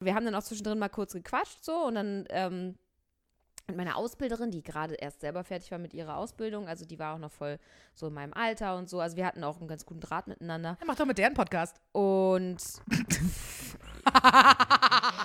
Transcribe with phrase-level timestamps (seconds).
[0.00, 2.76] wir haben dann auch zwischendrin mal kurz gequatscht so und dann ähm,
[3.66, 7.14] mit meiner Ausbilderin, die gerade erst selber fertig war mit ihrer Ausbildung, also die war
[7.14, 7.58] auch noch voll
[7.94, 10.76] so in meinem Alter und so, also wir hatten auch einen ganz guten Draht miteinander.
[10.80, 11.76] Ja, mach doch mit deren Podcast.
[11.92, 12.56] Und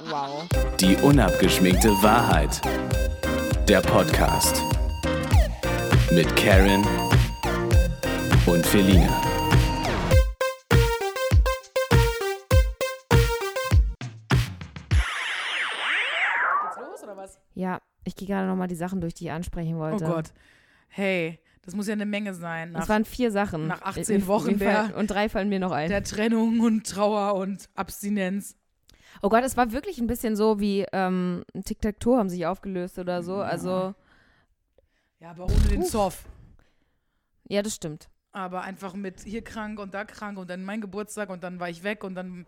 [0.10, 0.48] wow.
[0.80, 2.62] Die unabgeschminkte Wahrheit.
[3.68, 4.62] Der Podcast.
[6.12, 6.86] Mit Karen
[8.46, 9.35] und Felina.
[17.56, 20.06] Ja, ich gehe gerade nochmal die Sachen durch, die ich ansprechen Oh wollte.
[20.06, 20.34] Gott.
[20.88, 22.74] Hey, das muss ja eine Menge sein.
[22.74, 23.66] Das Nach waren vier Sachen.
[23.68, 25.90] nach 18 Mir- Wochen der- Und drei fallen mir noch ein.
[25.90, 28.56] der Trennung und Trauer und Abstinenz.
[29.24, 33.00] Oh Gott, es war wirklich ein bisschen so wie ähm, ein Tic-Tac-Toe haben sich aufgelöst
[33.00, 33.38] oder so.
[33.38, 33.96] Also,
[35.20, 35.84] Ja, aber ohne den.
[35.84, 36.26] Zoff.
[37.48, 38.10] ja, das stimmt.
[38.32, 41.70] Aber einfach mit hier krank und da krank und dann mein Geburtstag und dann war
[41.70, 42.46] ich weg und dann,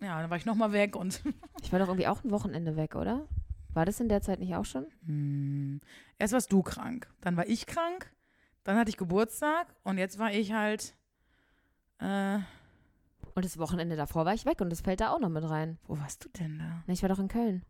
[0.00, 1.20] ja, dann war ich nochmal weg und
[1.62, 3.26] Ich war doch irgendwie auch ein Wochenende weg, oder?
[3.74, 4.86] War das in der Zeit nicht auch schon?
[5.06, 5.80] Hm.
[6.18, 8.10] Erst warst du krank, dann war ich krank,
[8.62, 10.94] dann hatte ich Geburtstag und jetzt war ich halt.
[11.98, 12.38] Äh,
[13.34, 15.78] Und das Wochenende davor war ich weg und das fällt da auch noch mit rein.
[15.86, 16.82] wo warst du denn da?
[16.86, 17.64] Na, Ich war doch in Köln.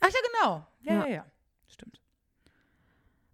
[0.00, 0.66] Ach ja, genau.
[0.80, 1.14] Ja, ja, Ja.
[1.14, 1.24] ja.
[1.68, 2.00] Stimmt.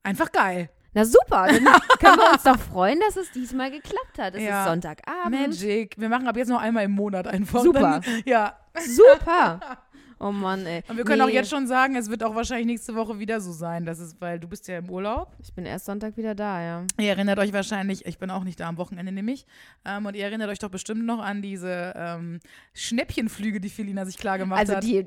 [0.03, 0.71] Einfach geil.
[0.93, 1.65] Na super, dann
[2.01, 4.35] können wir uns doch freuen, dass es diesmal geklappt hat.
[4.35, 4.65] Es Ja.
[4.65, 5.31] ist Sonntagabend.
[5.31, 5.95] Magic.
[5.99, 7.63] Wir machen ab jetzt noch einmal im Monat einfach.
[7.63, 8.01] Super.
[8.01, 8.59] Dann, ja.
[8.79, 9.61] Super.
[10.23, 10.83] Oh Mann, ey.
[10.87, 13.41] Und wir können auch Nee, jetzt schon sagen, es wird auch wahrscheinlich nächste Woche wieder
[13.41, 13.87] so sein.
[13.87, 15.33] Das ist, weil du bist ja im Urlaub.
[15.43, 16.85] Ich bin erst Sonntag wieder da, ja.
[16.99, 19.47] Ihr erinnert euch wahrscheinlich, ich bin auch nicht da am Wochenende nämlich,
[19.87, 22.41] ähm, und ihr erinnert euch doch bestimmt noch an diese ähm,
[22.75, 24.85] Schnäppchenflüge, die Felina sich klar gemacht Also hat.
[24.85, 25.07] die,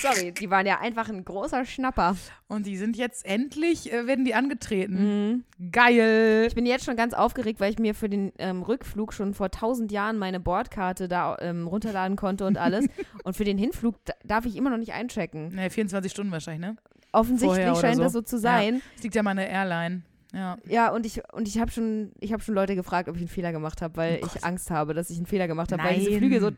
[0.00, 2.16] sorry, die waren ja einfach ein großer Schnapper.
[2.48, 5.44] Und die sind jetzt endlich, äh, werden die angetreten.
[5.58, 5.70] Mhm.
[5.72, 6.44] Geil.
[6.48, 9.50] Ich bin jetzt schon ganz aufgeregt, weil ich mir für den ähm, Rückflug schon vor
[9.50, 12.86] tausend Jahren meine Bordkarte da ähm, runterladen konnte und alles.
[13.24, 15.48] und für den Hinflug da- darf ich immer noch nicht einchecken.
[15.54, 16.76] Ne, 24 Stunden wahrscheinlich, ne?
[17.12, 18.02] Offensichtlich scheint so.
[18.02, 18.82] das so zu sein.
[18.96, 20.02] Es liegt ja mal eine Airline.
[20.32, 20.58] Ja.
[20.66, 23.28] Ja, und ich und ich habe schon ich habe schon Leute gefragt, ob ich einen
[23.28, 24.44] Fehler gemacht habe, weil Oh ich.
[24.44, 26.18] Angst habe, dass ich einen Fehler gemacht habe, weil diese.
[26.18, 26.50] Flüge so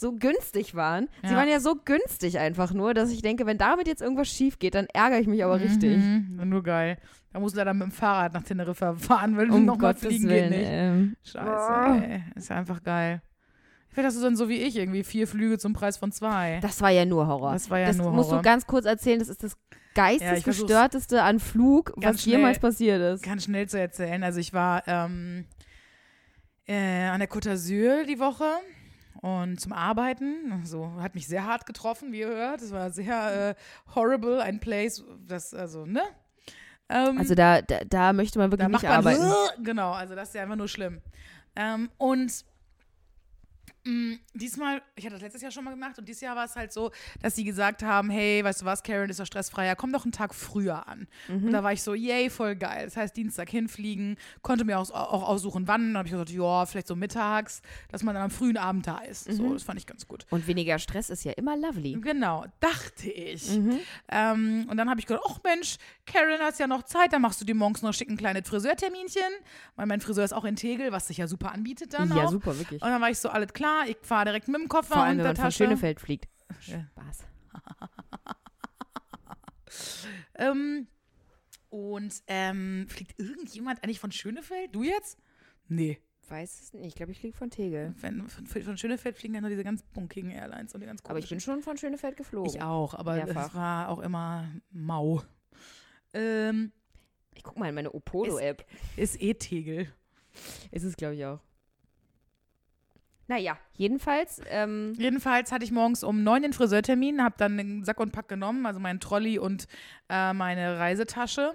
[0.00, 1.08] so günstig waren.
[1.22, 1.36] Sie Ja.
[1.36, 4.74] waren ja so günstig einfach nur, dass ich denke, wenn damit jetzt irgendwas schief geht,
[4.74, 5.98] dann ärgere ich mich aber richtig.
[5.98, 6.96] Mhm, nur geil.
[7.32, 10.28] Da musst du leider mit dem Fahrrad nach Teneriffa fahren, weil du Um nochmal fliegen
[10.28, 10.50] Willen.
[10.50, 10.68] geht nicht.
[10.72, 12.22] Ähm, Scheiße, ey.
[12.34, 13.22] Ist ja einfach geil.
[13.92, 16.58] Vielleicht hast du dann so wie ich irgendwie vier Flüge zum Preis von zwei.
[16.62, 17.52] das war ja nur Horror.
[17.52, 18.42] Das war ja das nur musst Horror.
[18.42, 19.52] du ganz kurz erzählen, das ist das
[19.96, 22.70] Ja, ich geistesgestörteste an Flug, was jemals schnell.
[22.70, 23.22] passiert ist.
[23.24, 24.22] Ganz schnell zu erzählen.
[24.22, 25.44] Also ich war ähm,
[26.66, 28.44] äh, an der Côte d'Azur die Woche
[29.20, 30.52] und zum Arbeiten.
[30.60, 32.62] Also hat mich sehr hart getroffen, wie ihr hört.
[32.62, 36.02] Es war sehr äh, horrible, ein Place, das, also, ne?
[36.88, 39.32] Ähm, Also da, da, da möchte man wirklich da nicht man arbeiten.
[39.62, 41.00] genau, also das ist ja einfach nur schlimm.
[41.56, 42.44] Ähm, und
[44.34, 46.72] diesmal, ich hatte das letztes Jahr schon mal gemacht und dieses Jahr war es halt
[46.72, 46.90] so,
[47.22, 50.12] dass sie gesagt haben, hey, weißt du was, Karen ist doch stressfreier, komm doch einen
[50.12, 51.06] Tag früher an.
[51.28, 51.46] Mhm.
[51.46, 52.84] Und da war ich so, yay, voll geil.
[52.84, 55.88] Das heißt, Dienstag hinfliegen, konnte mir auch, auch aussuchen, wann.
[55.94, 58.98] Dann habe ich gesagt, ja, vielleicht so mittags, dass man dann am frühen Abend da
[58.98, 59.24] ist.
[59.32, 59.52] So, Mhm.
[59.54, 60.26] das fand ich ganz gut.
[60.30, 61.98] Und weniger Stress ist ja immer lovely.
[62.00, 63.56] Genau, dachte ich.
[63.58, 63.78] Mhm.
[64.08, 65.76] Ähm, und dann habe ich gedacht, ach Mensch,
[66.06, 69.22] Karen, hast ja noch Zeit, dann machst du dir morgens noch schick ein kleines Friseurterminchen.
[69.76, 72.30] Weil mein Friseur ist auch in Tegel, was sich ja super anbietet dann Ja, auch.
[72.30, 72.82] super, wirklich.
[72.82, 75.12] Und dann war ich so, alles klar, ich fahre direkt mit dem Koffer Vor allem,
[75.12, 75.64] und wenn der man von Tasche.
[75.64, 76.28] Schönefeld fliegt.
[76.66, 76.84] Ja.
[76.92, 77.24] Spaß.
[80.34, 80.88] Ähm,
[81.68, 84.74] und ähm, fliegt irgendjemand eigentlich von Schönefeld?
[84.74, 85.18] Du jetzt?
[85.68, 86.00] Nee.
[86.28, 86.86] Weiß es nicht.
[86.86, 87.94] Ich glaube, ich fliege von Tegel.
[88.00, 91.18] Wenn, von, von Schönefeld fliegen ja nur diese ganz bunkigen Airlines und die ganz Aber
[91.18, 92.50] ich bin schon von Schönefeld geflogen.
[92.52, 93.48] Ich auch, aber Mehrfach.
[93.48, 95.22] es war auch immer mau.
[96.14, 96.72] Ähm,
[97.34, 98.64] Ich guck mal in meine Opolo-App.
[98.96, 99.92] ist eh Tegel.
[100.70, 101.40] Ist es, glaube ich, auch.
[103.30, 108.00] Naja, jedenfalls, ähm, Jedenfalls hatte ich morgens um neun den Friseurtermin, habe dann den Sack
[108.00, 109.68] und Pack genommen, also meinen Trolley und
[110.08, 111.54] äh, meine Reisetasche,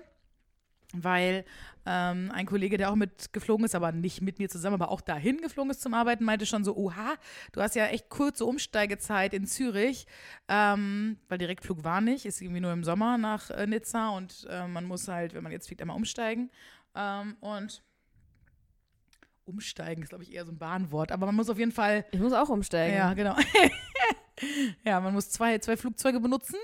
[0.93, 1.43] weil
[1.85, 5.41] ähm, ein Kollege, der auch mitgeflogen ist, aber nicht mit mir zusammen, aber auch dahin
[5.41, 7.15] geflogen ist zum Arbeiten, meinte schon so, oha,
[7.51, 10.07] du hast ja echt kurze Umsteigezeit in Zürich,
[10.47, 14.65] ähm, weil Direktflug war nicht, ist irgendwie nur im Sommer nach äh, Nizza und äh,
[14.65, 16.51] man muss halt, wenn man jetzt fliegt, einmal umsteigen.
[16.95, 17.83] Ähm, und
[19.45, 22.19] Umsteigen ist, glaube ich, eher so ein Bahnwort, aber man muss auf jeden Fall ich
[22.19, 22.95] muss auch umsteigen.
[22.97, 23.35] ja, genau.
[24.83, 26.57] ja, man muss zwei, zwei Flugzeuge benutzen.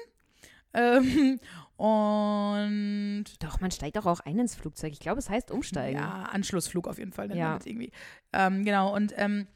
[0.73, 1.39] Ähm,
[1.77, 4.93] und Doch, man steigt doch auch ein ins Flugzeug.
[4.93, 5.99] Ich glaube, es heißt umsteigen.
[5.99, 7.35] ja, Anschlussflug auf jeden Fall.
[7.35, 7.59] Ja.
[7.63, 7.91] irgendwie.
[8.33, 9.47] Ähm, genau, und ähm,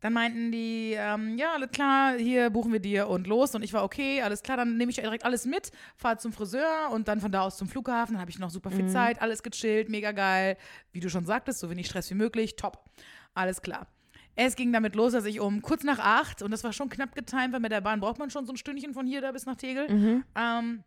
[0.00, 3.54] dann meinten die, ähm, ja, alles klar, hier buchen wir dir und los.
[3.54, 6.90] Und ich war, okay, alles klar, dann nehme ich direkt alles mit, fahre zum Friseur
[6.92, 8.14] und dann von da aus zum Flughafen.
[8.14, 8.88] Dann habe ich noch super viel Mhm.
[8.88, 10.56] Zeit, alles gechillt, mega geil.
[10.92, 12.84] Wie du schon sagtest, so wenig Stress wie möglich, top.
[13.34, 13.86] Alles klar.
[14.34, 17.14] Es ging damit los, dass ich um kurz nach acht, und das war schon knapp
[17.14, 19.46] getimt, weil mit der Bahn braucht man schon so ein Stündchen von hier da bis
[19.46, 20.24] nach Tegel, Mhm.
[20.34, 20.84] ähm,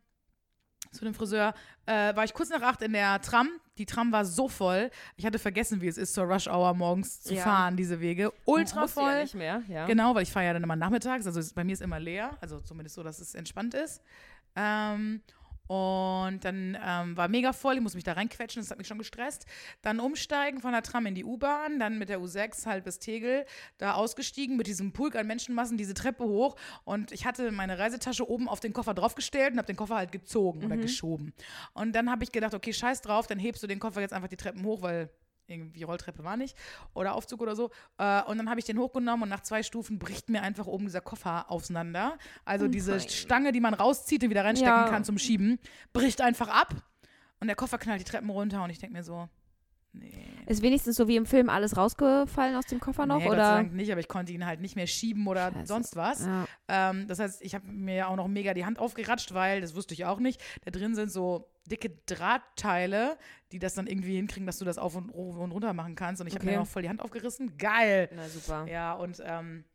[0.91, 1.53] zu dem Friseur,
[1.85, 3.49] äh, war ich kurz nach acht in der Tram.
[3.77, 4.89] Die Tram war so voll.
[5.15, 7.43] Ich hatte vergessen, wie es ist, zur Rush Hour morgens zu Ja.
[7.43, 8.33] fahren, diese Wege.
[8.45, 9.11] Ultra voll.
[9.11, 9.85] Ja nicht mehr, ja.
[9.85, 11.25] Genau, weil ich fahre ja dann immer nachmittags.
[11.25, 12.37] Also bei mir ist immer leer.
[12.41, 14.01] Also zumindest so, dass es entspannt ist.
[14.55, 15.21] Ähm,
[15.69, 17.75] und dann ähm, war mega voll.
[17.75, 18.59] Ich muss mich da reinquetschen.
[18.59, 19.45] Das hat mich schon gestresst.
[19.83, 21.77] Dann umsteigen von der Tram in die U-Bahn.
[21.77, 23.45] Dann mit der U6 halt bis Tegel.
[23.77, 26.55] Da ausgestiegen mit diesem Pulk an Menschenmassen diese Treppe hoch.
[26.85, 30.11] Und ich hatte meine Reisetasche oben auf den Koffer draufgestellt und habe den Koffer halt
[30.11, 31.33] gezogen oder geschoben.
[31.73, 33.27] Und dann habe ich gedacht, okay, scheiß drauf.
[33.27, 35.11] Dann hebst du den Koffer jetzt einfach die Treppen hoch, weil
[35.49, 36.55] irgendwie Rolltreppe war nicht
[36.93, 37.71] oder Aufzug oder so.
[37.97, 40.85] Äh, und dann habe ich den hochgenommen und nach zwei Stufen bricht mir einfach oben
[40.85, 42.17] dieser Koffer auseinander.
[42.45, 43.09] Also diese nein.
[43.09, 44.89] Stange, die man rauszieht und wieder reinstecken Ja.
[44.89, 45.59] kann zum Schieben,
[45.93, 46.75] bricht einfach ab.
[47.39, 49.29] Und der Koffer knallt die Treppen runter und ich denke mir so,
[49.93, 50.13] nee.
[50.47, 53.19] Ist wenigstens so wie im Film alles rausgefallen aus dem Koffer noch?
[53.19, 53.61] nee, oder?
[53.63, 55.67] Nicht, aber ich konnte ihn halt nicht mehr schieben oder Scheiße.
[55.67, 56.25] sonst was.
[56.25, 56.45] Ja.
[56.67, 59.75] Ähm, das heißt, ich habe mir ja auch noch mega die Hand aufgeratscht, weil, das
[59.75, 63.17] wusste ich auch nicht, da drin sind so dicke Drahtteile,
[63.51, 66.19] die das dann irgendwie hinkriegen, dass du das auf und, und runter machen kannst.
[66.21, 66.55] Und ich habe Okay.
[66.55, 67.57] mir auch voll die Hand aufgerissen.
[67.57, 68.09] Geil.
[68.15, 68.65] Na super.
[68.67, 69.65] Ja, und ähm,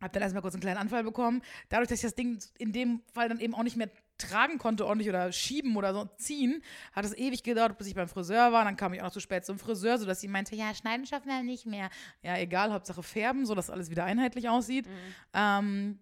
[0.00, 1.42] habe dann erstmal kurz einen kleinen Anfall bekommen.
[1.68, 4.86] Dadurch, dass ich das Ding in dem Fall dann eben auch nicht mehr tragen konnte
[4.86, 8.64] ordentlich oder schieben oder so ziehen, hat es ewig gedauert, bis ich beim Friseur war.
[8.64, 11.28] Dann kam ich auch noch zu spät zum Friseur, sodass sie meinte, ja, schneiden schaffen
[11.28, 11.90] wir nicht mehr.
[12.22, 14.88] Ja, egal, Hauptsache färben, sodass alles wieder einheitlich aussieht.
[15.34, 15.98] Ähm,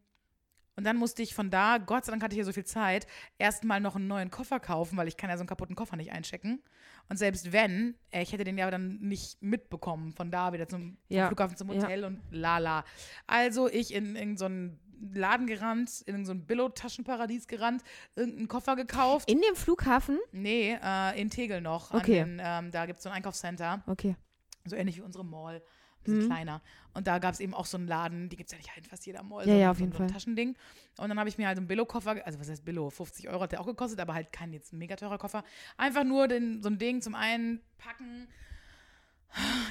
[0.77, 3.07] und dann musste ich von da, Gott sei Dank hatte ich hier so viel Zeit,
[3.39, 6.11] erstmal noch einen neuen Koffer kaufen, weil ich kann ja so einen kaputten Koffer nicht
[6.11, 6.63] einchecken.
[7.09, 10.97] Und selbst wenn, äh, ich hätte den ja dann nicht mitbekommen, von da wieder zum,
[11.09, 11.29] Ja.
[11.29, 11.83] Flughafen zum Ja.
[11.83, 12.85] Hotel und lala.
[13.27, 14.81] Also ich in irgendeinen so einen
[15.13, 17.83] Laden gerannt, in so ein Billo-Taschenparadies gerannt,
[18.17, 19.31] irgendeinen Koffer gekauft.
[19.31, 20.19] In dem Flughafen?
[20.33, 21.93] nee, äh, in Tegel noch.
[21.93, 22.25] Okay.
[22.25, 24.17] Den, ähm, da gibt es so ein Einkaufscenter, Okay.
[24.65, 25.57] so ähnlich wie unsere Mall.
[25.57, 26.27] Ein bisschen Mhm.
[26.33, 26.63] kleiner.
[26.93, 28.85] Und da gab es eben auch so einen Laden, die gibt es ja nicht in
[28.85, 29.47] fast jeder Mall.
[29.49, 30.13] Ja, so, ja, auf jeden so ein Fall.
[30.13, 30.55] Taschending.
[30.99, 32.91] Und dann habe ich mir halt so einen Billo-Koffer, also was heißt Billo?
[32.91, 35.45] 50 Euro hat der auch gekostet, aber halt kein jetzt mega teurer Koffer.
[35.79, 38.29] Einfach nur den, so ein Ding zum Einpacken.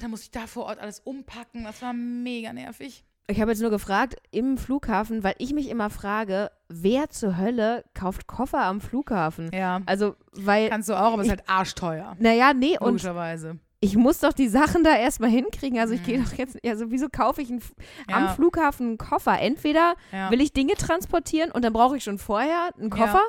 [0.01, 1.63] Da musste ich da vor Ort alles umpacken.
[1.65, 3.05] Das war mega nervig.
[3.27, 7.85] Ich habe jetzt nur gefragt, im Flughafen, weil ich mich immer frage, wer zur Hölle
[7.93, 9.49] kauft Koffer am Flughafen?
[9.53, 9.79] Ja.
[9.85, 12.17] Also, weil, Kannst du auch, aber es ist halt arschteuer.
[12.19, 13.59] naja, nee, und Logischerweise.
[13.79, 15.79] ich muss doch die Sachen da erstmal hinkriegen.
[15.79, 16.25] Also, ich gehe Mhm.
[16.25, 17.61] doch jetzt, also, wieso kaufe ich einen,
[18.09, 18.17] Ja.
[18.17, 19.39] am Flughafen einen Koffer?
[19.39, 20.29] Entweder Ja.
[20.29, 22.97] will ich Dinge transportieren und dann brauche ich schon vorher einen Ja.
[22.97, 23.23] Koffer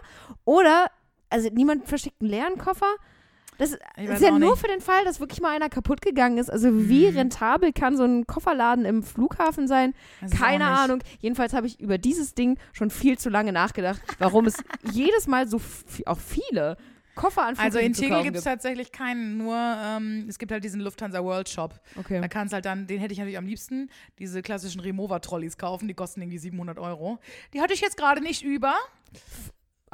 [0.44, 0.86] oder,
[1.30, 2.92] also, niemand verschickt einen leeren Koffer.
[3.58, 3.78] Das ist
[4.22, 4.58] ja nur nicht.
[4.60, 6.50] für den Fall, dass wirklich mal einer kaputt gegangen ist.
[6.50, 7.16] Also wie Mhm.
[7.18, 9.94] rentabel kann so ein Kofferladen im Flughafen sein?
[10.24, 10.66] Auch Keine.
[10.66, 11.02] Ahnung.
[11.20, 14.54] Jedenfalls habe ich über dieses Ding schon viel zu lange nachgedacht, warum es
[14.92, 15.60] jedes Mal so
[16.06, 16.76] auch viele
[17.14, 20.80] Koffer an Also in Tegel gibt es tatsächlich keinen, nur ähm, es gibt halt diesen
[20.80, 21.78] Lufthansa World Shop.
[21.96, 22.20] Okay.
[22.20, 25.94] Da kannst halt dann, den hätte ich natürlich am liebsten, diese klassischen Remover-Trolleys kaufen, die
[25.94, 27.20] kosten irgendwie 700 Euro.
[27.52, 28.74] Die hatte ich jetzt gerade nicht über.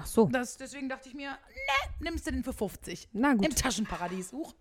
[0.03, 0.27] Ach so.
[0.27, 3.09] Das, deswegen dachte ich mir, ne, nimmst du den für 50.
[3.13, 3.59] Na Im gut.
[3.59, 4.33] Taschenparadies.
[4.33, 4.55] Huch.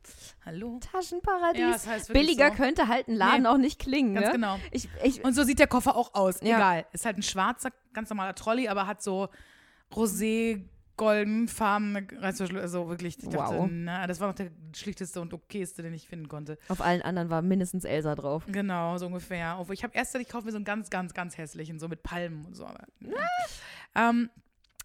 [0.46, 0.80] Hallo.
[0.92, 1.62] Taschenparadies.
[1.62, 2.56] Ja, das heißt Billiger so.
[2.56, 3.48] könnte halt ein Laden Nee.
[3.50, 4.16] auch nicht klingen.
[4.16, 4.34] Ganz ne?
[4.34, 4.60] genau.
[4.72, 6.42] Ich, ich, Und so sieht der Koffer auch aus.
[6.42, 6.58] Ja.
[6.58, 6.86] Egal.
[6.92, 9.30] Ist halt ein schwarzer, ganz normaler Trolley, aber hat so
[9.94, 10.64] rosé
[10.98, 12.62] golden farbene Reißverschlüsse.
[12.62, 13.70] Also wirklich, ich dachte, Wow.
[13.72, 16.58] na, das war noch der schlichteste und okayste, den ich finden konnte.
[16.68, 18.44] auf allen anderen war mindestens Elsa drauf.
[18.48, 19.66] Genau, so ungefähr.
[19.72, 22.46] Ich habe erst ich kaufe mir so einen ganz, ganz, ganz hässlichen, so mit Palmen
[22.46, 22.66] und so.
[22.66, 22.86] Aber,
[23.96, 24.30] ähm,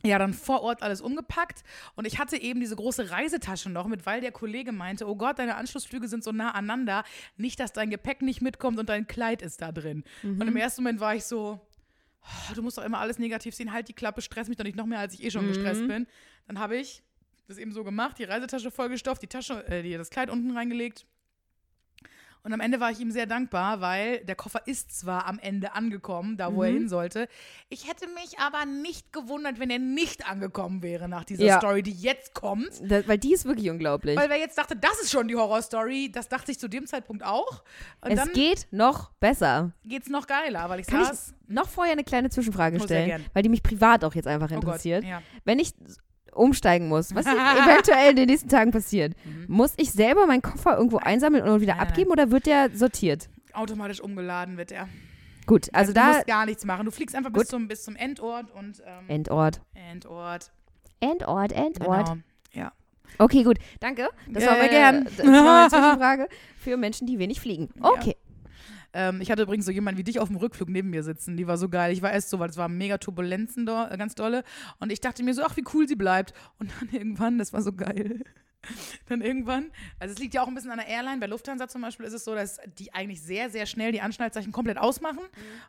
[0.04, 1.62] ja, dann vor Ort alles umgepackt.
[1.96, 5.38] Und ich hatte eben diese große Reisetasche noch mit, weil der Kollege meinte, oh Gott,
[5.38, 7.04] deine Anschlussflüge sind so nah aneinander,
[7.36, 10.04] nicht, dass dein Gepäck nicht mitkommt und dein Kleid ist da drin.
[10.40, 11.60] Und im ersten Moment war ich so,
[12.22, 14.76] oh, du musst doch immer alles negativ sehen, halt die Klappe, stress mich doch nicht
[14.76, 16.06] noch mehr, als ich eh schon gestresst bin.
[16.46, 17.02] Dann habe ich
[17.48, 21.06] das eben so gemacht, die Reisetasche vollgestopft, die Tasche, äh, das Kleid unten reingelegt
[22.44, 25.74] und am Ende war ich ihm sehr dankbar, weil der Koffer ist zwar am Ende
[25.74, 27.26] angekommen, da wo er hin sollte.
[27.70, 31.58] Ich hätte mich aber nicht gewundert, wenn er nicht angekommen wäre nach dieser Ja.
[31.58, 32.68] Story, die jetzt kommt.
[32.82, 34.16] Da, weil die ist wirklich unglaublich.
[34.18, 37.24] Weil wer jetzt dachte, das ist schon die Horrorstory, das dachte ich zu dem Zeitpunkt
[37.24, 37.64] auch.
[38.02, 39.72] Und es dann geht noch besser.
[39.84, 41.34] geht's noch geiler, weil ich Kann saß.
[41.48, 44.54] ich noch vorher eine kleine Zwischenfrage stellen, weil die mich privat auch jetzt einfach oh
[44.56, 45.04] Gott, interessiert.
[45.04, 45.22] ja.
[45.44, 45.72] Wenn ich
[46.34, 49.44] umsteigen muss, was eventuell in den nächsten Tagen passiert, Mhm.
[49.48, 52.70] muss ich selber meinen Koffer irgendwo einsammeln und wieder Nein, nein, abgeben oder wird der
[52.74, 53.28] sortiert?
[53.52, 54.88] Automatisch umgeladen wird er.
[55.46, 56.86] Gut, also du da musst gar nichts machen.
[56.86, 59.60] Du fliegst einfach bis zum, bis zum Endort und ähm, Endort.
[59.92, 60.50] Endort.
[61.00, 62.06] Endort, Endort.
[62.08, 62.20] Genau.
[62.52, 62.72] Ja.
[63.18, 63.58] Okay, gut.
[63.78, 64.08] Danke.
[64.28, 65.04] Das war, Äh, meine, gern.
[65.04, 67.68] das war meine Zwischenfrage für Menschen, die wenig fliegen.
[67.80, 68.16] Okay.
[68.94, 71.36] Ähm, ich hatte übrigens so jemanden wie dich auf dem Rückflug neben mir sitzen.
[71.36, 71.92] Die war so geil.
[71.92, 74.44] Ich war erst so, weil es war mega Turbulenzen do, äh, ganz dolle.
[74.78, 76.32] Und ich dachte mir so, ach, wie cool sie bleibt.
[76.58, 78.20] Und dann irgendwann, das war so geil.
[79.08, 81.82] dann irgendwann, also es liegt ja auch ein bisschen an der Airline, bei Lufthansa zum
[81.82, 85.20] Beispiel ist es so, dass die eigentlich sehr, sehr schnell die Anschnallzeichen komplett ausmachen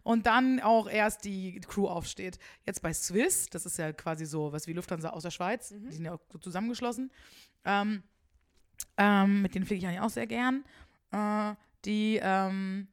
[0.03, 2.39] und dann auch erst die Crew aufsteht.
[2.65, 5.91] Jetzt bei Swiss, das ist ja quasi so was wie Lufthansa aus der Schweiz, die
[5.91, 7.11] sind ja auch so zusammengeschlossen,
[7.65, 8.03] ähm,
[8.97, 10.63] ähm, mit denen fliege ich eigentlich auch sehr gern,
[11.11, 11.55] äh,
[11.85, 12.87] die ähm,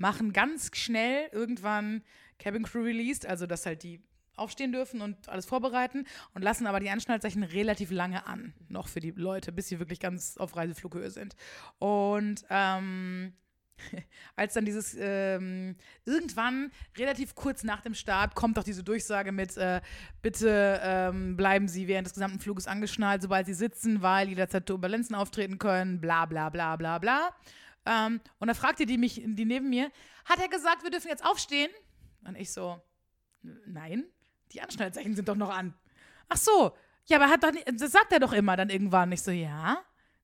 [0.00, 2.02] machen ganz schnell irgendwann
[2.38, 4.02] Cabin Crew released, also dass halt die
[4.34, 9.00] aufstehen dürfen und alles vorbereiten und lassen aber die Anschnallzeichen relativ lange an, noch für
[9.00, 11.36] die Leute, bis sie wirklich ganz auf Reiseflughöhe sind.
[11.78, 13.34] Und ähm,
[14.36, 15.76] als dann dieses ähm,
[16.06, 19.82] irgendwann relativ kurz nach dem Start kommt auch diese Durchsage mit äh,
[20.22, 25.14] bitte ähm, bleiben Sie während des gesamten Fluges angeschnallt, sobald Sie sitzen, weil jederzeit Turbulenzen
[25.14, 27.34] auftreten können, bla bla bla bla bla.
[27.86, 29.90] Ähm, und da fragte die mich, die neben mir,
[30.24, 31.70] hat er gesagt, wir dürfen jetzt aufstehen?
[32.26, 32.80] Und ich so,
[33.66, 34.04] nein,
[34.52, 35.74] die Anschnallzeichen sind doch noch an.
[36.28, 36.72] Ach so,
[37.06, 39.10] ja, aber hat doch nicht, das sagt er doch immer dann irgendwann.
[39.12, 39.82] Ich so, ja.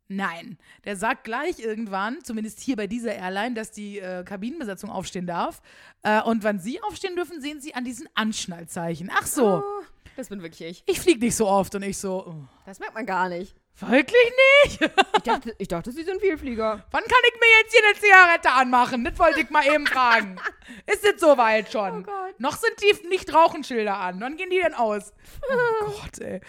[0.08, 5.26] Nein, der sagt gleich irgendwann, zumindest hier bei dieser Airline, dass die äh, Kabinenbesatzung aufstehen
[5.26, 5.60] darf.
[6.02, 9.10] Äh, und wann sie aufstehen dürfen, sehen sie an diesen Anschnallzeichen.
[9.12, 9.82] Ach so, Oh,
[10.16, 10.82] das bin wirklich ich.
[10.87, 11.75] ich fliege nicht so oft.
[11.75, 13.54] Und ich so, oh, Das merkt man gar nicht.
[13.80, 14.32] wirklich
[14.64, 14.80] nicht?
[15.16, 16.85] Ich dachte, ich dachte sie sind Vielflieger.
[16.90, 19.04] Wann kann ich mir jetzt hier eine Zigarette anmachen?
[19.04, 20.37] Das wollte ich mal eben fragen.
[20.87, 22.00] Ist es soweit schon?
[22.00, 22.40] Oh Gott.
[22.40, 24.20] Noch sind die Nicht-Rauchenschilder an.
[24.20, 25.12] Wann gehen die denn aus?
[25.50, 26.40] Oh Gott, ey.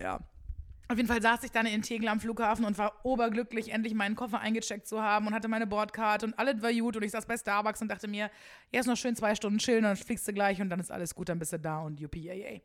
[0.00, 0.20] Ja.
[0.88, 4.14] Auf jeden Fall saß ich dann in Tegel am Flughafen und war oberglücklich, endlich meinen
[4.14, 6.96] Koffer eingecheckt zu haben und hatte meine Bordkarte und alles war gut.
[6.96, 8.30] Und ich saß bei Starbucks und dachte mir,
[8.70, 11.30] erst noch schön zwei Stunden chillen, dann fliegst du gleich und dann ist alles gut,
[11.30, 12.18] dann bist du da und UPAA.
[12.20, 12.60] Ja, äh,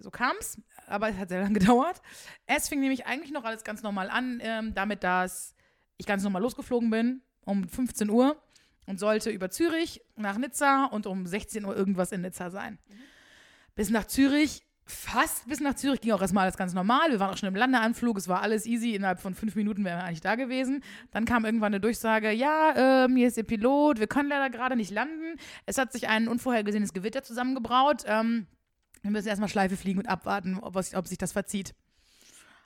[0.00, 2.00] so kam's, aber es hat sehr lange gedauert.
[2.46, 5.54] Es fing nämlich eigentlich noch alles ganz normal an, ähm, damit, dass
[5.96, 8.40] ich ganz normal losgeflogen bin um 15 Uhr
[8.86, 12.78] und sollte über Zürich nach Nizza und um 16 Uhr irgendwas in Nizza sein.
[13.74, 17.10] Bis nach Zürich, fast bis nach Zürich ging auch erstmal alles ganz normal.
[17.10, 18.94] Wir waren auch schon im Landeanflug, es war alles easy.
[18.94, 20.82] Innerhalb von fünf Minuten wären wir eigentlich da gewesen.
[21.12, 24.76] Dann kam irgendwann eine Durchsage: Ja, ähm, hier ist Ihr Pilot, wir können leider gerade
[24.76, 25.36] nicht landen.
[25.66, 28.02] Es hat sich ein unvorhergesehenes Gewitter zusammengebraut.
[28.06, 28.46] Ähm,
[29.02, 31.74] wir müssen erstmal Schleife fliegen und abwarten, ob, ob sich das verzieht.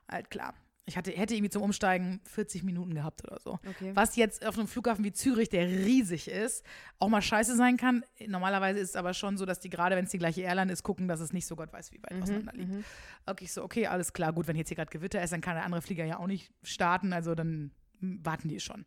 [0.09, 0.55] Halt klar.
[0.87, 3.53] Ich hatte, hätte irgendwie zum Umsteigen 40 Minuten gehabt oder so.
[3.67, 3.93] Okay.
[3.95, 6.62] Was jetzt auf einem Flughafen wie Zürich, der riesig ist,
[6.99, 8.05] auch mal scheiße sein kann.
[8.26, 10.83] Normalerweise ist es aber schon so, dass die gerade, wenn es die gleiche Airline ist,
[10.83, 12.85] gucken, dass es nicht so Gott weiß, wie weit auseinander liegt.
[13.25, 15.55] Okay, ich so, okay, alles klar, gut, wenn jetzt hier gerade Gewitter ist, dann kann
[15.55, 18.85] der andere Flieger ja auch nicht starten, also dann warten die schon.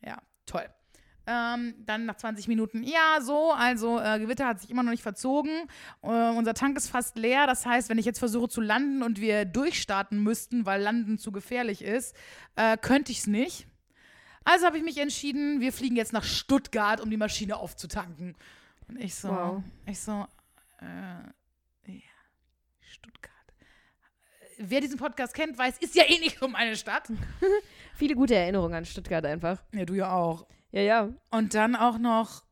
[0.00, 0.68] Ja, toll.
[1.26, 5.02] Ähm, dann nach 20 Minuten, ja, so, also äh, Gewitter hat sich immer noch nicht
[5.04, 5.50] verzogen.
[6.02, 7.46] Äh, unser Tank ist fast leer.
[7.46, 11.30] Das heißt, wenn ich jetzt versuche zu landen und wir durchstarten müssten, weil Landen zu
[11.30, 12.16] gefährlich ist,
[12.56, 13.66] äh, könnte ich es nicht.
[14.44, 18.34] Also habe ich mich entschieden, wir fliegen jetzt nach Stuttgart, um die Maschine aufzutanken.
[18.88, 19.62] Und ich so, Wow.
[19.86, 20.26] ich so,
[20.80, 20.82] äh,
[21.86, 22.00] ja,
[22.80, 23.32] Stuttgart.
[24.58, 27.08] Wer diesen Podcast kennt, weiß, ist ja eh nicht so meine Stadt.
[27.94, 29.62] Viele gute Erinnerungen an Stuttgart einfach.
[29.72, 30.46] Ja, du ja auch.
[30.72, 31.08] Ja, ja.
[31.30, 32.44] Und dann auch noch,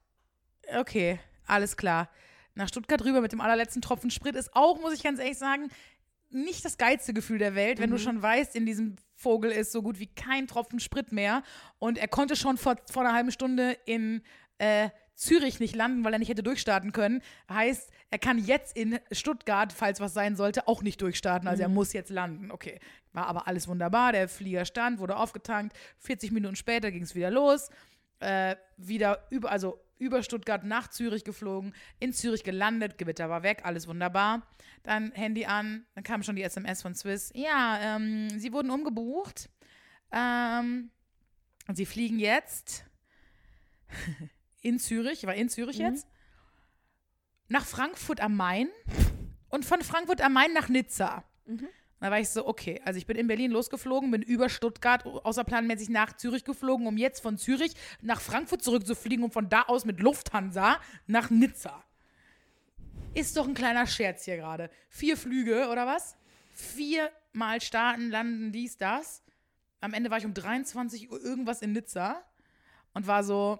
[0.79, 2.09] okay, alles klar.
[2.55, 5.71] Nach Stuttgart rüber mit dem allerletzten Tropfen Sprit ist auch, muss ich ganz ehrlich sagen,
[6.29, 9.83] nicht das geilste Gefühl der Welt, wenn du schon weißt, in diesem Vogel ist so
[9.83, 11.43] gut wie kein Tropfen Sprit mehr.
[11.79, 14.23] Und er konnte schon vor, vor einer halben Stunde in
[14.59, 17.21] äh, Zürich nicht landen, weil er nicht hätte durchstarten können.
[17.51, 21.49] Heißt, er kann jetzt in Stuttgart, falls was sein sollte, auch nicht durchstarten.
[21.49, 22.51] Also er muss jetzt landen.
[22.51, 22.79] Okay,
[23.13, 24.13] war aber alles wunderbar.
[24.13, 25.77] Der Flieger stand, wurde aufgetankt.
[25.99, 27.71] 40 Minuten später ging es wieder los
[28.21, 33.61] äh, wieder über, also über Stuttgart nach Zürich geflogen, in Zürich gelandet, Gewitter war weg,
[33.65, 34.47] alles wunderbar.
[34.83, 37.31] Dann Handy an, dann kam schon die SMS von Swiss.
[37.35, 39.51] Ja, ähm, sie wurden umgebucht.
[40.11, 40.91] Ähm,
[41.73, 42.87] sie fliegen jetzt
[44.63, 46.07] in Zürich, ich war in Zürich jetzt,
[47.49, 48.69] nach Frankfurt am Main
[49.49, 51.25] und von Frankfurt am Main nach Nizza.
[52.01, 55.91] Da war ich so, okay, also ich bin in Berlin losgeflogen, bin über Stuttgart außerplanmäßig
[55.91, 60.01] nach Zürich geflogen, um jetzt von Zürich nach Frankfurt zurückzufliegen und von da aus mit
[60.01, 61.85] Lufthansa nach Nizza.
[63.13, 64.71] Ist doch ein kleiner Scherz hier gerade.
[64.89, 66.17] Vier Flüge oder was?
[66.55, 69.23] Viermal starten, landen, dies, das.
[69.81, 72.25] Am Ende war ich um 23 Uhr irgendwas in Nizza
[72.95, 73.59] und war so,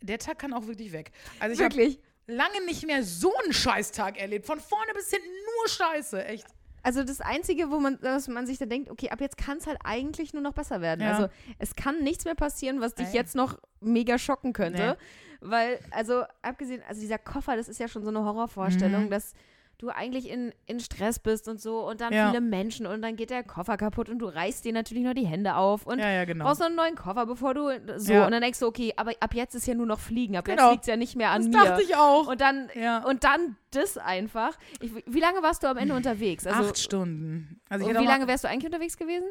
[0.00, 1.12] der Tag kann auch wirklich weg.
[1.38, 2.00] Also ich habe Wirklich.
[2.26, 4.46] lange nicht mehr so einen Scheißtag erlebt.
[4.46, 6.46] Von vorne bis hinten nur Scheiße, echt.
[6.86, 9.66] Also das Einzige, wo man, dass man sich da denkt, okay, ab jetzt kann es
[9.66, 11.00] halt eigentlich nur noch besser werden.
[11.00, 11.14] Ja.
[11.16, 11.28] Also
[11.58, 13.14] es kann nichts mehr passieren, was dich Ey.
[13.14, 14.96] jetzt noch mega schocken könnte.
[15.40, 19.10] Weil, also abgesehen, also dieser Koffer, das ist ja schon so eine Horrorvorstellung, Mhm.
[19.10, 19.34] dass
[19.78, 22.28] du eigentlich in, in Stress bist und so und dann Ja.
[22.30, 25.26] viele Menschen und dann geht der Koffer kaputt und du reißt dir natürlich nur die
[25.26, 26.44] Hände auf und Ja, ja, genau.
[26.46, 27.68] brauchst noch einen neuen Koffer, bevor du
[27.98, 30.44] so und dann denkst du, okay, aber ab jetzt ist ja nur noch Fliegen, ab
[30.46, 30.62] Genau.
[30.64, 31.68] jetzt liegt es ja nicht mehr an Das mir.
[31.70, 32.26] dachte ich auch.
[32.28, 33.04] Und dann, Ja.
[33.04, 34.58] und dann das einfach.
[34.80, 36.46] Ich, wie lange warst du am Ende unterwegs?
[36.46, 37.60] Also, Acht Stunden.
[37.68, 39.26] Also, und wie lange wärst du eigentlich unterwegs gewesen?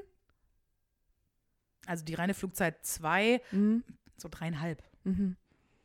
[1.88, 3.84] also die reine Flugzeit zwei, Mhm.
[4.18, 4.82] so dreieinhalb.
[5.04, 5.36] Mhm.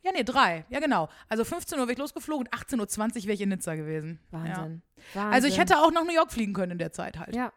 [0.03, 0.65] Ja, nee, drei.
[0.71, 1.09] Ja, genau.
[1.29, 4.19] Also 15 Uhr wäre ich losgeflogen und 18.20 Uhr wäre ich in Nizza gewesen.
[4.31, 4.83] Wahnsinn.
[5.15, 5.29] Ja.
[5.31, 5.61] Also ich Wahnsinn.
[5.61, 7.35] hätte auch nach New York fliegen können in der Zeit halt.
[7.37, 7.53] Ja.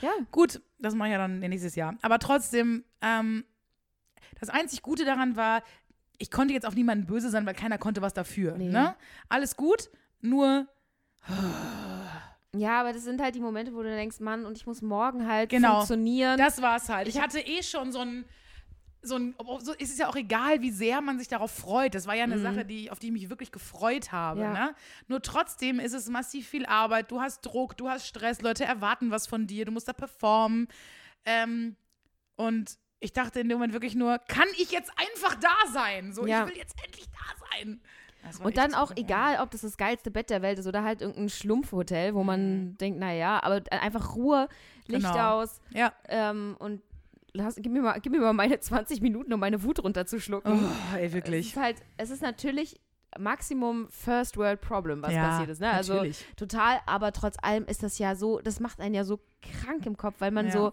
[0.00, 0.10] Ja.
[0.32, 1.94] Gut, das mache ich ja dann nächstes Jahr.
[2.02, 3.44] Aber trotzdem, ähm,
[4.40, 5.62] das einzig Gute daran war,
[6.18, 8.56] ich konnte jetzt auf niemanden böse sein, weil keiner konnte was dafür.
[8.56, 8.68] Nee.
[8.68, 8.96] Ne?
[9.28, 10.66] Alles gut, nur
[12.56, 15.28] Ja, aber das sind halt die Momente, wo du denkst, Mann, und ich muss morgen
[15.28, 15.76] halt Genau.
[15.76, 16.38] funktionieren.
[16.38, 17.06] das war's halt.
[17.06, 18.24] Ich hatte eh schon so ein
[19.06, 21.94] so ein, so ist es ja auch egal, wie sehr man sich darauf freut.
[21.94, 24.40] Das war ja eine Sache, die, auf die ich mich wirklich gefreut habe.
[24.40, 24.44] Mhm.
[24.44, 24.52] Ja.
[24.66, 24.74] Ne?
[25.08, 27.10] Nur trotzdem ist es massiv viel Arbeit.
[27.10, 30.68] Du hast Druck, du hast Stress, Leute erwarten was von dir, du musst da performen.
[31.24, 31.76] Ähm,
[32.36, 36.12] und ich dachte in dem Moment wirklich nur, kann ich jetzt einfach da sein?
[36.12, 36.44] So, Ja.
[36.44, 37.80] ich will jetzt endlich da sein.
[38.42, 41.28] Und dann auch egal, ob das das geilste Bett der Welt ist oder halt irgendein
[41.28, 44.48] Schlumpfhotel, wo man denkt, naja, aber einfach Ruhe,
[44.88, 45.12] Licht Mhm.
[45.12, 45.40] Genau.
[45.42, 45.92] aus Ja.
[46.08, 46.82] ähm, und
[47.36, 50.52] lass, gib, mir mal, gib mir mal meine 20 Minuten, um meine Wut runterzuschlucken.
[50.52, 51.48] Oh, ey, Es wirklich.
[51.48, 52.80] ist halt, es ist natürlich
[53.18, 55.60] Maximum First World Problem, was Ja, passiert ist.
[55.60, 55.70] Ne?
[55.70, 56.24] Also natürlich.
[56.36, 59.96] total, aber trotz allem ist das ja so, das macht einen ja so krank im
[59.96, 60.52] Kopf, weil man Ja.
[60.52, 60.72] so.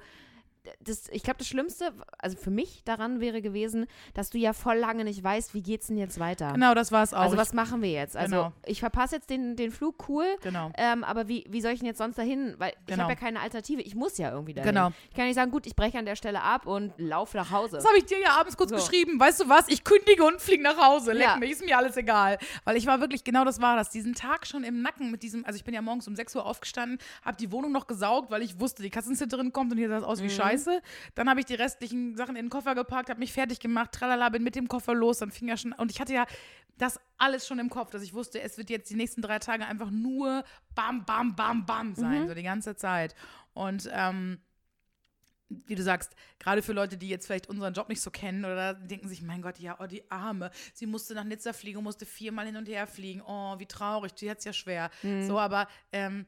[0.79, 4.77] Das, ich glaube, das Schlimmste, also für mich daran wäre gewesen, dass du ja voll
[4.77, 6.53] lange nicht weißt, wie geht's denn jetzt weiter?
[6.53, 7.20] Genau, das war es auch.
[7.20, 8.15] Also Ich- was machen wir jetzt?
[8.15, 8.53] Also Genau.
[8.65, 10.25] ich verpasse jetzt den, den Flug, cool.
[10.41, 10.72] Genau.
[10.77, 12.55] Ähm, aber wie, wie soll ich denn jetzt sonst dahin?
[12.60, 13.03] Weil ich Genau.
[13.03, 13.82] habe ja keine Alternative.
[13.82, 14.70] Ich muss ja irgendwie dahin.
[14.74, 14.91] Genau.
[15.10, 17.75] Ich kann nicht sagen, gut, ich breche an der Stelle ab und laufe nach Hause.
[17.75, 18.77] Das habe ich dir ja abends kurz So.
[18.77, 19.20] geschrieben.
[19.20, 19.67] Weißt du was?
[19.67, 21.12] Ich kündige und fliege nach Hause.
[21.12, 21.36] Leck Ja.
[21.38, 22.38] mich, ist mir alles egal.
[22.63, 23.89] Weil ich war wirklich, genau das war das.
[23.89, 26.46] Diesen Tag schon im Nacken mit diesem, also ich bin ja morgens um 6 Uhr
[26.46, 29.98] aufgestanden, habe die Wohnung noch gesaugt, weil ich wusste, die Kassensitterin kommt und hier sah
[29.98, 30.25] es aus Mhm.
[30.25, 30.81] wie Scheiße.
[31.15, 34.29] Dann habe ich die restlichen Sachen in den Koffer gepackt, habe mich fertig gemacht, tralala,
[34.29, 36.25] bin mit dem Koffer los, dann fing ja schon, und ich hatte ja
[36.77, 39.65] das alles schon im Kopf, dass ich wusste, es wird jetzt die nächsten drei Tage
[39.65, 40.43] einfach nur
[40.74, 43.15] bam, bam, bam, bam sein, so die ganze Zeit.
[43.53, 44.39] Und, ähm,
[45.67, 48.74] wie du sagst, gerade für Leute, die jetzt vielleicht unseren Job nicht so kennen oder
[48.74, 52.07] denken sich, mein Gott, ja, oh, die Arme, sie musste nach Nizza fliegen und musste
[52.07, 53.22] viermal hin und her fliegen.
[53.22, 54.89] Oh, wie traurig, die hat es ja schwer.
[55.03, 55.27] Mhm.
[55.27, 56.25] So, aber ähm,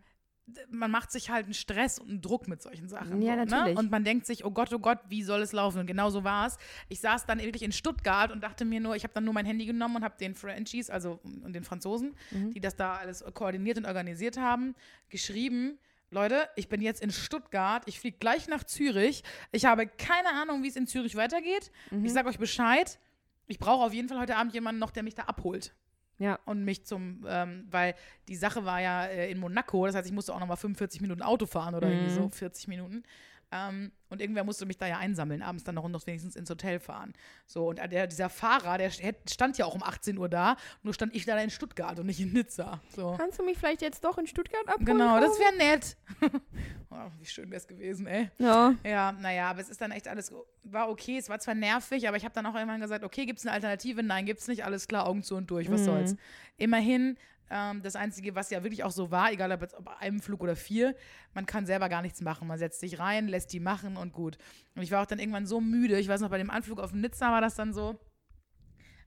[0.70, 3.22] man macht sich halt einen Stress und einen Druck mit solchen Sachen.
[3.22, 3.74] Ja, so, natürlich.
[3.76, 3.80] Ne?
[3.80, 5.80] Und man denkt sich, oh Gott, oh Gott, wie soll es laufen?
[5.80, 6.58] Und genau so war es.
[6.88, 9.46] Ich saß dann wirklich in Stuttgart und dachte mir nur, ich habe dann nur mein
[9.46, 12.52] Handy genommen und habe den Frenchies, also und den Franzosen, Mhm.
[12.52, 14.76] die das da alles koordiniert und organisiert haben,
[15.10, 15.80] geschrieben,
[16.12, 19.24] Leute, ich bin jetzt in Stuttgart, ich fliege gleich nach Zürich.
[19.52, 21.72] Ich habe keine Ahnung, wie es in Zürich weitergeht.
[21.90, 22.06] Mhm.
[22.06, 23.00] Ich sage euch Bescheid.
[23.48, 25.74] Ich brauche auf jeden Fall heute Abend jemanden noch, der mich da abholt
[26.18, 26.40] Ja.
[26.46, 27.96] und mich zum, ähm, weil
[28.28, 31.22] die Sache war ja äh, in Monaco, das heißt, ich musste auch nochmal 45 Minuten
[31.22, 33.04] Auto fahren oder irgendwie so, 40 Minuten.
[33.52, 36.80] Ähm, und irgendwer musste mich da ja einsammeln, abends dann noch, noch wenigstens ins Hotel
[36.80, 37.14] fahren.
[37.46, 40.94] So, und der, dieser Fahrer, der st- stand ja auch um 18 Uhr da, nur
[40.94, 42.82] stand ich da in Stuttgart und nicht in Nizza.
[42.96, 43.16] So.
[43.18, 44.86] Kannst du mich vielleicht jetzt doch in Stuttgart abholen?
[44.86, 45.96] Genau, das wäre nett.
[46.90, 48.30] oh, wie schön wäre es gewesen, ey.
[48.40, 48.74] Ja.
[48.84, 52.18] Ja, naja, aber es ist dann echt alles, war okay, es war zwar nervig, aber
[52.18, 54.02] ich habe dann auch irgendwann gesagt, okay, gibt es eine Alternative?
[54.04, 55.86] Nein, gibt es nicht, alles klar, Augen zu und durch, was Mhm.
[55.86, 56.16] soll's.
[56.58, 57.18] Immerhin,
[57.50, 60.42] ähm, das Einzige, was ja wirklich auch so war, egal ob jetzt ob einem Flug
[60.42, 60.96] oder vier,
[61.34, 62.48] man kann selber gar nichts machen.
[62.48, 64.38] Man setzt sich rein, lässt die machen und gut.
[64.76, 66.94] Und ich war auch dann irgendwann so müde, ich weiß noch, bei dem Anflug auf
[66.94, 68.00] Nizza war das dann so,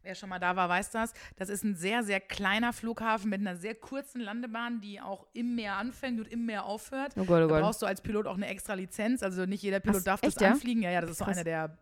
[0.03, 1.13] Wer schon mal da war, weiß das.
[1.37, 5.55] Das ist ein sehr, sehr kleiner Flughafen mit einer sehr kurzen Landebahn, die auch im
[5.57, 7.13] Meer anfängt und im Meer aufhört.
[7.17, 7.61] Oh Gott, oh Da Gott.
[7.63, 9.23] braucht du als Pilot auch eine extra Lizenz.
[9.23, 10.53] Also nicht jeder Pilot Ach, darf das echt, ja?
[10.53, 10.83] anfliegen.
[10.83, 11.37] Ja, ja, das ist so Krass.
[11.37, 11.77] einer der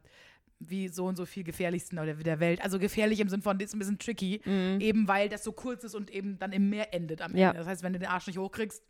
[0.58, 2.62] wie so und so viel gefährlichsten der, der Welt.
[2.62, 4.40] Also gefährlich im Sinne von, das ist ein bisschen tricky,
[4.80, 7.38] eben weil das so kurz ist und eben dann im Meer endet am Mhm.
[7.38, 7.48] Ja.
[7.50, 7.58] Ende.
[7.60, 8.82] Das heißt, wenn du den Arsch nicht hochkriegst,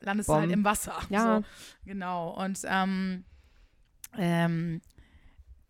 [0.00, 0.36] landest Bom.
[0.36, 0.96] du halt im Wasser.
[1.10, 1.38] Ja.
[1.38, 1.44] So,
[1.84, 2.30] genau.
[2.42, 3.24] Und ähm,
[4.16, 4.80] ähm,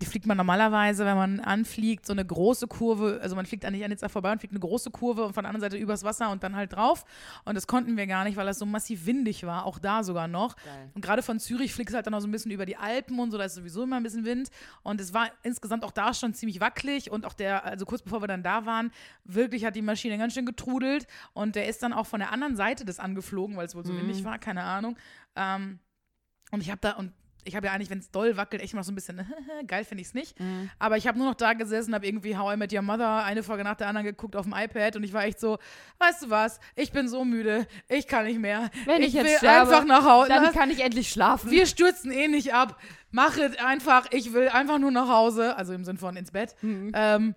[0.04, 3.82] fliegt man normalerweise, wenn man anfliegt, so eine große Kurve, also man fliegt an nicht
[3.82, 6.30] an Nizza vorbei und fliegt eine große Kurve und von der anderen Seite übers Wasser
[6.30, 7.06] und dann halt drauf.
[7.46, 10.28] Und das konnten wir gar nicht, weil das so massiv windig war, auch da sogar
[10.28, 10.56] noch.
[10.56, 10.90] Geil.
[10.94, 13.18] Und gerade von Zürich fliegst du halt dann noch so ein bisschen über die Alpen
[13.18, 14.50] und so, da ist sowieso immer ein bisschen Wind.
[14.82, 18.22] Und es war insgesamt auch da schon ziemlich wackelig und auch der, also kurz bevor
[18.22, 18.92] wir dann da waren,
[19.24, 22.54] wirklich hat die Maschine ganz schön getrudelt und der ist dann auch von der anderen
[22.54, 24.98] Seite des angeflogen, weil es wohl so windig war, keine Ahnung.
[25.36, 25.78] Ähm,
[26.50, 27.12] und ich habe da, und
[27.46, 29.26] ich habe ja eigentlich, wenn es doll wackelt, echt mal so ein bisschen,
[29.66, 30.36] geil finde ich es nicht.
[30.78, 33.42] Aber ich habe nur noch da gesessen, habe irgendwie How I Met Your Mother eine
[33.42, 35.58] Folge nach der anderen geguckt auf dem iPad und ich war echt so,
[35.98, 38.70] weißt du was, ich bin so müde, ich kann nicht mehr.
[38.84, 40.28] Wenn ich, jetzt will sterbe, einfach nach Hause.
[40.28, 41.50] dann kann ich endlich schlafen.
[41.50, 42.80] Wir stürzen eh nicht ab.
[43.10, 44.06] Mach es einfach.
[44.10, 45.56] Ich will einfach nur nach Hause.
[45.56, 46.54] Also im Sinn von ins Bett.
[46.60, 46.92] Mhm.
[46.94, 47.34] Ähm,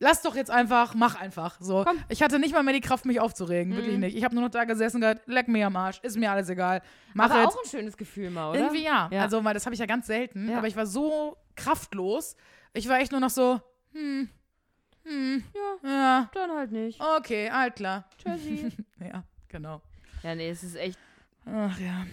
[0.00, 1.56] lass doch jetzt einfach, mach einfach.
[1.60, 1.84] So.
[1.86, 1.98] Komm.
[2.08, 3.74] Ich hatte nicht mal mehr die Kraft, mich aufzuregen.
[3.74, 4.00] Wirklich Mhm.
[4.00, 4.16] nicht.
[4.16, 6.48] Ich habe nur noch da gesessen und gesagt, leck mir am Arsch, ist mir alles
[6.48, 6.82] egal.
[7.14, 7.54] Mach Aber jetzt.
[7.56, 8.60] auch ein schönes Gefühl mal, oder?
[8.60, 9.08] Irgendwie ja.
[9.12, 9.22] Ja.
[9.22, 10.48] Also, weil das habe ich ja ganz selten.
[10.50, 10.58] Ja.
[10.58, 12.36] Aber ich war so kraftlos.
[12.72, 13.60] Ich war echt nur noch so,
[13.92, 14.28] hm,
[15.04, 17.00] hm, Ja, ja, dann halt nicht.
[17.00, 18.04] okay, alt klar.
[18.18, 18.70] Tschüssi.
[19.00, 19.80] Ja, genau.
[20.22, 20.98] ja, nee, es ist echt,
[21.46, 22.04] Ach ja,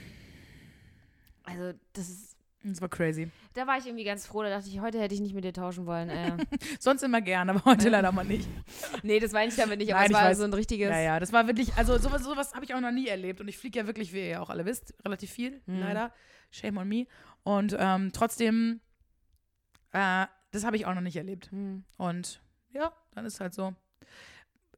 [1.44, 2.38] also das ist,
[2.72, 3.30] das war crazy.
[3.54, 5.54] da war ich irgendwie ganz froh, da dachte ich, heute hätte ich nicht mit dir
[5.54, 6.10] tauschen wollen.
[6.10, 6.38] Äh.
[6.80, 8.48] Sonst immer gern, aber heute leider mal nicht.
[9.04, 10.38] nee, das meine ich damit nicht, aber Nein, es war weiß.
[10.38, 12.92] so ein richtiges, Ja, ja, das war wirklich, also sowas, sowas habe ich auch noch
[12.92, 13.40] nie erlebt.
[13.42, 15.80] Und ich fliege ja wirklich, wie ihr ja auch alle wisst, relativ viel, Mhm.
[15.80, 16.14] leider.
[16.52, 17.06] Shame on me.
[17.44, 18.80] Und ähm, trotzdem,
[19.92, 21.52] äh, das habe ich auch noch nicht erlebt.
[21.52, 21.84] Hm.
[21.98, 23.74] Und ja, dann ist halt so.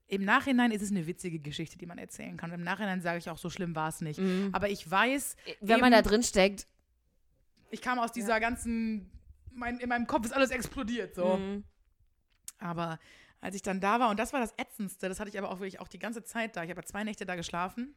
[0.09, 2.51] Im Nachhinein ist es eine witzige Geschichte, die man erzählen kann.
[2.53, 4.19] Im Nachhinein sage ich auch, so schlimm war es nicht.
[4.19, 4.49] Mhm.
[4.53, 6.65] Aber ich weiß, Wenn man da eben- drin steckt,
[7.69, 9.11] ich kam aus dieser ganzen,
[9.51, 11.37] mein, in meinem Kopf ist alles explodiert so.
[11.37, 11.63] mhm.
[12.59, 12.99] Aber
[13.39, 15.59] als ich dann da war, und das war das Ätzendste, das hatte ich aber auch
[15.59, 16.63] wirklich auch die ganze Zeit da.
[16.63, 17.95] Ich habe ja zwei Nächte da geschlafen.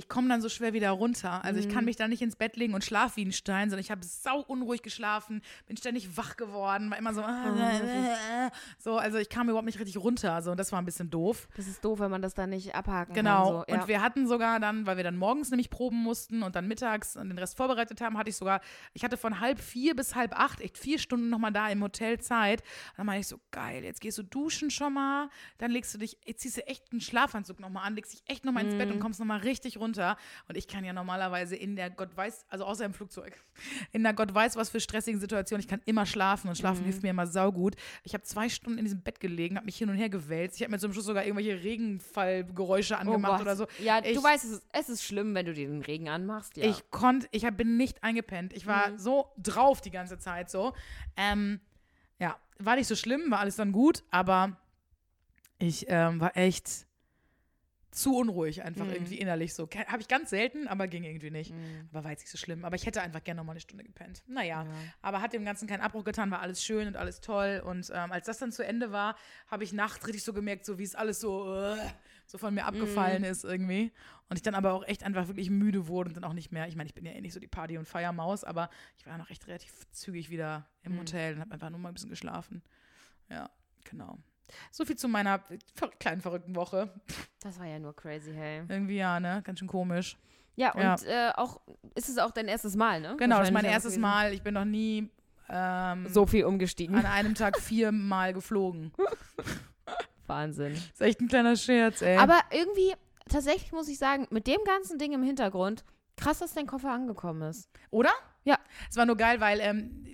[0.00, 1.44] Ich komme dann so schwer wieder runter.
[1.44, 1.84] Also ich kann Mhm.
[1.86, 4.40] mich da nicht ins Bett legen und schlaf wie ein Stein, sondern ich habe sau
[4.40, 9.66] unruhig geschlafen, bin ständig wach geworden, war immer so, Oh, so, also ich kam überhaupt
[9.66, 10.40] nicht richtig runter.
[10.42, 11.48] So, und das war ein bisschen doof.
[11.56, 13.44] das ist doof, wenn man das dann nicht abhaken Genau.
[13.44, 13.52] kann.
[13.68, 13.74] So.
[13.74, 13.80] Ja.
[13.82, 17.16] Und wir hatten sogar dann, weil wir dann morgens nämlich proben mussten und dann mittags
[17.16, 18.60] und den Rest vorbereitet haben, hatte ich sogar,
[18.94, 22.18] ich hatte von halb vier bis halb acht echt vier Stunden nochmal da im Hotel
[22.20, 22.62] Zeit.
[22.96, 26.16] Dann meinte ich so, geil, jetzt gehst du duschen schon mal, dann legst du dich,
[26.24, 28.94] jetzt ziehst du echt einen Schlafanzug nochmal an, legst dich echt nochmal ins Bett Mhm.
[28.94, 29.89] und kommst nochmal richtig runter.
[29.98, 33.40] Und ich kann ja normalerweise in der Gott weiß, also außer im Flugzeug,
[33.92, 36.84] in der Gott weiß was für stressigen Situationen, ich kann immer schlafen und schlafen Mhm.
[36.84, 37.76] hilft mir immer saugut.
[38.04, 40.56] Ich habe zwei Stunden in diesem Bett gelegen, habe mich hin und her gewälzt.
[40.56, 43.40] Ich habe mir zum Schluss sogar irgendwelche Regenfallgeräusche Oh angemacht Gott.
[43.42, 43.66] oder so.
[43.82, 46.56] Ja, Ich- du weißt, es ist, es ist schlimm, wenn du dir den Regen anmachst.
[46.56, 46.66] Ja.
[46.68, 48.52] Ich konnte, ich hab, bin nicht eingepennt.
[48.52, 48.98] Ich war Mhm.
[48.98, 50.72] so drauf die ganze Zeit so.
[51.16, 51.60] Ähm,
[52.18, 54.56] ja, war nicht so schlimm, war alles dann gut, aber
[55.58, 56.86] ich ähm, war echt
[57.90, 58.92] zu unruhig, einfach Mhm.
[58.92, 59.68] irgendwie innerlich so.
[59.86, 61.52] Habe ich ganz selten, aber ging irgendwie nicht.
[61.52, 61.88] Mhm.
[61.90, 62.64] Aber war jetzt nicht so schlimm.
[62.64, 64.22] Aber ich hätte einfach gerne noch mal eine Stunde gepennt.
[64.28, 64.68] Naja, Ja.
[65.02, 67.62] aber hat dem Ganzen keinen Abbruch getan, war alles schön und alles toll.
[67.64, 69.16] Und ähm, als das dann zu Ende war,
[69.48, 71.76] habe ich nachts richtig so gemerkt, so wie es alles so, äh,
[72.26, 73.90] so von mir abgefallen ist irgendwie.
[74.28, 76.68] Und ich dann aber auch echt einfach wirklich müde wurde und dann auch nicht mehr.
[76.68, 79.18] Ich meine, ich bin ja eh nicht so die Party- und Feiermaus, aber ich war
[79.18, 80.98] noch echt relativ zügig wieder im Mhm.
[81.00, 82.62] Hotel und habe einfach nur mal ein bisschen geschlafen.
[83.28, 83.50] Ja,
[83.82, 84.18] genau.
[84.70, 85.40] So viel zu meiner
[85.98, 86.92] kleinen verrückten Woche.
[87.40, 88.62] Das war ja nur crazy, hey.
[88.68, 89.42] Irgendwie ja, ne?
[89.44, 90.16] Ganz schön komisch.
[90.56, 90.94] Ja, Ja.
[90.94, 91.60] und Äh, auch,
[91.94, 93.16] ist es auch dein erstes Mal, ne?
[93.18, 94.00] Genau, das ist mein erstes gewesen.
[94.02, 94.32] Mal.
[94.34, 95.08] Ich bin noch nie
[95.48, 96.96] ähm, So viel umgestiegen.
[96.96, 98.92] an einem Tag viermal geflogen.
[100.26, 100.74] Wahnsinn.
[100.74, 102.16] ist echt ein kleiner Scherz, ey.
[102.16, 102.94] Aber irgendwie,
[103.28, 105.84] tatsächlich muss ich sagen, mit dem ganzen Ding im Hintergrund,
[106.16, 107.68] krass, dass dein Koffer angekommen ist.
[107.90, 108.10] Oder?
[108.44, 108.58] Ja.
[108.88, 110.04] Es war nur geil, weil ähm,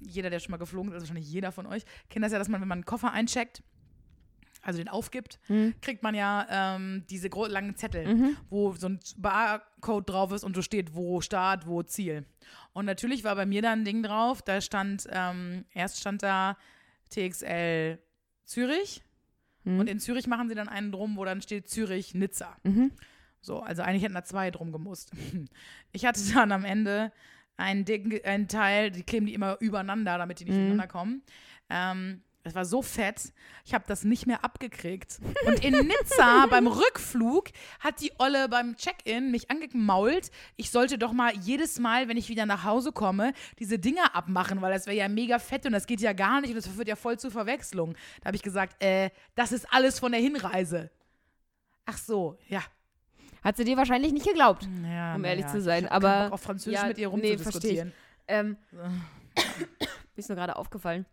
[0.00, 2.48] jeder, der schon mal geflogen ist, also wahrscheinlich jeder von euch, kennt das ja, dass
[2.48, 3.62] man, wenn man einen Koffer eincheckt,
[4.66, 5.38] also den aufgibt,
[5.80, 8.36] kriegt man ja ähm, diese langen Zettel, Mhm.
[8.50, 12.24] wo so ein Barcode drauf ist und so steht, wo Start, wo Ziel.
[12.72, 16.56] Und natürlich war bei mir da ein Ding drauf, da stand, ähm, erst stand da
[17.10, 17.98] TXL
[18.44, 19.02] Zürich
[19.64, 19.80] Mhm.
[19.80, 22.56] und in Zürich machen sie dann einen drum, wo dann steht Zürich Nizza.
[22.62, 22.92] Mhm.
[23.40, 25.10] So, also eigentlich hätten da zwei drum gemusst.
[25.92, 27.10] Ich hatte dann am Ende
[27.56, 30.60] einen dicken einen Teil, die kleben die immer übereinander, damit die nicht Mhm.
[30.62, 31.22] ineinander kommen.
[31.70, 33.32] Ähm, das war so fett,
[33.64, 35.18] ich habe das nicht mehr abgekriegt.
[35.46, 37.48] Und in Nizza beim Rückflug
[37.80, 40.30] hat die Olle beim Check-in mich angemault.
[40.54, 44.62] Ich sollte doch mal jedes Mal, wenn ich wieder nach Hause komme, diese Dinger abmachen,
[44.62, 46.86] weil das wäre ja mega fett und das geht ja gar nicht und das führt
[46.86, 47.96] ja voll zu Verwechslung.
[48.20, 50.90] Da habe ich gesagt, äh, das ist alles von der Hinreise.
[51.84, 52.62] Ach so, ja.
[53.42, 54.68] Hat sie dir wahrscheinlich nicht geglaubt.
[54.84, 55.50] Ja, Um ehrlich ja.
[55.50, 57.92] zu sein, Ich aber- auf Französisch ja, mit ihr nee, rumzudiskutieren.
[58.28, 58.88] Ähm, mir
[60.14, 61.06] ist nur gerade aufgefallen.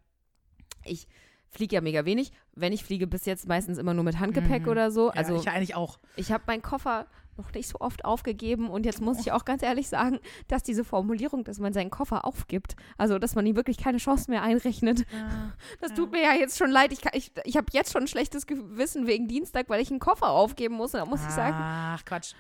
[0.86, 1.08] Ich
[1.50, 2.32] fliege ja mega wenig.
[2.54, 4.70] Wenn ich fliege, bis jetzt meistens immer nur mit Handgepäck Mhm.
[4.70, 5.08] oder so.
[5.08, 6.00] Ja, Also ich ja eigentlich auch.
[6.16, 9.64] ich habe meinen Koffer noch nicht so oft aufgegeben und jetzt muss ich auch ganz
[9.64, 13.78] ehrlich sagen, dass diese Formulierung, dass man seinen Koffer aufgibt, also dass man ihm wirklich
[13.78, 15.06] keine Chance mehr einrechnet,
[15.82, 16.92] das tut mir ja jetzt schon leid.
[16.94, 20.00] Ich, kann- ich, ich habe jetzt schon ein schlechtes Gewissen wegen Dienstag, weil ich einen
[20.00, 20.94] Koffer aufgeben muss.
[20.94, 22.34] Und da muss ich sagen, Ach, Quatsch.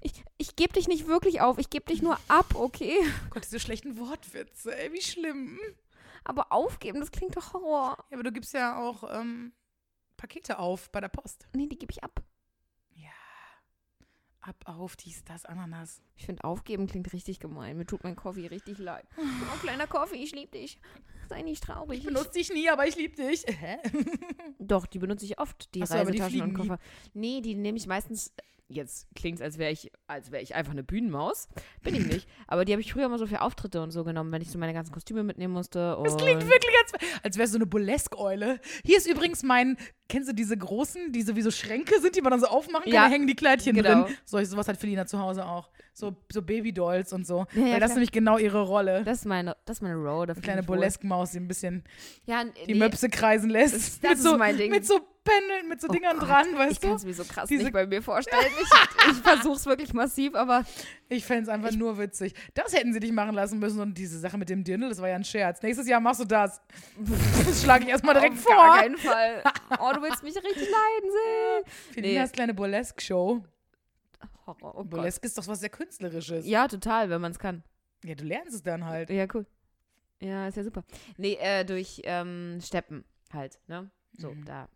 [0.00, 2.96] ich, ich gebe dich nicht wirklich auf, ich gebe dich nur ab, okay?
[3.30, 5.58] Gott, diese schlechten Wortwitze, ey, wie schlimm.
[6.24, 7.98] Aber aufgeben, das klingt doch Horror.
[8.10, 9.52] Ja, aber du gibst ja auch ähm,
[10.16, 11.46] Pakete auf bei der Post.
[11.54, 12.22] Nee, die gebe ich ab.
[12.94, 13.10] Ja.
[14.40, 16.02] Ab, auf, dies, das, Ananas.
[16.16, 17.76] Ich finde, aufgeben klingt richtig gemein.
[17.76, 19.06] Mir tut mein Coffee richtig leid.
[19.18, 20.80] Oh, kleiner Coffee, ich liebe dich.
[21.28, 21.98] Sei nicht traurig.
[22.00, 23.44] Ich benutze dich nie, aber ich lieb dich.
[23.46, 23.78] Hä?
[24.58, 26.68] Doch, die benutze ich oft, die Ach so, aber die Reisetaschen und fliegen nie.
[26.68, 26.82] Koffer.
[27.14, 28.32] Nee, die nehme ich meistens
[28.68, 31.48] jetzt klingt es, als wäre ich, als wäre ich einfach eine Bühnenmaus.
[31.82, 32.28] Bin ich nicht.
[32.46, 34.58] Aber die habe ich früher immer so für Auftritte und so genommen, wenn ich so
[34.58, 35.98] meine ganzen Kostüme mitnehmen musste.
[36.02, 38.60] Das klingt wirklich, als, als du so eine Burlesque-Eule.
[38.84, 39.76] Hier ist übrigens mein,
[40.08, 42.84] kennst du diese großen, die so wie so Schränke sind, die man dann so aufmachen
[42.84, 42.92] kann?
[42.92, 44.04] Ja, da hängen die Kleidchen genau.
[44.04, 44.16] drin.
[44.24, 45.70] So, sowas hat Felina zu Hause auch.
[45.92, 47.46] So, so Babydolls und so.
[47.54, 49.04] Ja, ja, Weil das ist nämlich genau ihre Rolle.
[49.04, 50.30] Das ist meine, das ist meine Road.
[50.30, 51.84] Eine kleine Burlesque-Maus, die ein bisschen
[52.26, 53.74] die nee, Möpse kreisen lässt.
[53.74, 54.70] Das- das mit ist so, mein Ding.
[54.70, 56.96] Mit so Pendeln, mit so Oh Dingern Gott, dran, Ich weißt kann du?
[56.96, 58.44] es mir so krass Diese- nicht bei mir vorstellen.
[59.06, 60.64] Ich, ich versuche es wirklich massiv, aber
[61.08, 62.34] Ich fände es einfach nur witzig.
[62.54, 65.08] Das hätten sie dich machen lassen müssen und diese Sache mit dem Dirndl, das war
[65.08, 65.62] ja ein Scherz.
[65.62, 66.60] Nächstes Jahr machst du das.
[67.46, 68.54] Das schlage ich erstmal direkt auf vor.
[68.54, 69.42] gar keinen Fall.
[69.80, 71.10] Oh, du willst mich richtig leiden
[71.64, 71.72] sehen.
[71.94, 73.42] Felinas kleine Burlesque-Show.
[74.46, 74.90] Horror, oh Gott.
[74.90, 76.46] Burlesque ist doch was sehr Künstlerisches.
[76.46, 77.62] Ja, total, wenn man es kann.
[78.04, 79.08] Ja, du lernst es dann halt.
[79.10, 79.46] Ja, cool.
[80.20, 80.84] Ja, ist ja super.
[81.16, 83.90] Nee, äh, durch ähm, Steppen halt, ne?
[84.16, 84.44] So, Mhm.
[84.44, 84.68] da.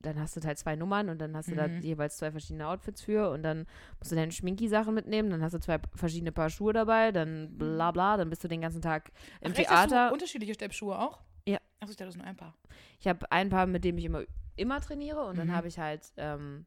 [0.00, 1.80] Dann hast du halt zwei Nummern und dann hast du da Mhm.
[1.82, 3.66] jeweils zwei verschiedene Outfits für und dann
[3.98, 7.90] musst du deine Schminki-Sachen mitnehmen, dann hast du zwei verschiedene Paar Schuhe dabei, dann bla
[7.90, 10.12] bla, dann bist du den ganzen Tag im Ach, recht, hast du Theater.
[10.12, 11.20] unterschiedliche Steppschuhe auch?
[11.46, 11.58] Ja.
[11.80, 12.54] Achso, ich dachte, das sind nur ein paar.
[13.00, 14.22] Ich habe ein Paar, mit dem ich immer,
[14.56, 15.52] immer trainiere und dann Mhm.
[15.52, 16.64] habe ich halt ähm,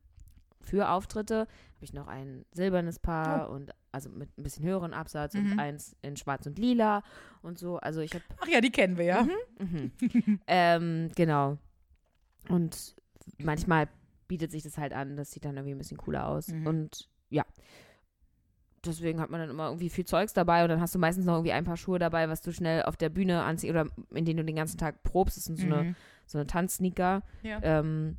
[0.61, 5.35] für Auftritte habe ich noch ein silbernes Paar und also mit ein bisschen höheren Absatz
[5.35, 5.39] Oh.
[5.39, 5.51] Mhm.
[5.53, 7.03] und eins in schwarz und lila
[7.43, 7.77] und so.
[7.77, 9.27] Also ich habe Ach ja, die kennen wir ja.
[9.59, 9.91] Mhm.
[10.47, 11.57] ähm, genau.
[12.49, 12.95] Und
[13.39, 13.87] manchmal
[14.27, 16.47] bietet sich das halt an, das sieht dann irgendwie ein bisschen cooler aus.
[16.49, 16.65] Mhm.
[16.67, 17.45] Und ja.
[18.85, 21.33] Deswegen hat man dann immer irgendwie viel Zeugs dabei und dann hast du meistens noch
[21.33, 24.37] irgendwie ein paar Schuhe dabei, was du schnell auf der Bühne anziehst oder in denen
[24.37, 25.37] du den ganzen Tag probst.
[25.37, 25.95] Das sind so eine, Mhm.
[26.27, 27.59] so eine Tanzsneaker, Ja.
[27.63, 28.17] ähm,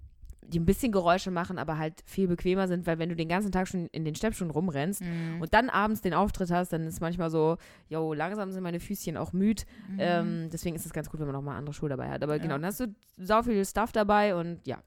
[0.49, 3.53] die ein bisschen Geräusche machen, aber halt viel bequemer sind, weil wenn du den ganzen
[3.53, 5.41] Tag schon in den Steppschuhen rumrennst Mhm.
[5.41, 9.17] und dann abends den Auftritt hast, dann ist manchmal so, yo, langsam sind meine Füßchen
[9.17, 9.63] auch müde.
[9.89, 9.97] Mhm.
[10.01, 12.25] Ähm, deswegen ist es ganz gut, wenn man auch mal andere Schuhe dabei hat.
[12.25, 12.43] Aber Ja.
[12.43, 14.83] genau, dann hast du sau viel Stuff dabei und ja.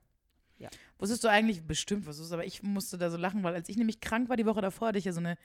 [0.97, 3.77] Wusstest du eigentlich, bestimmt wusstest du, aber ich musste da so lachen, weil als ich
[3.77, 5.37] nämlich krank war die Woche davor, hatte ich ja so eine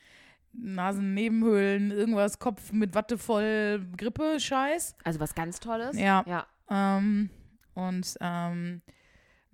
[0.52, 4.96] Nasennebenhöhlen, irgendwas, Kopf mit Watte voll, Grippe, Scheiß.
[5.04, 5.98] Also was ganz Tolles.
[5.98, 6.24] Ja.
[6.26, 6.46] Ja.
[6.70, 7.30] Ähm,
[7.74, 8.82] und ähm,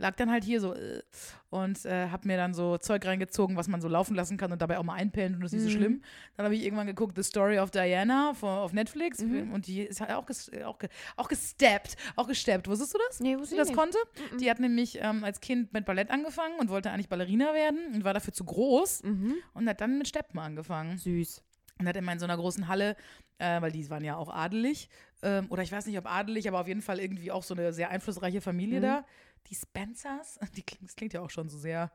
[0.00, 1.02] lag dann halt hier so äh,
[1.50, 4.60] und äh, hab mir dann so Zeug reingezogen, was man so laufen lassen kann und
[4.62, 5.82] dabei auch mal einpellen und das ist nicht so Mhm.
[5.82, 6.02] schlimm.
[6.36, 9.52] Dann habe ich irgendwann geguckt, The Story of Diana von, auf Netflix Mhm.
[9.52, 10.78] und die ist halt auch, ges auch,
[11.16, 12.66] auch gesteppt, auch gesteppt.
[12.68, 13.20] Wusstest du das?
[13.20, 13.76] Nee, wusste ich das nicht.
[13.76, 13.98] konnte?
[14.32, 14.38] Mhm.
[14.38, 18.02] Die hat nämlich ähm, als Kind mit Ballett angefangen und wollte eigentlich Ballerina werden und
[18.04, 19.34] war dafür zu groß Mhm.
[19.54, 20.96] und hat dann mit Steppen angefangen.
[20.98, 21.42] Süß.
[21.78, 22.94] Und hat immer in so einer großen Halle,
[23.38, 24.90] äh, weil die waren ja auch adelig,
[25.22, 27.72] ähm, oder ich weiß nicht, ob adelig, aber auf jeden Fall irgendwie auch so eine
[27.72, 28.82] sehr einflussreiche Familie Mhm.
[28.84, 29.04] da.
[29.48, 31.90] Die Spencers, die klingt, das klingt ja auch schon so sehr,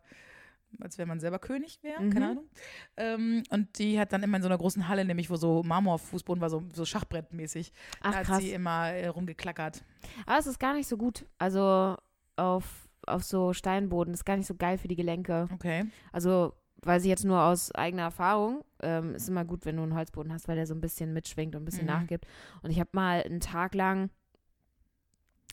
[0.82, 2.10] als wenn man selber König wäre, Mhm.
[2.12, 2.50] keine Ahnung.
[2.98, 6.42] Ähm, und die hat dann immer in so einer großen Halle, nämlich wo so Marmorfußboden
[6.42, 7.72] war, so, so Schachbrettmäßig.
[8.04, 8.40] da Ach hat krass.
[8.40, 9.84] sie immer äh, rumgeklackert.
[10.26, 11.26] Aber es ist gar nicht so gut.
[11.38, 11.96] Also
[12.36, 15.48] auf, auf so Steinboden ist gar nicht so geil für die Gelenke.
[15.54, 15.86] Okay.
[16.12, 18.64] Also weiß ich jetzt nur aus eigener Erfahrung.
[18.82, 21.56] Ähm, ist immer gut, wenn du einen Holzboden hast, weil der so ein bisschen mitschwingt
[21.56, 21.92] und ein bisschen Mhm.
[21.92, 22.28] nachgibt.
[22.64, 24.10] Und ich habe mal einen Tag lang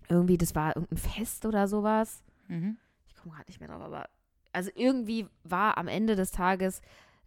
[0.09, 2.23] irgendwie, das war irgendein Fest oder sowas.
[2.49, 2.77] Mhm.
[3.09, 4.07] ich komme gerade nicht mehr drauf, aber
[4.53, 6.83] also irgendwie war am Ende des Tages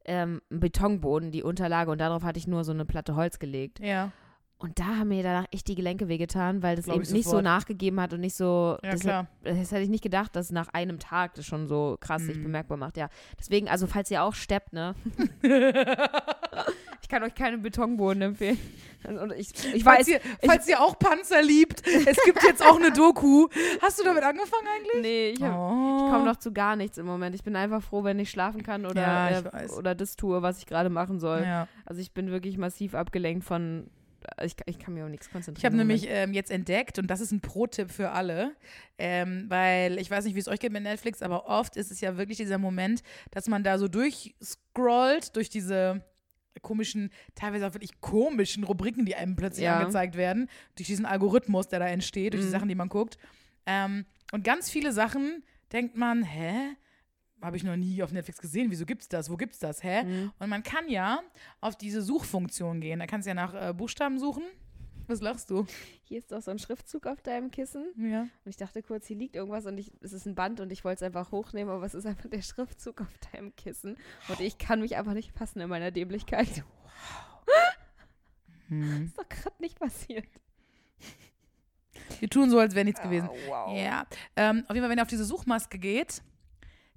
[0.06, 3.80] ähm, ein Betonboden die Unterlage und darauf hatte ich nur so eine Platte Holz gelegt.
[3.80, 4.12] Ja.
[4.58, 7.28] Und da haben mir danach echt die Gelenke wehgetan, weil das Glaub eben ich nicht
[7.28, 8.78] so nachgegeben hat und nicht so.
[8.84, 9.28] Ja, das, klar.
[9.44, 12.44] das hätte ich nicht gedacht, dass nach einem Tag das schon so krass sich Mhm.
[12.44, 12.96] bemerkbar macht.
[12.98, 13.10] Ja,
[13.40, 14.96] deswegen, also falls ihr auch steppt, ne?
[17.06, 18.58] ich kann euch keinen Betonboden empfehlen.
[19.08, 22.78] Und ich, ich falls, weiß, ihr, falls ihr auch Panzer liebt, es gibt jetzt auch
[22.78, 23.48] eine Doku.
[23.80, 25.02] Hast du damit angefangen eigentlich?
[25.04, 25.98] nee, ich, oh.
[25.98, 27.36] ich komme noch zu gar nichts im Moment.
[27.36, 30.58] Ich bin einfach froh, wenn ich schlafen kann oder, Ja, äh, oder das tue, was
[30.58, 31.44] ich gerade machen soll.
[31.44, 31.68] Ja.
[31.86, 33.92] Also ich bin wirklich massiv abgelenkt von.
[34.44, 35.60] Ich, ich kann mir auch nichts konzentrieren.
[35.60, 38.54] Ich habe nämlich ähm, jetzt entdeckt, und das ist ein Pro-Tipp für alle,
[38.98, 42.02] ähm, weil ich weiß nicht, wie es euch geht mit Netflix, aber oft ist es
[42.02, 46.02] ja wirklich dieser Moment, dass man da so durchscrollt durch diese
[46.62, 49.80] komischen, teilweise auch wirklich komischen Rubriken, die einem plötzlich Ja.
[49.80, 52.52] angezeigt werden, durch diesen Algorithmus, der da entsteht, durch die Mhm.
[52.52, 53.18] Sachen, die man guckt.
[53.66, 56.76] Ähm, und ganz viele Sachen denkt man, hä?
[57.42, 58.72] Habe ich noch nie auf Netflix gesehen.
[58.72, 59.30] Wieso gibt's das?
[59.30, 59.84] Wo gibt's das?
[59.84, 60.04] Hä?
[60.04, 60.32] Mhm.
[60.40, 61.20] Und man kann ja
[61.62, 62.98] auf diese Suchfunktion gehen.
[63.00, 64.44] Da kannst du ja nach äh, Buchstaben suchen.
[65.08, 65.66] Was lachst du?
[66.04, 67.86] Hier ist doch so ein Schriftzug auf deinem Kissen.
[67.98, 68.22] Ja.
[68.22, 70.84] Und ich dachte kurz, hier liegt irgendwas und ich, es ist ein Band und ich
[70.84, 73.98] wollte es einfach hochnehmen, aber es ist einfach der Schriftzug auf deinem Kissen.
[74.30, 76.64] Und ich kann mich einfach nicht fassen in meiner Dämlichkeit.
[78.68, 79.06] Hm.
[79.06, 80.26] ist doch gerade nicht passiert.
[82.20, 83.30] Wir tun so, als wäre nichts gewesen.
[83.30, 83.78] Ah, wow.
[83.78, 84.08] Ja.
[84.36, 86.24] Ähm, auf jeden Fall, wenn ihr auf diese Suchmaske geht,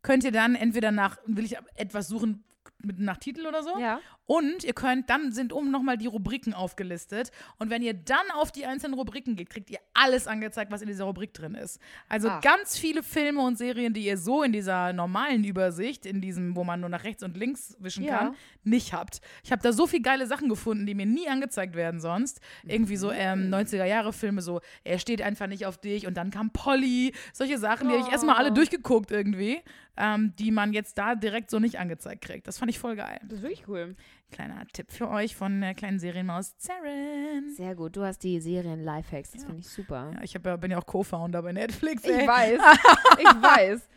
[0.03, 2.43] könnt ihr dann entweder nach, will ich etwas suchen,
[2.79, 3.79] mit nach Titel oder so.
[3.79, 4.01] Ja.
[4.31, 7.33] Und ihr könnt, dann sind oben nochmal die Rubriken aufgelistet.
[7.59, 10.89] Und wenn ihr dann auf die einzelnen Rubriken geht, kriegt ihr alles angezeigt, was in
[10.89, 11.81] dieser Rubrik drin ist.
[12.11, 12.39] Also Ah.
[12.41, 16.63] ganz viele Filme und Serien, die ihr so in dieser normalen Übersicht, in diesem, wo
[16.63, 18.19] man nur nach rechts und links wischen Ja.
[18.19, 19.23] kann, nicht habt.
[19.45, 22.43] Ich habe da so viele geile Sachen gefunden, die mir nie angezeigt werden sonst.
[22.67, 27.15] Irgendwie so ähm, 90er-Jahre-Filme, so er steht einfach nicht auf dich und dann kam Polly.
[27.33, 28.55] Solche Sachen, die habe ich erstmal alle Oh.
[28.55, 29.63] durchgeguckt irgendwie,
[29.97, 32.47] ähm, die man jetzt da direkt so nicht angezeigt kriegt.
[32.47, 33.19] Das fand ich voll geil.
[33.25, 33.97] Das ist wirklich cool.
[34.31, 37.55] Kleiner Tipp für euch von der kleinen Serienmaus Zaren.
[37.57, 37.97] Sehr gut.
[37.97, 39.33] Du hast die Serien Lifehacks.
[39.33, 39.47] Das Ja.
[39.47, 40.11] finde ich super.
[40.15, 42.05] Ja, ich hab, bin ja auch Co-Founder bei Netflix.
[42.05, 42.27] Ich Ey.
[42.27, 42.61] weiß.
[43.19, 43.89] ich weiß.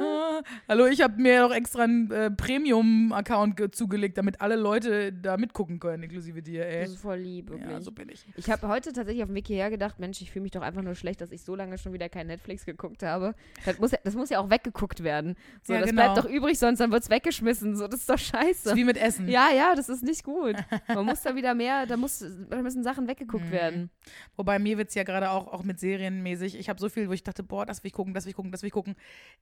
[0.00, 5.12] Ah, Hallo, ich habe mir auch extra einen äh, Premium-Account ge- zugelegt, damit alle Leute
[5.12, 6.82] da mitgucken können, inklusive dir, ey.
[6.82, 7.70] Das ist voll lieb, wirklich.
[7.70, 8.26] Ja, so bin ich.
[8.36, 10.82] Ich habe heute tatsächlich auf dem Weg hierher gedacht, Mensch, ich fühle mich doch einfach
[10.82, 13.34] nur schlecht, dass ich so lange schon wieder kein Netflix geguckt habe.
[13.64, 15.36] Das muss ja, das muss ja auch weggeguckt werden.
[15.62, 16.02] So, Ja, das genau.
[16.12, 17.76] bleibt doch übrig, sonst dann wird es weggeschmissen.
[17.76, 18.70] So, das ist doch Das scheiße.
[18.70, 19.28] ist wie mit Essen.
[19.28, 20.56] Ja, ja, das ist nicht gut.
[20.88, 23.50] Man muss da wieder mehr, da, muss, da müssen Sachen weggeguckt Mhm.
[23.50, 23.90] werden.
[24.36, 26.58] Wobei mir wird es ja gerade auch, auch mit Serien mäßig.
[26.58, 28.36] Ich habe so viel, wo ich dachte, boah, das will ich gucken, das will ich
[28.36, 28.94] gucken, das will ich gucken.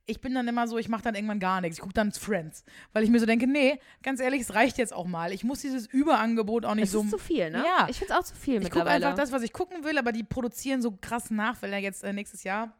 [0.07, 1.77] Ich bin dann immer so, ich mache dann irgendwann gar nichts.
[1.77, 2.63] Ich gucke dann Friends.
[2.93, 5.31] Weil ich mir so denke, nee, ganz ehrlich, es reicht jetzt auch mal.
[5.33, 7.01] Ich muss dieses Überangebot auch nicht Es so.
[7.01, 7.63] ist zu viel, ne?
[7.65, 7.87] Ja.
[7.89, 10.11] Ich finde es auch zu viel ich gucke einfach das, was ich gucken will, aber
[10.11, 12.73] die produzieren so krass nach, weil ja jetzt äh, nächstes Jahr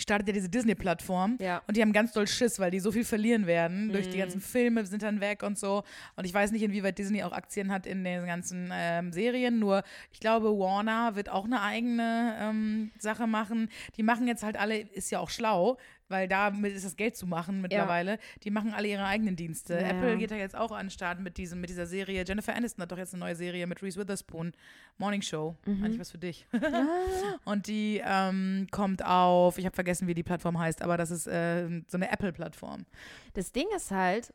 [0.00, 1.38] startet ja diese Disney-Plattform.
[1.40, 1.60] ja.
[1.66, 3.88] Und die haben ganz doll Schiss, weil die so viel verlieren werden.
[3.92, 4.20] Durch die Mhm.
[4.20, 5.82] ganzen Filme sind dann weg und so.
[6.14, 9.58] Und ich weiß nicht, inwieweit Disney auch Aktien hat in den ganzen ähm, Serien.
[9.58, 13.70] Nur ich glaube, Warner wird auch eine eigene ähm, Sache machen.
[13.96, 15.78] Die machen jetzt halt alle, ist ja auch schlau,
[16.08, 18.18] weil damit ist das Geld zu machen mittlerweile.
[18.42, 19.74] Die machen alle ihre eigenen Dienste.
[19.74, 19.88] Ja.
[19.88, 22.24] Apple geht ja jetzt auch an den Start mit, diesem, mit dieser Serie.
[22.26, 24.52] Jennifer Aniston hat doch jetzt eine neue Serie mit Reese Witherspoon.
[24.96, 25.56] Morning Show.
[25.66, 25.84] Mhm.
[25.84, 26.46] Eigentlich was für dich.
[27.44, 31.26] Und die ähm, kommt auf, ich habe vergessen, wie die Plattform heißt, aber das ist
[31.26, 32.86] äh, so eine Apple-Plattform.
[33.34, 34.32] das Ding ist halt,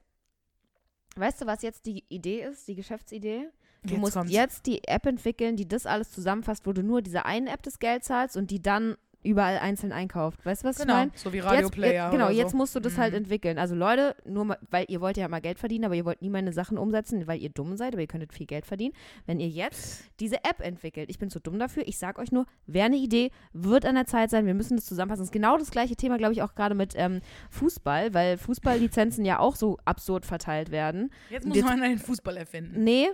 [1.15, 3.49] weißt du, was jetzt die Idee ist, die Geschäftsidee?
[3.83, 4.31] Du Jetzt musst kommt's.
[4.31, 7.79] jetzt die App entwickeln, die das alles zusammenfasst, wo du nur diese eine App das
[7.79, 10.45] Geld zahlst und die dann überall einzeln einkauft.
[10.45, 11.11] Weißt du, was ich Genau, meine?
[11.15, 12.11] so wie Radioplayer.
[12.11, 12.33] genau, so.
[12.33, 13.17] jetzt musst du das halt Mhm.
[13.19, 13.57] entwickeln.
[13.57, 16.29] Also Leute, nur mal, weil ihr wollt ja mal Geld verdienen, aber ihr wollt nie
[16.29, 18.93] meine Sachen umsetzen, weil ihr dumm seid, aber ihr könntet viel Geld verdienen.
[19.25, 22.45] Wenn ihr jetzt diese App entwickelt, ich bin zu dumm dafür, ich sag euch nur,
[22.67, 25.21] wäre eine Idee, wird an der Zeit sein, wir müssen das zusammenfassen.
[25.21, 29.25] Das ist genau das gleiche Thema, glaube ich, auch gerade mit ähm, Fußball, weil Fußballlizenzen
[29.25, 31.11] ja auch so absurd verteilt werden.
[31.29, 32.83] Jetzt muss jetzt- man einen Fußball erfinden.
[32.83, 33.09] Nee,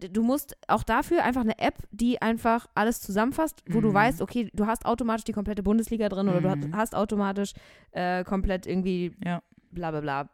[0.00, 3.94] du musst auch dafür einfach eine App, die einfach alles zusammenfasst, wo du Mhm.
[3.94, 6.76] weißt, okay, du hast automatisch die komplette Bundesliga drin oder du Mhm.
[6.76, 7.52] hast, automatisch
[7.92, 9.42] äh, komplett irgendwie Ja.
[9.70, 10.28] bla bla bla.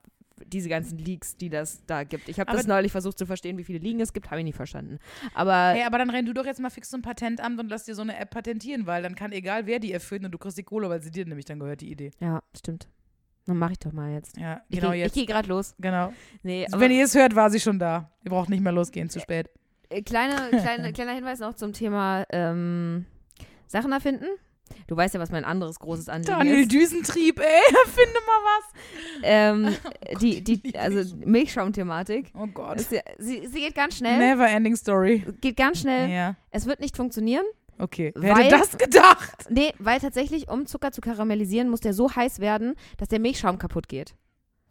[0.47, 2.29] Diese ganzen Leaks, die das da gibt.
[2.29, 4.55] Ich habe das neulich versucht zu verstehen, wie viele Ligen es gibt, habe ich nicht
[4.57, 4.99] verstanden.
[5.33, 7.95] Aber Hey, aber dann renn du doch jetzt mal fix zum Patentamt und lass dir
[7.95, 10.63] so eine App patentieren, weil dann kann egal wer die erfindet und du kriegst die
[10.63, 12.11] Kohle, weil sie dir nämlich dann gehört, die Idee.
[12.21, 12.87] ja, stimmt.
[13.47, 14.37] Dann mache ich doch mal jetzt.
[14.37, 15.17] Ja, Ich genau geh- jetzt.
[15.17, 15.75] Ich gehe gerade los.
[15.79, 16.13] genau.
[16.43, 18.11] Nee, Also, wenn ihr es hört, war sie schon da.
[18.25, 19.49] Ihr braucht nicht mehr losgehen, zu spät.
[19.89, 23.07] äh, kleine, kleine, kleiner Hinweis noch zum Thema ähm,
[23.69, 24.27] Sachen erfinden.
[24.89, 26.73] Du weißt ja, was mein anderes großes Anliegen Daniel ist.
[26.73, 27.47] Düsentrieb, ey,
[27.87, 28.65] finde mal was.
[29.23, 29.77] Ähm,
[30.21, 32.33] die, die die, also Milchschaum-Thematik.
[32.37, 32.81] Oh Gott.
[32.81, 34.19] Sie, sie, sie geht ganz schnell.
[34.19, 35.25] Never ending story.
[35.41, 36.11] Geht ganz schnell.
[36.11, 37.45] Ja, Es wird nicht funktionieren.
[37.79, 38.13] Okay.
[38.17, 39.47] Wer Weil- hätte das gedacht?
[39.51, 43.59] Nee, weil tatsächlich, um Zucker zu karamellisieren, muss der so heiß werden, dass der Milchschaum
[43.59, 44.15] kaputt geht.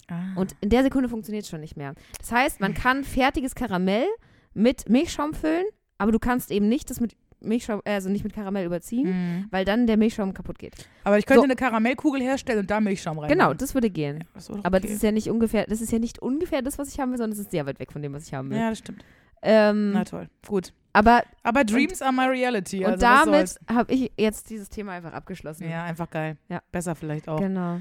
[0.07, 0.33] Ah.
[0.35, 1.95] Und in der Sekunde funktioniert es schon nicht mehr.
[2.19, 4.05] Das heißt, man kann fertiges Karamell
[4.53, 5.65] mit Milchschaum füllen,
[5.97, 9.45] aber du kannst eben nicht das mit Milchschaum, äh, also nicht mit Karamell überziehen, Mhm.
[9.51, 10.73] weil dann der Milchschaum kaputt geht.
[11.03, 11.43] Aber ich könnte So.
[11.45, 13.29] eine Karamellkugel herstellen und da Milchschaum rein.
[13.29, 14.23] Genau, das würde gehen.
[14.33, 14.87] das war doch Aber okay.
[14.87, 17.17] das ist ja nicht ungefähr, das ist ja nicht ungefähr das, was ich haben will,
[17.17, 18.57] sondern es ist sehr weit weg von dem, was ich haben will.
[18.57, 19.03] Ja, das stimmt.
[19.43, 20.27] Ähm, Na toll.
[20.47, 20.71] Gut.
[20.95, 22.85] Aber Aber Dreams are my reality.
[22.85, 25.69] und also was damit habe ich jetzt dieses Thema einfach abgeschlossen.
[25.69, 26.37] Ja, einfach geil.
[26.49, 26.61] Ja.
[26.71, 27.39] Besser vielleicht auch.
[27.39, 27.79] Genau.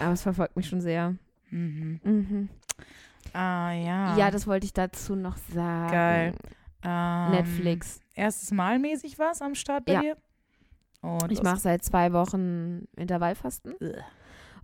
[0.00, 1.14] Aber es verfolgt mich schon sehr.
[1.50, 2.00] Mhm.
[2.02, 2.48] Mhm.
[3.32, 4.16] Ah, ja.
[4.16, 5.92] Ja, das wollte ich dazu noch sagen.
[5.92, 6.34] Geil.
[6.82, 8.00] Ähm, Netflix.
[8.14, 10.00] Erstes Mal mäßig was am Start bei Ja.
[10.00, 10.16] dir?
[11.02, 13.74] Und Ich mache seit zwei Wochen Intervallfasten.
[13.80, 13.94] Ugh.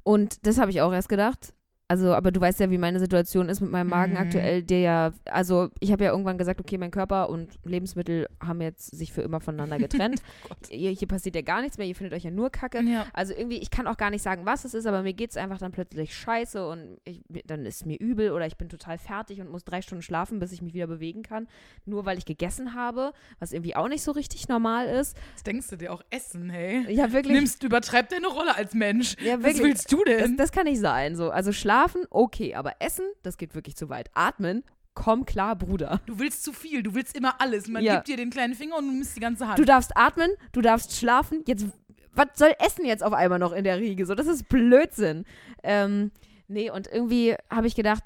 [0.03, 1.53] Und das habe ich auch erst gedacht.
[1.89, 4.19] Also, aber du weißt ja, wie meine Situation ist mit meinem Magen Mhm.
[4.19, 8.61] aktuell, der ja, also ich habe ja irgendwann gesagt, okay, mein Körper und Lebensmittel haben
[8.61, 10.21] jetzt sich für immer voneinander getrennt.
[10.51, 12.81] Oh hier, hier passiert ja gar nichts mehr, ihr findet euch ja nur Kacke.
[12.83, 13.07] Ja.
[13.13, 15.37] Also irgendwie, ich kann auch gar nicht sagen, was es ist, aber mir geht es
[15.37, 19.41] einfach dann plötzlich scheiße und ich, dann ist mir übel oder ich bin total fertig
[19.41, 21.47] und muss drei Stunden schlafen, bis ich mich wieder bewegen kann.
[21.85, 25.17] Nur weil ich gegessen habe, was irgendwie auch nicht so richtig normal ist.
[25.35, 26.85] Was denkst du dir auch Essen, hey?
[26.93, 27.37] Ja, wirklich.
[27.37, 29.15] Nimmst, übertreib deine Rolle als Mensch.
[29.23, 29.63] Ja, Was wirklich.
[29.63, 30.37] willst du Das, denn?
[30.37, 31.15] das kann nicht sein.
[31.17, 31.31] So.
[31.31, 34.11] Also schlafen, okay, aber essen, das geht wirklich zu weit.
[34.15, 36.01] Atmen, komm klar, Bruder.
[36.07, 37.69] Du willst zu viel, du willst immer alles.
[37.69, 37.97] Man Ja.
[37.97, 39.59] gibt dir den kleinen Finger und du nimmst die ganze Hand.
[39.59, 41.43] Du darfst atmen, du darfst schlafen.
[41.47, 41.67] Jetzt,
[42.15, 44.07] was soll Essen jetzt auf einmal noch in der Riege?
[44.07, 45.25] So, das ist Blödsinn.
[45.63, 46.13] Ähm,
[46.49, 48.03] nee, und irgendwie habe ich gedacht,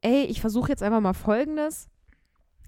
[0.00, 1.88] ey, ich versuche jetzt einfach mal Folgendes.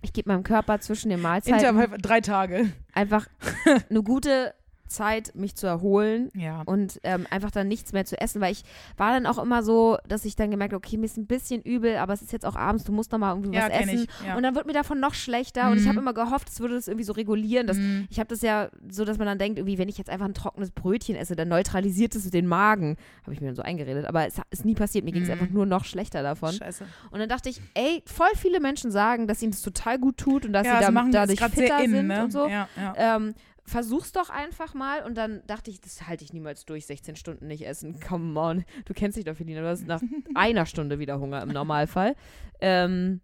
[0.03, 2.71] Ich gebe meinem Körper zwischen den Mahlzeiten Intervall drei Tage.
[2.93, 3.27] einfach
[3.91, 4.55] eine gute
[4.89, 6.63] Zeit, mich zu erholen Ja.
[6.67, 8.63] und ähm, einfach dann nichts mehr zu essen, weil ich
[8.97, 11.63] war dann auch immer so, dass ich dann gemerkt habe, okay, mir ist ein bisschen
[11.63, 14.07] übel, aber es ist jetzt auch abends, du musst noch mal irgendwie Ja, was essen.
[14.21, 14.37] ich, ja.
[14.37, 15.89] Und dann wird mir davon noch schlechter und ich Mhm.
[15.91, 17.67] habe immer gehofft, es würde das irgendwie so regulieren.
[17.67, 18.07] Dass, Mhm.
[18.11, 20.35] Ich habe das ja so, dass man dann denkt, irgendwie, wenn ich jetzt einfach ein
[20.35, 22.97] trockenes Brötchen esse, dann neutralisiert es den Magen.
[23.23, 25.05] Habe ich mir dann so eingeredet, aber es ist nie passiert.
[25.05, 25.33] Mir ging es Mhm.
[25.35, 26.53] einfach nur noch schlechter davon.
[26.53, 26.85] Scheiße.
[27.11, 30.45] Und dann dachte ich, ey, voll viele Menschen sagen, dass ihnen das total gut tut
[30.47, 32.25] und dass sie da, dadurch fitter in, sind ne?
[32.25, 32.49] und so.
[32.97, 33.35] Ähm,
[33.69, 35.05] versuch's doch einfach mal.
[35.05, 38.01] Und dann dachte ich, das halte ich niemals durch, 16 Stunden nicht essen.
[38.01, 38.65] Come on.
[38.85, 39.61] Du kennst dich doch, Felina.
[39.61, 40.03] Du hast nach
[40.35, 42.17] einer Stunde wieder Hunger im Normalfall.
[42.61, 43.21] Ähm,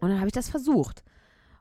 [0.00, 1.04] und dann habe ich das versucht.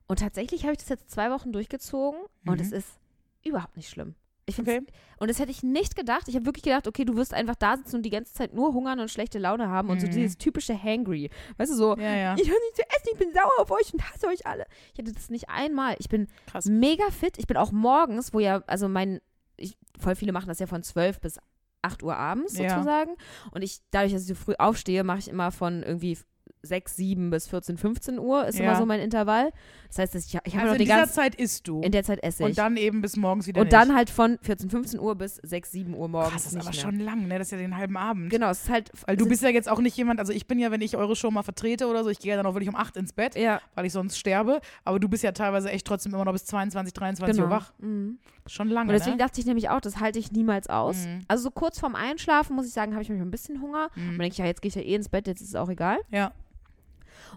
[0.08, 2.62] Und tatsächlich habe ich das jetzt zwei Wochen durchgezogen und Mhm.
[2.66, 3.00] es ist
[3.46, 4.16] überhaupt nicht schlimm.
[4.60, 4.82] Okay.
[5.18, 6.28] Und das hätte ich nicht gedacht.
[6.28, 8.74] Ich habe wirklich gedacht, okay, du wirst einfach da sitzen und die ganze Zeit nur
[8.74, 10.12] hungern und schlechte Laune haben und so Mhm.
[10.12, 11.30] dieses typische Hangry.
[11.58, 12.34] Weißt du, so, Ja, ja.
[12.36, 14.66] ich höre nicht zu essen, ich bin sauer auf euch und hasse euch alle.
[14.94, 15.96] Ich hatte das nicht einmal.
[16.00, 16.66] Ich bin Krass.
[16.66, 17.38] mega fit.
[17.38, 19.22] Ich bin auch morgens, wo ja, also mein,
[19.58, 21.38] ich, voll viele machen das ja von 12 bis
[21.84, 22.70] 8 Uhr abends Ja.
[22.76, 23.16] sozusagen.
[23.52, 26.18] Und ich, dadurch, dass ich so früh aufstehe, mache ich immer von irgendwie
[26.64, 28.66] 6, 7 bis 14, 15 Uhr ist Ja.
[28.66, 29.52] immer so mein Intervall.
[29.88, 31.82] Das heißt, ich, ich habe Also noch in den dieser ganzen, Zeit isst du.
[31.82, 32.50] in der Zeit esse ich.
[32.50, 33.74] und dann eben bis morgens wieder und nicht.
[33.74, 36.32] dann halt von 14, 15 Uhr bis 6, 7 Uhr morgens.
[36.32, 36.74] Krass, das ist aber mehr.
[36.74, 37.40] schon lang, ne?
[37.40, 38.30] Das ist ja den halben Abend.
[38.30, 38.92] Genau, es ist halt.
[39.06, 41.16] Weil du bist ja jetzt auch nicht jemand, also ich bin ja, wenn ich eure
[41.16, 43.36] Show mal vertrete oder so, ich gehe ja dann auch wirklich um 8 ins Bett,
[43.36, 44.62] Ja, weil ich sonst sterbe.
[44.86, 47.48] Aber du bist ja teilweise echt trotzdem immer noch bis 22, 23 genau.
[47.48, 47.74] Uhr wach.
[47.80, 48.20] Mhm.
[48.48, 49.24] Schon lange, Und deswegen ne?
[49.24, 51.06] dachte ich nämlich auch, das halte ich niemals aus.
[51.06, 51.22] Mhm.
[51.28, 53.90] Also so kurz vorm Einschlafen, muss ich sagen, habe ich manchmal ein bisschen Hunger.
[53.96, 54.08] Und Mhm.
[54.12, 55.70] dann denke ich, ja, jetzt gehe ich ja eh ins Bett, jetzt ist es auch
[55.70, 55.98] egal.
[56.12, 56.32] Ja,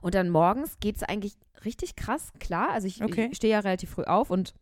[0.05, 1.33] Und dann morgens geht es eigentlich
[1.65, 2.69] richtig krass, klar.
[2.73, 3.29] Also ich, Okay.
[3.31, 4.53] ich stehe ja relativ früh auf und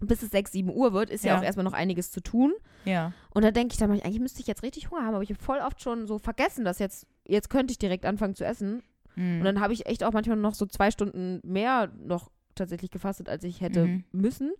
[0.00, 1.38] bis es 6, 7 Uhr wird, ist ja, Ja.
[1.40, 2.52] auch erstmal noch einiges zu tun.
[2.84, 3.12] ja.
[3.30, 5.42] Und da denke ich dann, eigentlich müsste ich jetzt richtig Hunger haben, aber ich habe
[5.42, 8.82] voll oft schon so vergessen, dass jetzt, jetzt könnte ich direkt anfangen zu essen.
[9.16, 9.38] Mhm.
[9.40, 13.28] Und dann habe ich echt auch manchmal noch so zwei Stunden mehr noch tatsächlich gefastet,
[13.28, 14.04] als ich hätte Mhm.
[14.12, 14.52] müssen.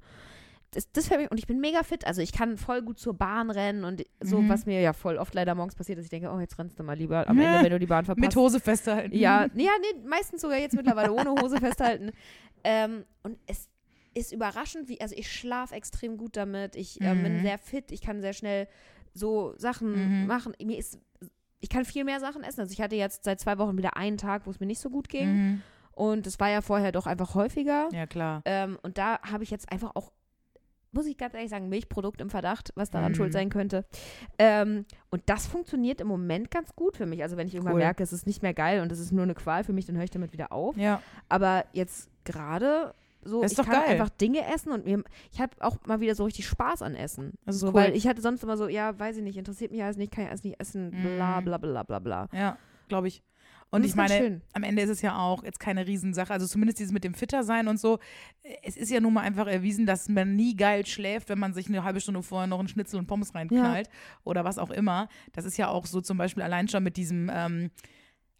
[0.74, 2.06] Das, das fällt mir, und ich bin mega fit.
[2.06, 4.48] Also ich kann voll gut zur Bahn rennen und so, Mhm.
[4.48, 6.82] was mir ja voll oft leider morgens passiert, dass ich denke, oh, jetzt rennst du
[6.82, 7.38] mal lieber am.
[7.38, 8.20] Ende, wenn du die Bahn verpasst.
[8.22, 9.16] Mit Hose festhalten.
[9.16, 12.10] Ja, nee, ja, nee, meistens sogar jetzt mittlerweile ohne Hose festhalten.
[12.64, 13.68] Ähm, und es
[14.14, 16.76] ist überraschend, wie, also ich schlafe extrem gut damit.
[16.76, 17.40] Ich bin Mhm.
[17.42, 18.68] sehr fit, ich kann sehr schnell
[19.12, 20.26] so Sachen Mhm.
[20.26, 20.52] machen.
[20.62, 20.98] Mir ist,
[21.60, 22.60] ich kann viel mehr Sachen essen.
[22.60, 24.90] Also ich hatte jetzt seit zwei Wochen wieder einen Tag, wo es mir nicht so
[24.90, 25.32] gut ging.
[25.34, 25.62] Mhm.
[25.92, 27.88] Und es war ja vorher doch einfach häufiger.
[27.92, 28.42] Ja, klar.
[28.44, 30.10] Ähm, und da habe ich jetzt einfach auch,
[30.94, 33.16] muss ich ganz ehrlich sagen, Milchprodukt im Verdacht, was daran Mhm.
[33.16, 33.84] schuld sein könnte.
[34.38, 37.22] Ähm, und das funktioniert im Moment ganz gut für mich.
[37.22, 37.80] Also wenn ich irgendwann Cool.
[37.80, 39.96] merke, es ist nicht mehr geil und es ist nur eine Qual für mich, dann
[39.96, 40.76] höre ich damit wieder auf.
[40.76, 41.00] Ja.
[41.28, 42.94] Aber jetzt gerade
[43.26, 43.90] so, Das ist ich kann geil.
[43.92, 47.32] einfach Dinge essen und mir, ich habe auch mal wieder so richtig Spaß an Essen.
[47.46, 47.74] Das ist so, cool.
[47.74, 50.24] Weil ich hatte sonst immer so, ja, weiß ich nicht, interessiert mich alles nicht, kann
[50.24, 51.44] ich alles nicht essen, bla Mhm.
[51.46, 52.28] bla bla bla bla.
[52.32, 53.22] Ja, glaube ich.
[53.74, 56.32] Und ich meine, am Ende ist es ja auch jetzt keine Riesensache.
[56.32, 57.98] Also zumindest dieses mit dem Fitter sein und so.
[58.62, 61.68] Es ist ja nun mal einfach erwiesen, dass man nie geil schläft, wenn man sich
[61.68, 63.88] eine halbe Stunde vorher noch einen Schnitzel und Pommes reinknallt
[64.24, 65.08] oder was auch immer.
[65.32, 67.70] Das ist ja auch so zum Beispiel allein schon mit diesem, ähm,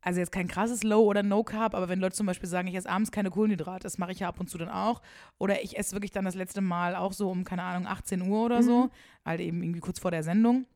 [0.03, 2.75] also jetzt kein krasses Low oder No Carb, aber wenn Leute zum Beispiel sagen, ich
[2.75, 5.01] esse abends keine Kohlenhydrate, das mache ich ja ab und zu dann auch.
[5.39, 8.45] Oder ich esse wirklich dann das letzte Mal auch so um, keine Ahnung, 18 Uhr
[8.45, 8.91] oder so, Mhm.
[9.25, 10.67] halt eben irgendwie kurz vor der Sendung.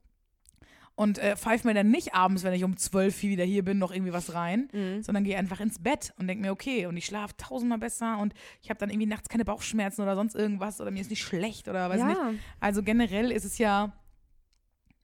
[0.99, 3.93] Und äh, pfeife mir dann nicht abends, wenn ich um 12 wieder hier bin, noch
[3.93, 5.01] irgendwie was rein, Mhm.
[5.01, 8.35] sondern gehe einfach ins Bett und denke mir, okay, und ich schlafe tausendmal besser und
[8.63, 11.69] ich habe dann irgendwie nachts keine Bauchschmerzen oder sonst irgendwas oder mir ist nicht schlecht
[11.69, 12.07] oder weiß ja.
[12.09, 12.41] nicht.
[12.59, 13.93] Also generell ist es ja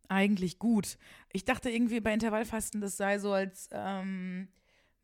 [0.09, 0.99] eigentlich gut.
[1.33, 4.49] Ich dachte irgendwie bei Intervallfasten, das sei so, als ähm,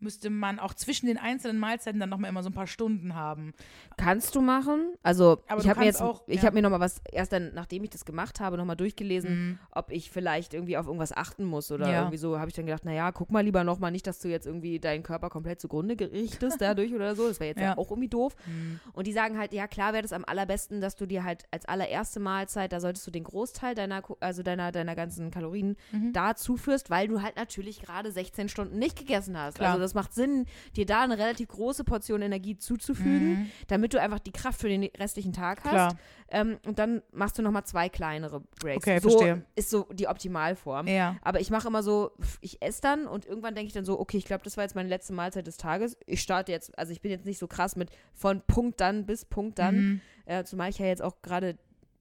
[0.01, 3.53] müsste man auch zwischen den einzelnen Mahlzeiten dann nochmal immer so ein paar Stunden haben.
[3.97, 4.95] Kannst du machen.
[5.03, 6.43] Also Aber ich habe mir jetzt, auch- ich ja.
[6.45, 9.31] habe mir noch mal was erst dann, nachdem ich das gemacht habe, noch mal durchgelesen,
[9.51, 9.59] Mhm.
[9.73, 11.99] ob ich vielleicht irgendwie auf irgendwas achten muss oder Ja.
[12.01, 12.39] irgendwie so.
[12.39, 14.79] Habe ich dann gedacht, naja, guck mal lieber noch mal nicht, dass du jetzt irgendwie
[14.81, 17.29] deinen Körper komplett zugrunde gerichtest dadurch oder so.
[17.29, 17.71] Das wäre jetzt ja.
[17.71, 17.79] Ja.
[17.79, 18.35] auch irgendwie doof.
[18.47, 18.81] Mhm.
[18.93, 21.67] Und die sagen halt, ja klar wäre das am allerbesten, dass du dir halt als
[21.67, 26.13] allererste Mahlzeit, da solltest du den Großteil deiner, also deiner, deiner ganzen Kalorien Mhm.
[26.13, 29.57] da zuführst, weil du halt natürlich gerade 16 Stunden nicht gegessen hast.
[29.57, 29.71] Klar.
[29.71, 33.51] Also das macht Sinn, dir da eine relativ große Portion Energie zuzufügen, Mhm.
[33.69, 35.71] damit du einfach die Kraft für den restlichen Tag hast.
[35.71, 35.97] Klar.
[36.33, 38.77] Ähm, und dann machst du nochmal zwei kleinere Breaks.
[38.87, 39.45] Okay, so verstehe.
[39.57, 40.87] ist so die Optimalform.
[40.87, 41.17] Ja.
[41.23, 44.17] Aber ich mache immer so, ich esse dann und irgendwann denke ich dann so, okay,
[44.19, 45.97] ich glaube, das war jetzt meine letzte Mahlzeit des Tages.
[46.07, 49.25] Ich starte jetzt, also ich bin jetzt nicht so krass mit von Punkt dann bis
[49.25, 49.75] Punkt dann.
[49.77, 50.01] Mhm.
[50.27, 51.57] Äh, zumal ich ja jetzt auch gerade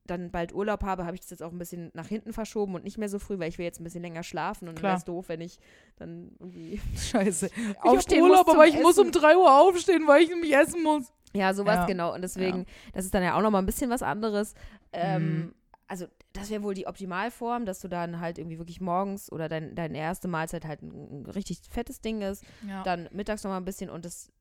[0.09, 2.83] dann bald Urlaub habe, habe ich das jetzt auch ein bisschen nach hinten verschoben und
[2.83, 4.97] nicht mehr so früh, weil ich will jetzt ein bisschen länger schlafen und dann Klar.
[4.97, 5.59] es doof, wenn ich
[5.97, 7.47] dann irgendwie Scheiße.
[7.47, 9.21] Ich aufstehen Urlaub, muss aber ich muss um Essen.
[9.21, 11.11] 3 Uhr aufstehen, weil ich nämlich essen muss.
[11.33, 11.85] Ja, sowas Ja.
[11.85, 12.13] genau.
[12.13, 14.53] Und deswegen, das ist dann ja auch nochmal ein bisschen was anderes.
[14.93, 15.53] Ähm, Mhm.
[15.87, 19.73] also das wäre wohl die Optimalform, dass du dann halt irgendwie wirklich morgens oder dein,
[19.75, 22.83] deine erste Mahlzeit halt ein, ein richtig fettes Ding ist, Ja.
[22.83, 24.31] dann mittags nochmal ein bisschen und das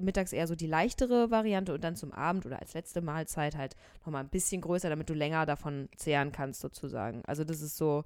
[0.00, 3.76] mittags eher so die leichtere Variante und dann zum Abend oder als letzte Mahlzeit halt
[4.04, 7.22] nochmal ein bisschen größer, damit du länger davon zehren kannst sozusagen.
[7.26, 8.04] Also das ist so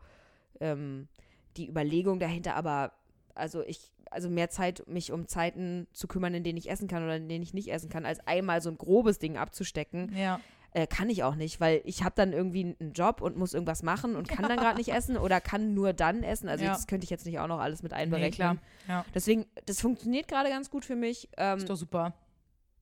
[0.60, 1.08] ähm,
[1.56, 2.92] die Überlegung dahinter, aber
[3.34, 7.02] also ich, also mehr Zeit, mich um Zeiten zu kümmern, in denen ich essen kann
[7.02, 10.40] oder in denen ich nicht essen kann, als einmal so ein grobes Ding abzustecken, ja.
[10.74, 13.82] Äh, kann ich auch nicht, weil ich habe dann irgendwie einen Job und muss irgendwas
[13.82, 16.48] machen und kann dann gerade nicht essen oder kann nur dann essen.
[16.48, 16.72] Also Ja.
[16.72, 18.32] das könnte ich jetzt nicht auch noch alles mit Nee, einberechnen.
[18.34, 18.56] klar.
[18.88, 19.04] Ja.
[19.14, 21.28] Deswegen, das funktioniert gerade ganz gut für mich.
[21.36, 22.12] Ähm, Ist doch super.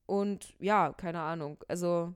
[0.07, 1.63] und ja, keine Ahnung.
[1.67, 2.13] Also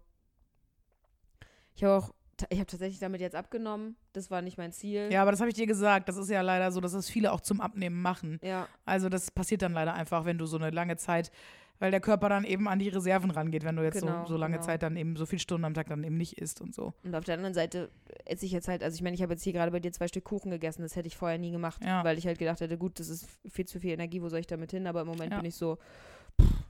[1.75, 2.13] ich habe auch,
[2.49, 3.95] ich habe tatsächlich damit jetzt abgenommen.
[4.13, 5.09] Das war nicht mein Ziel.
[5.11, 6.09] Ja, aber das habe ich dir gesagt.
[6.09, 8.39] Das ist ja leider so, dass das viele auch zum Abnehmen machen.
[8.43, 11.31] Ja, Also das passiert dann leider einfach, wenn du so eine lange Zeit,
[11.79, 14.37] weil der Körper dann eben an die Reserven rangeht, wenn du jetzt Genau, so, so
[14.37, 14.65] lange genau.
[14.65, 16.93] Zeit dann eben so viele Stunden am Tag dann eben nicht isst und so.
[17.03, 17.89] Und auf der anderen Seite
[18.25, 20.07] esse ich jetzt halt, also ich meine, ich habe jetzt hier gerade bei dir zwei
[20.07, 22.03] Stück Kuchen gegessen, das hätte ich vorher nie gemacht, Ja.
[22.03, 24.47] weil ich halt gedacht hätte, gut, das ist viel zu viel Energie, wo soll ich
[24.47, 24.87] damit hin?
[24.87, 25.37] Aber im Moment Ja.
[25.39, 25.77] bin ich so,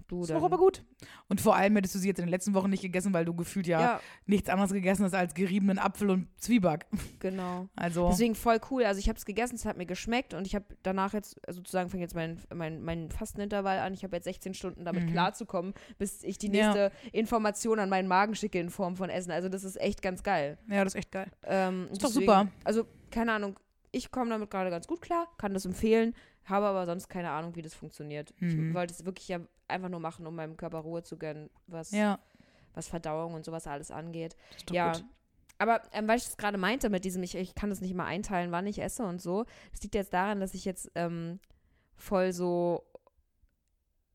[0.07, 0.83] du, Ist doch aber gut.
[1.27, 3.33] Und vor allem hättest du sie jetzt in den letzten Wochen nicht gegessen, weil du
[3.35, 6.85] gefühlt ja, Ja, nichts anderes gegessen hast als geriebenen Apfel und Zwieback.
[7.19, 7.67] genau.
[7.75, 8.83] Also, Deswegen voll cool.
[8.85, 11.89] Also ich habe es gegessen, es hat mir geschmeckt und ich habe danach jetzt sozusagen
[11.89, 13.93] fängt jetzt mein, mein, mein Fastenintervall an.
[13.93, 15.11] Ich habe jetzt 16 Stunden damit Mhm.
[15.11, 16.67] klarzukommen, bis ich die Ja.
[16.67, 19.31] nächste Information an meinen Magen schicke in Form von Essen.
[19.31, 20.57] Also das ist echt ganz geil.
[20.69, 21.29] ja, das ist echt geil.
[21.43, 22.47] Ähm, Ist doch deswegen- super.
[22.63, 23.59] Also keine Ahnung,
[23.91, 26.13] ich komme damit gerade ganz gut klar, kann das empfehlen,
[26.49, 28.33] habe aber sonst keine Ahnung, wie das funktioniert.
[28.39, 28.69] Mhm.
[28.69, 31.91] Ich wollte es wirklich ja einfach nur machen, um meinem Körper Ruhe zu gönnen, was,
[31.91, 32.19] Ja,
[32.73, 34.35] was Verdauung und sowas alles angeht.
[34.71, 35.03] Ja, gut.
[35.57, 38.05] aber ähm, weil ich das gerade meinte mit diesem, ich, ich kann das nicht mal
[38.05, 41.39] einteilen, wann ich esse und so, das liegt jetzt daran, dass ich jetzt ähm,
[41.95, 42.83] voll so,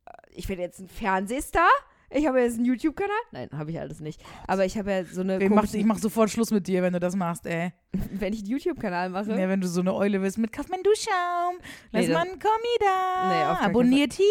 [0.06, 1.68] äh, ich werde jetzt ein Fernsehstar,
[2.14, 5.20] ich habe jetzt einen YouTube-Kanal, nein, habe ich alles nicht, aber ich habe ja so
[5.22, 7.72] eine, Ich mach, komischen- ich mach sofort Schluss mit dir, wenn du das machst, ey.
[8.12, 11.56] wenn ich einen YouTube-Kanal mache, Ja, wenn du so eine Eule bist mit Kaufmann-Duschschaum,
[11.90, 14.24] lass Nee, mal einen Kommi da, Nee, abonniert hier,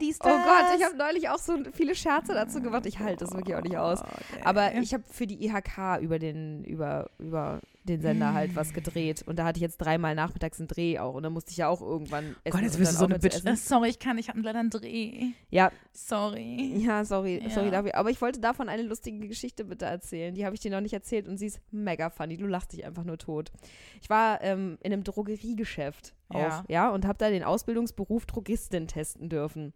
[0.00, 0.44] dies, oh das.
[0.44, 3.62] Gott, ich habe neulich auch so viele Scherze dazu gemacht, ich halte das wirklich auch
[3.62, 4.00] nicht aus.
[4.02, 4.42] Ey.
[4.44, 9.22] Aber ich habe für die IHK über den, über, über den Sender halt was gedreht.
[9.26, 11.14] Und da hatte ich jetzt dreimal nachmittags einen Dreh auch.
[11.14, 12.50] Und dann musste ich ja auch irgendwann essen.
[12.50, 13.34] Gott, jetzt bist du so eine Bitch.
[13.36, 13.46] essen.
[13.48, 15.26] Äh, Sorry, ich kann, ich habe leider einen Dreh.
[15.50, 16.76] Ja, Sorry.
[16.78, 17.50] ja, sorry, Ja.
[17.50, 17.94] sorry dafür.
[17.94, 20.34] Aber ich wollte davon eine lustige Geschichte bitte erzählen.
[20.34, 22.36] Die habe ich dir noch nicht erzählt und sie ist mega funny.
[22.36, 23.52] Du lachst dich einfach nur tot.
[24.00, 26.64] Ich war ähm, in einem Drogeriegeschäft auch, Ja.
[26.68, 29.74] ja, und habe da den Ausbildungsberuf Drogistin testen dürfen.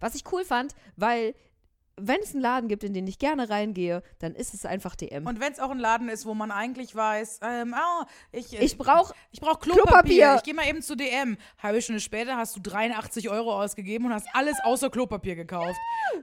[0.00, 1.34] Was ich cool fand, weil
[1.96, 5.26] wenn es einen Laden gibt, in den ich gerne reingehe, dann ist es einfach DM.
[5.26, 8.76] Und wenn es auch ein Laden ist, wo man eigentlich weiß, ähm, ah, ich, ich
[8.78, 9.82] brauche ich brauche Klopapier.
[9.84, 10.34] Klopapier.
[10.36, 11.36] Ich gehe mal eben zu DM.
[11.62, 15.76] Halbe Stunde später hast du 83 Euro ausgegeben und hast alles außer Klopapier gekauft.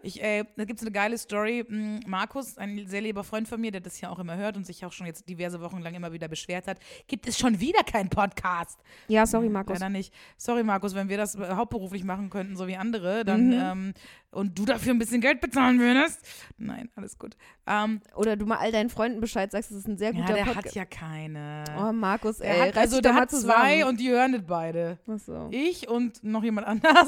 [0.03, 1.63] Ich, äh, da gibt es eine geile Story.
[1.67, 4.65] Mm, Markus, ein sehr lieber Freund von mir, der das ja auch immer hört und
[4.65, 7.83] sich auch schon jetzt diverse Wochen lang immer wieder beschwert hat, gibt es schon wieder
[7.83, 8.79] keinen Podcast.
[9.07, 9.79] Ja, sorry, Markus.
[9.79, 10.13] Leider nicht.
[10.37, 13.53] Sorry, Markus, wenn wir das äh, hauptberuflich machen könnten, so wie andere, dann Mhm.
[13.53, 13.93] ähm,
[14.31, 16.25] und du dafür ein bisschen Geld bezahlen würdest.
[16.57, 17.35] Nein, alles gut.
[17.67, 20.33] Ähm, Oder du mal all deinen Freunden Bescheid sagst, das ist ein sehr ja, guter
[20.33, 20.67] der Podcast.
[20.67, 21.65] hat ja keine.
[21.77, 23.53] Oh, Markus, ey, er hat, reiß also der hat zusammen.
[23.53, 24.99] zwei und die hören das beide.
[25.07, 25.49] Ach so.
[25.51, 27.07] Ich und noch jemand anders.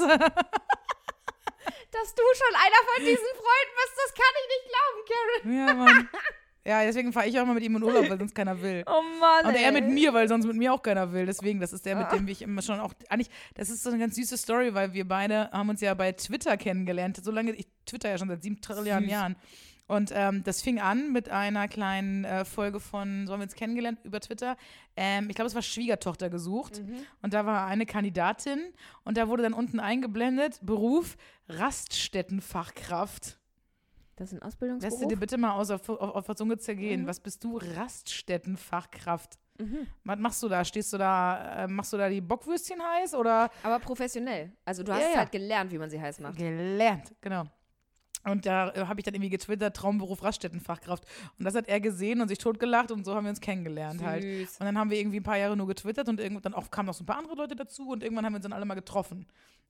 [1.94, 5.56] Dass du schon einer von diesen Freunden bist, das kann ich nicht glauben, Karen.
[5.56, 6.08] ja, Mann.
[6.66, 8.84] Ja, deswegen fahre ich auch mal mit ihm in Urlaub, weil sonst keiner will.
[8.88, 11.26] Oh Mann, Und er mit mir, weil sonst mit mir auch keiner will.
[11.26, 12.16] Deswegen, das ist der, mit Ah.
[12.16, 12.94] dem ich immer schon auch.
[13.08, 16.12] Eigentlich, das ist so eine ganz süße Story, weil wir beide haben uns ja bei
[16.12, 17.20] Twitter kennengelernt.
[17.22, 19.12] So lange, ich twitter ja schon seit sieben Trilliarden Süß.
[19.12, 19.36] Jahren.
[19.86, 23.54] Und ähm, das fing an mit einer kleinen äh, Folge von, so haben wir uns
[23.54, 24.56] kennengelernt über Twitter.
[24.96, 26.80] Ähm, ich glaube, es war Schwiegertochter gesucht.
[26.80, 26.96] Mhm.
[27.20, 28.60] Und da war eine Kandidatin
[29.04, 31.18] und da wurde dann unten eingeblendet: Beruf
[31.50, 33.38] Raststättenfachkraft.
[34.16, 35.08] Das ist ein Lässt du Ausbildungsberuf?
[35.08, 37.02] dir bitte mal aus auf, auf, auf der Zunge zergehen.
[37.02, 37.06] Mhm.
[37.06, 37.58] Was bist du?
[37.58, 39.38] Raststättenfachkraft.
[39.58, 39.86] Mhm.
[40.04, 40.64] Was machst du da?
[40.64, 43.50] Stehst du da, äh, machst du da die Bockwürstchen heiß oder?
[43.62, 44.52] Aber professionell.
[44.64, 45.18] Also du Ja, hast ja.
[45.18, 46.36] halt gelernt, wie man sie heiß macht.
[46.36, 47.44] Gelernt, genau.
[48.24, 51.04] Und da äh, habe ich dann irgendwie getwittert, Traumberuf Raststättenfachkraft.
[51.38, 54.22] Und das hat er gesehen und sich totgelacht und so haben wir uns kennengelernt halt.
[54.22, 54.58] Süß.
[54.58, 56.86] Und dann haben wir irgendwie ein paar Jahre nur getwittert und irgendwann dann auch kamen
[56.86, 58.74] noch so ein paar andere Leute dazu und irgendwann haben wir uns dann alle mal
[58.74, 59.26] getroffen.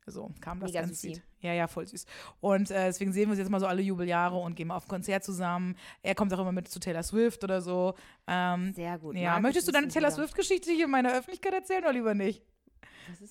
[0.07, 1.23] So kam das Mega süßi.
[1.41, 2.05] Ja, ja, voll süß.
[2.41, 4.85] Und äh, deswegen sehen wir uns jetzt mal so alle Jubeljahre und gehen mal auf
[4.85, 5.77] ein Konzert zusammen.
[6.03, 7.95] Er kommt auch immer mit zu Taylor Swift oder so.
[8.27, 9.17] Ähm, Sehr gut.
[9.17, 10.11] ja, möchtest du deine ein Taylor.
[10.11, 12.43] Swift-Geschichte hier in meiner Öffentlichkeit erzählen oder lieber nicht?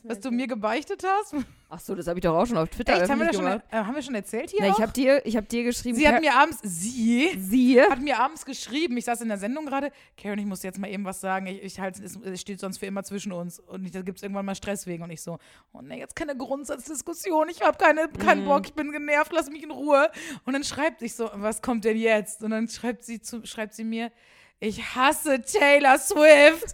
[0.04, 1.36] Was du mir gebeichtet hast.
[1.70, 3.10] Ach so, das habe ich doch auch schon auf Twitter Echt?
[3.10, 3.62] Haben wir, schon, gemacht.
[3.72, 4.60] äh, haben wir schon erzählt hier?
[4.62, 5.96] Na, ich habe dir, ich hab dir geschrieben.
[5.98, 7.82] sie hat Car- mir abends, sie sie.
[7.82, 10.90] hat mir abends geschrieben, ich saß in der Sendung gerade, Karen, ich muss jetzt mal
[10.90, 13.82] eben was sagen, ich, ich halt, es, es steht sonst für immer zwischen uns und
[13.84, 15.40] nicht, da gibt es irgendwann mal Stress wegen und ich so,
[15.72, 19.64] oh ne, jetzt keine Grundsatzdiskussion, ich habe keine, keinen Bock, ich bin genervt, lass mich
[19.64, 20.10] in Ruhe.
[20.46, 22.44] Und dann schreibt sich so, was kommt denn jetzt?
[22.44, 24.12] Und dann schreibt sie, zu, schreibt sie mir,
[24.60, 26.74] ich hasse Taylor Swift.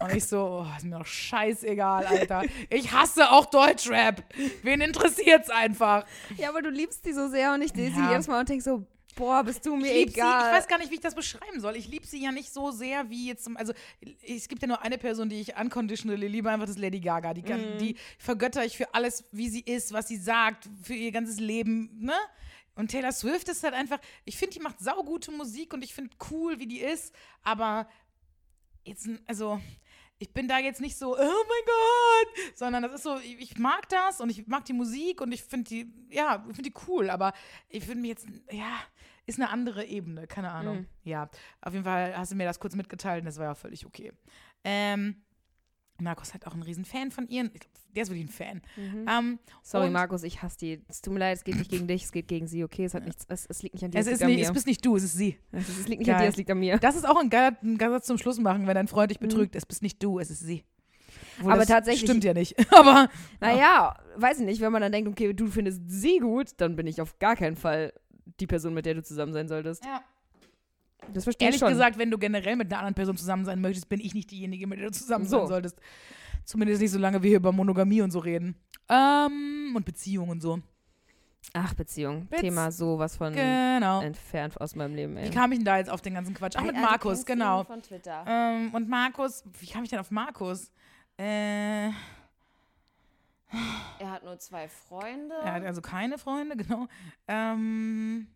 [0.00, 2.42] Und ich so, oh, ist mir doch scheißegal, Alter.
[2.68, 4.22] Ich hasse auch Deutschrap.
[4.62, 6.04] Wen interessiert's einfach?
[6.36, 8.10] Ja, aber du liebst die so sehr und ich lese sie Ja.
[8.12, 10.50] jedes Mal und denke so, boah, bist du mir Ich lieb sie, egal.
[10.52, 11.76] ich weiß gar nicht, wie ich das beschreiben soll.
[11.76, 13.72] Ich liebe sie ja nicht so sehr wie jetzt, also
[14.26, 17.34] es gibt ja nur eine Person, die ich unconditionally liebe, einfach das ist Lady Gaga.
[17.34, 17.78] Die, kann, Mhm.
[17.78, 21.90] die vergötter ich für alles, wie sie ist, was sie sagt, für ihr ganzes Leben,
[22.00, 22.14] ne?
[22.78, 26.16] Und Taylor Swift ist halt einfach, ich finde, die macht saugute Musik und ich finde
[26.30, 27.12] cool, wie die ist,
[27.42, 27.88] aber
[28.84, 29.60] jetzt, also
[30.20, 33.58] ich bin da jetzt nicht so, oh mein Gott, sondern das ist so, ich, ich
[33.58, 36.78] mag das und ich mag die Musik und ich finde die, ja, ich finde die
[36.86, 37.32] cool, aber
[37.68, 38.78] ich finde mir jetzt, ja,
[39.26, 40.78] ist eine andere Ebene, keine Ahnung.
[40.78, 40.86] Mhm.
[41.02, 41.28] Ja,
[41.60, 44.12] auf jeden Fall hast du mir das kurz mitgeteilt und das war ja völlig okay.
[44.62, 45.20] Ähm,
[46.00, 47.44] Markus hat auch einen riesen Fan von ihr.
[47.46, 48.62] Ich glaub, der ist wirklich ein Fan.
[49.08, 50.82] Ähm, Sorry, Markus, ich hasse die.
[50.88, 52.62] Es tut mir leid, es geht nicht gegen dich, es geht gegen sie.
[52.64, 54.40] Okay, es, hat nichts, es, es liegt nicht an dir, Es, es, ist an nicht,
[54.40, 54.46] mir.
[54.46, 55.36] es bist nicht du, es ist sie.
[55.52, 56.26] es, ist- es liegt nicht an Geil.
[56.26, 56.78] dir, es liegt an mir.
[56.78, 59.18] Das ist auch ein geiler, ein geiler Satz zum Schluss machen, wenn dein Freund dich
[59.18, 59.56] betrügt.
[59.56, 60.64] Es bist nicht du, es ist sie.
[61.38, 62.54] Obwohl, Aber das tatsächlich- Stimmt ja nicht.
[62.72, 63.08] Aber
[63.40, 66.86] Naja, weiß ich nicht, wenn man dann denkt, okay, du findest sie gut, dann bin
[66.86, 67.92] ich auf gar keinen Fall
[68.40, 69.84] die Person, mit der du zusammen sein solltest.
[69.84, 70.00] ja.
[71.12, 71.68] Das verstehe ich ehrlich schon.
[71.70, 74.66] gesagt, wenn du generell mit einer anderen Person zusammen sein möchtest, bin ich nicht diejenige,
[74.66, 75.38] mit der du zusammen So.
[75.40, 75.78] sein solltest.
[76.44, 78.56] Zumindest nicht so lange wir hier über Monogamie und so reden.
[78.88, 80.60] Ähm, und Beziehungen und so.
[81.54, 82.26] Ach, Beziehung.
[82.26, 84.02] Bez- Thema sowas von Genau.
[84.02, 85.26] entfernt aus meinem Leben, ey.
[85.26, 86.56] Wie kam ich denn da jetzt auf den ganzen Quatsch?
[86.58, 87.64] Ach, mit Ah, du Markus, genau.
[87.64, 88.24] Von Twitter.
[88.26, 90.70] Ähm, und Markus, wie kam ich denn auf Markus?
[91.18, 91.88] Äh,
[93.98, 95.34] Er hat nur zwei Freunde.
[95.42, 96.86] er hat also keine Freunde, genau.
[97.26, 98.26] Ähm,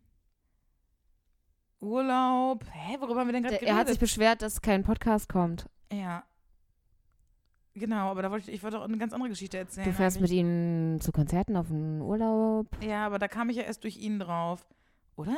[1.83, 2.63] Urlaub.
[2.71, 3.99] Hä, worüber haben wir denn gerade Der, er hat sich geredet?
[3.99, 5.67] beschwert, dass kein Podcast kommt.
[5.91, 6.23] Ja.
[7.75, 9.87] Genau, aber da wollte ich, ich wollte auch eine ganz andere Geschichte erzählen.
[9.87, 10.31] Du fährst eigentlich.
[10.31, 12.67] mit ihm zu Konzerten auf einen Urlaub.
[12.81, 14.65] Ja, aber da kam ich ja erst durch ihn drauf.
[15.15, 15.35] Oder?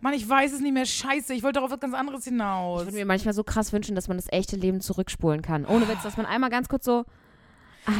[0.00, 0.86] Mann, ich weiß es nicht mehr.
[0.86, 2.82] Scheiße, ich wollte darauf was ganz anderes hinaus.
[2.82, 5.66] Ich würde mir manchmal so krass wünschen, dass man das echte Leben zurückspulen kann.
[5.66, 7.04] Ohne Witz, dass man einmal ganz kurz so.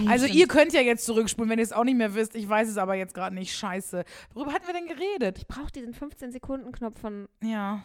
[0.08, 2.34] Also ihr könnt ja jetzt zurückspulen, wenn ihr es auch nicht mehr wisst.
[2.34, 3.54] Ich weiß es aber jetzt gerade nicht.
[3.54, 4.04] Scheiße.
[4.34, 5.38] Worüber hatten wir denn geredet?
[5.38, 7.28] Ich brauche diesen 15-Sekunden-Knopf von.
[7.42, 7.82] Ja.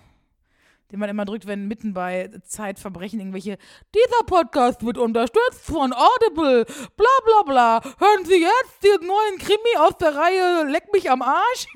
[0.92, 3.58] Den man immer drückt, wenn mitten bei Zeitverbrechen irgendwelche
[3.96, 6.66] Dieser Podcast wird unterstützt von Audible.
[6.66, 7.82] Bla bla bla.
[7.98, 11.66] Hören Sie jetzt den neuen Krimi aus der Reihe Leck mich am Arsch.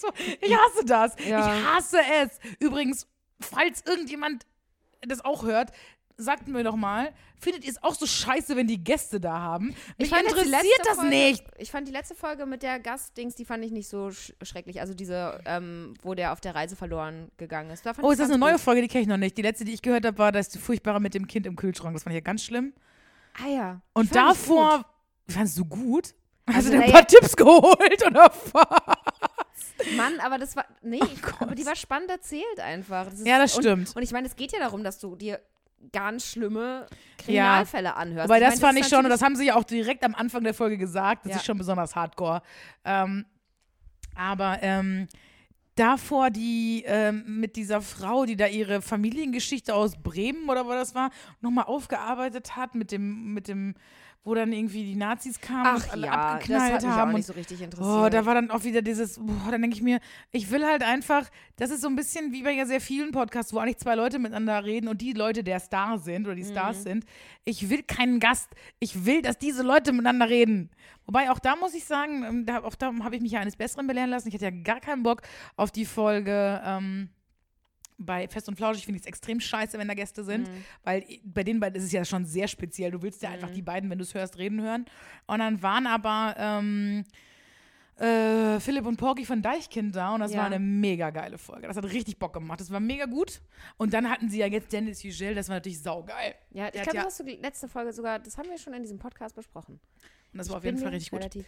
[0.00, 0.08] So,
[0.40, 1.16] ich hasse das.
[1.26, 1.40] Ja.
[1.40, 2.38] Ich hasse es.
[2.60, 3.08] Übrigens,
[3.40, 4.46] falls irgendjemand
[5.00, 5.72] das auch hört,
[6.18, 9.74] sagt mir doch mal, findet ihr es auch so scheiße, wenn die Gäste da haben?
[9.98, 11.44] Mich interessiert das Folge, nicht.
[11.58, 14.80] Ich fand die letzte Folge mit der Gastdings, die fand ich nicht so sch schrecklich.
[14.80, 17.86] Also diese, ähm, wo der auf der Reise verloren gegangen ist.
[17.86, 18.60] Da Oh, ist das eine neue gut.
[18.60, 18.82] Folge?
[18.82, 19.38] Die kenne ich noch nicht.
[19.38, 21.94] Die letzte, die ich gehört habe, war das Furchtbare mit dem Kind im Kühlschrank.
[21.94, 22.74] Das fand ich ja ganz schlimm.
[23.42, 23.80] Ah ja.
[23.94, 25.34] Und davor, gut.
[25.36, 26.14] fandst du gut?
[26.48, 29.96] Hast Also, du dir ein paar Tipps geholt oder was?
[29.96, 30.64] Mann, aber das war.
[30.82, 33.04] Nee, Oh aber die war spannend erzählt einfach.
[33.04, 33.94] Das ist, Ja, das und, stimmt.
[33.96, 35.40] Und ich meine, es geht ja darum, dass du dir
[35.92, 36.86] ganz schlimme
[37.18, 38.30] Kriminalfälle anhörst.
[38.30, 40.04] Aber Ich das meine, fand ist ich schon, und das haben sie ja auch direkt
[40.04, 41.24] am Anfang der Folge gesagt.
[41.24, 41.36] Das Ja.
[41.38, 42.42] ist schon besonders hardcore.
[42.84, 43.24] Ähm,
[44.14, 45.06] aber ähm,
[45.76, 50.94] davor die ähm, mit dieser Frau, die da ihre Familiengeschichte aus Bremen oder wo das
[50.94, 51.10] war,
[51.40, 53.74] nochmal aufgearbeitet hat mit dem, mit dem,
[54.28, 57.00] wo dann irgendwie die Nazis kamen und Ach alle ja, das abgeknallt hat mich haben.
[57.00, 57.88] auch und nicht so richtig interessiert.
[58.06, 59.98] Oh, da war dann auch wieder dieses, boah, dann denke ich mir,
[60.30, 63.52] ich will halt einfach, das ist so ein bisschen wie bei ja sehr vielen Podcasts,
[63.52, 66.50] wo eigentlich zwei Leute miteinander reden und die Leute der Star sind oder die Mhm.
[66.52, 67.04] Stars sind.
[67.44, 68.48] Ich will keinen Gast.
[68.78, 70.70] Ich will, dass diese Leute miteinander reden.
[71.06, 73.56] Wobei auch da muss ich sagen, ähm, da, auch da habe ich mich ja eines
[73.56, 74.28] Besseren belehren lassen.
[74.28, 75.22] Ich hatte ja gar keinen Bock
[75.56, 76.60] auf die Folge.
[76.64, 77.08] Ähm,
[77.98, 80.64] bei Fest und Flauschig finde ich es extrem scheiße, wenn da Gäste sind, Mhm.
[80.84, 82.90] weil bei den beiden ist es ja schon sehr speziell.
[82.92, 84.86] Du willst ja einfach die beiden, wenn du es hörst, reden hören.
[85.26, 87.04] Und dann waren aber ähm,
[87.98, 90.38] äh, Philipp und Porky von Deichkind da und das Ja.
[90.38, 91.66] war eine mega geile Folge.
[91.66, 92.60] Das hat richtig Bock gemacht.
[92.60, 93.40] Das war mega gut.
[93.76, 96.34] Und dann hatten sie ja jetzt Dennis Yücel, das war natürlich saugeil.
[96.52, 98.74] ja, ich glaube, ja- das hast du die letzte Folge sogar, das haben wir schon
[98.74, 99.80] in diesem Podcast besprochen.
[100.32, 101.44] Und das war auf jeden Fall richtig gut.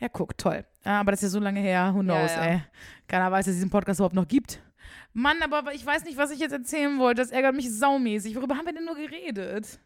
[0.00, 0.64] Ja, guck, toll.
[0.84, 2.44] Ja, aber das ist ja so lange her, who knows, ja.
[2.44, 2.62] ey.
[3.06, 4.60] Keiner weiß, dass es diesen Podcast überhaupt noch gibt.
[5.14, 7.22] Mann, aber ich weiß nicht, was ich jetzt erzählen wollte.
[7.22, 8.34] Das ärgert mich saumäßig.
[8.34, 9.78] Worüber haben wir denn nur geredet?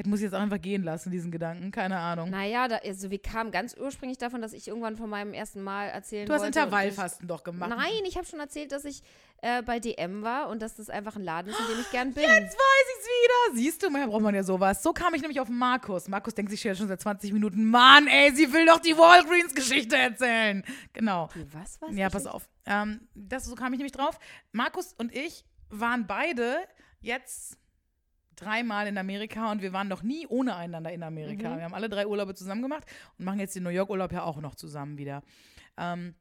[0.00, 1.72] Vielleicht muss ich jetzt auch einfach gehen lassen, diesen Gedanken.
[1.72, 2.30] Keine Ahnung.
[2.30, 5.88] Naja, da, also wir kamen ganz ursprünglich davon, dass ich irgendwann von meinem ersten Mal
[5.88, 7.68] erzählen du hast Intervallfasten doch Ich, gemacht.
[7.68, 9.02] nein, ich habe schon erzählt, dass ich
[9.42, 12.14] äh, bei DM war und dass das einfach ein Laden ist, in dem ich gern
[12.14, 12.22] bin.
[12.22, 13.56] Jetzt weiß ich's wieder.
[13.56, 14.82] Siehst du, manchmal braucht man ja sowas.
[14.82, 16.08] So kam ich nämlich auf Markus.
[16.08, 19.98] Markus denkt sich ja schon seit 20 Minuten, Mann, ey, sie will doch die Walgreens-Geschichte
[19.98, 20.64] erzählen.
[20.94, 21.28] Genau.
[21.34, 21.78] Wie, was?
[21.82, 22.48] was Ja, pass auf.
[22.64, 24.18] Ähm, das, so kam ich nämlich drauf.
[24.52, 26.56] Markus und ich waren beide
[27.02, 27.58] jetzt
[28.40, 31.50] dreimal in Amerika und wir waren noch nie ohne einander in Amerika.
[31.50, 31.56] Mhm.
[31.56, 32.84] Wir haben alle drei Urlaube zusammen gemacht
[33.18, 35.22] und machen jetzt den New York-Urlaub ja auch noch zusammen wieder.
[35.76, 36.14] Ähm,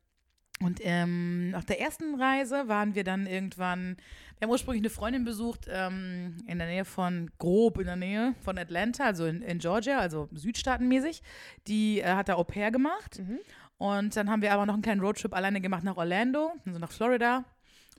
[0.61, 3.95] und ähm, auf der ersten Reise waren wir dann irgendwann,
[4.37, 8.35] wir haben ursprünglich eine Freundin besucht ähm, in der Nähe von, grob in der Nähe
[8.41, 11.21] von Atlanta, also in, in Georgia, also südstaatenmäßig.
[11.67, 13.19] Die äh, hat da Au pair gemacht.
[13.19, 13.39] Mhm.
[13.77, 16.91] Und dann haben wir aber noch einen kleinen Roadtrip alleine gemacht nach Orlando, also nach
[16.91, 17.45] Florida,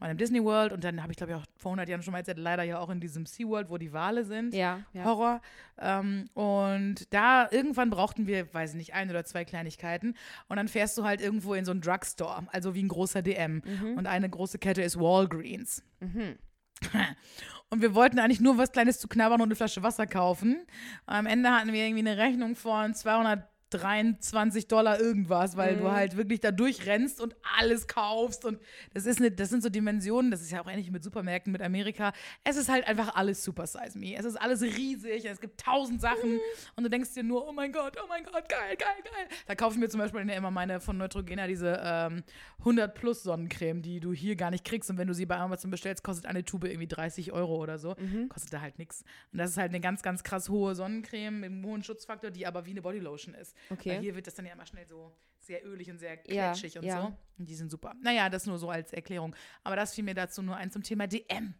[0.00, 0.72] waren im Disney World.
[0.72, 2.78] Und dann habe ich, glaube ich, auch vor 100 Jahren schon mal erzählt, leider ja
[2.78, 4.54] auch in diesem SeaWorld, wo die Wale sind.
[4.54, 5.04] Ja, ja.
[5.04, 5.40] Horror.
[5.78, 10.16] Ähm, und da irgendwann brauchten wir, weiß ich nicht, ein oder zwei Kleinigkeiten.
[10.48, 13.62] Und dann fährst du halt irgendwo in so einen Drugstore, also wie ein großer DM.
[13.96, 15.84] Und eine große Kette ist Walgreens.
[16.00, 16.36] Mhm.
[17.70, 20.66] Und wir wollten eigentlich nur was Kleines zu knabbern und eine Flasche Wasser kaufen.
[21.06, 22.94] Am Ende hatten wir irgendwie eine Rechnung von
[23.70, 28.44] 223 Dollar irgendwas, weil du halt wirklich da durchrennst und alles kaufst.
[28.44, 28.60] Und
[28.92, 31.62] das ist eine, das sind so Dimensionen, das ist ja auch ähnlich mit Supermärkten, mit
[31.62, 32.12] Amerika.
[32.44, 34.14] Es ist halt einfach alles Super Size Me.
[34.16, 36.40] Es ist alles riesig, es gibt tausend Sachen
[36.76, 39.28] und du denkst dir nur, oh mein Gott, oh mein Gott, geil, geil, geil.
[39.46, 42.22] Da kaufe ich mir zum Beispiel immer meine von Neutrogena, diese ähm,
[42.58, 44.90] 100 plus Sonnencreme, die du hier gar nicht kriegst.
[44.90, 47.94] Und wenn du sie bei Amazon bestellst, kostet eine Tube irgendwie 30 Euro oder so.
[48.28, 49.04] Kostet da halt nichts.
[49.32, 52.46] Und das ist halt eine ganz, ganz krass hohe Sonnencreme mit einem hohen Schutzfaktor, die
[52.46, 53.54] aber wie eine Bodylotion ist.
[53.68, 53.90] Okay.
[53.90, 56.78] Weil hier wird das dann ja immer schnell so sehr ölig und sehr Ja, quetschig
[56.78, 57.02] und ja.
[57.02, 57.16] so.
[57.38, 57.94] Und die sind super.
[58.02, 59.34] Naja, das nur so als Erklärung.
[59.64, 61.54] Aber das fiel mir dazu nur ein zum Thema DM.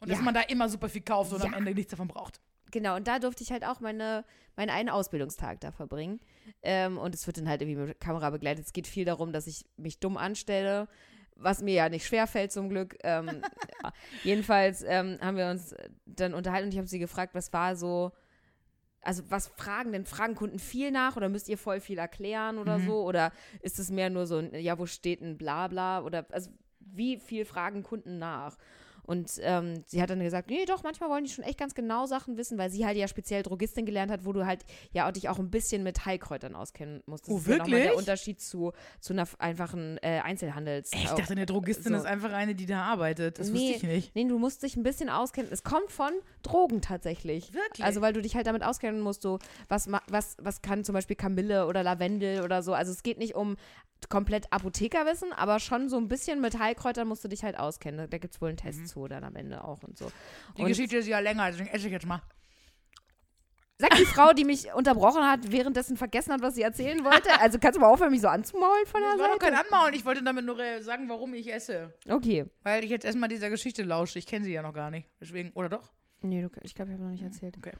[0.00, 0.24] Und dass Ja.
[0.24, 1.58] man da immer super viel kauft und am Ja.
[1.58, 2.40] Ende nichts davon braucht.
[2.72, 4.24] Genau, und da durfte ich halt auch meine,
[4.56, 6.20] meinen einen Ausbildungstag da verbringen.
[6.62, 8.66] Ähm, und es wird dann halt irgendwie mit Kamera begleitet.
[8.66, 10.88] Es geht viel darum, dass ich mich dumm anstelle,
[11.36, 12.96] was mir ja nicht schwerfällt zum Glück.
[13.04, 13.26] Ähm,
[13.84, 13.92] ja.
[14.24, 15.74] Jedenfalls ähm, haben wir uns
[16.06, 18.10] dann unterhalten und ich habe sie gefragt, was war so,
[19.06, 20.04] also was fragen denn?
[20.04, 22.86] Fragen Kunden viel nach oder müsst ihr voll viel erklären oder Mhm.
[22.86, 23.02] so?
[23.04, 23.32] Oder
[23.62, 26.02] ist es mehr nur so, ein, ja, wo steht ein Blabla?
[26.02, 26.50] Oder also
[26.80, 28.56] wie viel fragen Kunden nach?
[29.06, 32.06] Und ähm, sie hat dann gesagt, nee, doch, manchmal wollen die schon echt ganz genau
[32.06, 35.12] Sachen wissen, weil sie halt ja speziell Drogistin gelernt hat, wo du halt ja auch
[35.12, 37.26] dich auch ein bisschen mit Heilkräutern auskennen musst.
[37.26, 37.98] Das Oh, ist ja nochmal der wirklich?
[37.98, 40.90] Unterschied zu, zu einer einfachen äh, Einzelhandels.
[40.92, 41.98] Ich dachte, eine Drogistin so.
[41.98, 43.38] ist einfach eine, die da arbeitet.
[43.38, 43.72] Das Nee.
[43.72, 44.14] wusste ich nicht.
[44.14, 45.50] Nee, du musst dich ein bisschen auskennen.
[45.52, 46.10] Es kommt von
[46.42, 47.54] Drogen tatsächlich.
[47.54, 47.84] Wirklich?
[47.84, 49.38] Also, weil du dich halt damit auskennen musst, so,
[49.68, 52.74] was, was, was kann zum Beispiel Kamille oder Lavendel oder so.
[52.74, 53.56] Also, es geht nicht um
[54.10, 58.08] komplett Apothekerwissen, aber schon so ein bisschen mit Heilkräutern musst du dich halt auskennen.
[58.10, 60.10] Da gibt es wohl einen Test zu dann am Ende auch und so.
[60.56, 62.22] Die Und Geschichte ist ja länger, deswegen esse ich jetzt mal.
[63.78, 67.28] sagt die Frau, die mich unterbrochen hat, währenddessen vergessen hat, was sie erzählen wollte.
[67.40, 69.66] Also, kannst du mal aufhören, mich so anzumaulen von der Das war doch kein Seite?
[69.70, 69.94] Anmaulen.
[69.94, 71.92] Ich wollte damit nur sagen, warum ich esse.
[72.08, 72.46] Okay.
[72.62, 74.18] Weil ich jetzt erstmal dieser Geschichte lausche.
[74.18, 75.06] Ich kenne sie ja noch gar nicht.
[75.20, 75.92] Deswegen, oder doch?
[76.22, 77.56] Nee, du, ich glaube, ich habe noch nicht erzählt.
[77.58, 77.72] Okay.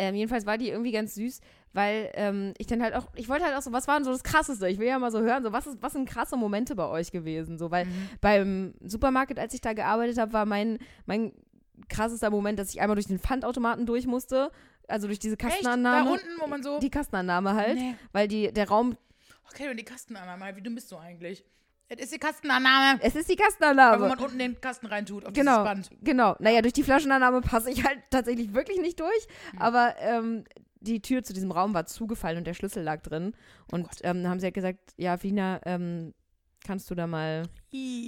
[0.00, 1.40] Ähm, jedenfalls war die irgendwie ganz süß,
[1.74, 4.10] weil ähm, ich dann halt auch, ich wollte halt auch so, was war denn so
[4.12, 4.66] das Krasseste?
[4.68, 7.12] Ich will ja mal so hören, so was, ist, was sind krasse Momente bei euch
[7.12, 7.58] gewesen?
[7.58, 7.86] So, weil
[8.22, 11.32] beim Supermarkt, als ich da gearbeitet habe, war mein, mein
[11.90, 14.50] krassester Moment, dass ich einmal durch den Pfandautomaten durch musste.
[14.88, 15.42] Also durch diese Echt?
[15.44, 16.12] Da Kastenannahme.
[16.12, 16.78] unten, wo man so.
[16.80, 17.94] Die Kastenannahme halt, Nee.
[18.12, 18.96] weil die, der Raum,
[19.52, 20.56] Okay, und die Kastenannahme.
[20.56, 21.44] Wie dumm bist du eigentlich?
[21.92, 23.00] Es ist die Kastenannahme.
[23.02, 24.08] es ist die Kastenannahme.
[24.08, 26.04] man unten den Kasten reintut, auf Genau, dieses Band.
[26.04, 26.36] genau.
[26.38, 29.26] Naja, durch die Flaschenannahme passe ich halt tatsächlich wirklich nicht durch.
[29.52, 29.60] Hm.
[29.60, 30.44] Aber ähm,
[30.80, 33.34] die Tür zu diesem Raum war zugefallen und der Schlüssel lag drin.
[33.72, 33.98] Und Gott.
[34.02, 36.14] ähm, dann haben sie halt gesagt, ja, Wiener, ähm,
[36.64, 37.42] kannst du da mal,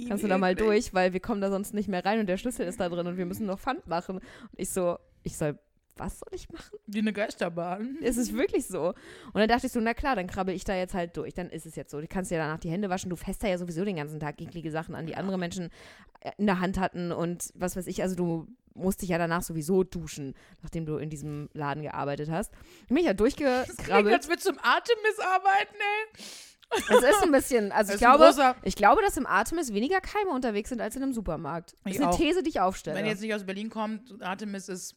[0.07, 2.37] kannst du da mal durch, weil wir kommen da sonst nicht mehr rein und der
[2.37, 4.17] Schlüssel ist da drin und wir müssen noch Pfand machen.
[4.17, 4.23] Und
[4.55, 5.59] ich so, ich soll,
[5.95, 6.77] was soll ich machen?
[6.87, 7.97] Wie eine Geisterbahn.
[8.01, 8.87] Es ist wirklich so.
[8.89, 11.33] Und dann dachte ich so, na klar, dann krabbel ich da jetzt halt durch.
[11.33, 12.01] Dann ist es jetzt so.
[12.01, 13.09] Du kannst dir danach die Hände waschen.
[13.09, 15.69] Du fährst da ja sowieso den ganzen Tag eklige Sachen an, die andere Menschen
[16.21, 18.01] äh, in der Hand hatten und was weiß ich.
[18.01, 20.33] Also du musst dich ja danach sowieso duschen,
[20.63, 22.51] nachdem du in diesem Laden gearbeitet hast.
[22.81, 24.15] Ich bin ja Das klingt, durchgekrabbelt.
[24.15, 26.23] als würdest du im Artemis arbeiten, ey.
[26.75, 28.33] Es ist ein bisschen, also ich glaube,
[28.63, 31.75] ich glaube, dass im Artemis weniger Keime unterwegs sind als in einem Supermarkt.
[31.83, 32.17] Das ist eine auch.
[32.17, 32.97] These, die ich aufstelle.
[32.97, 34.95] Wenn ihr jetzt nicht aus Berlin kommt, Artemis ist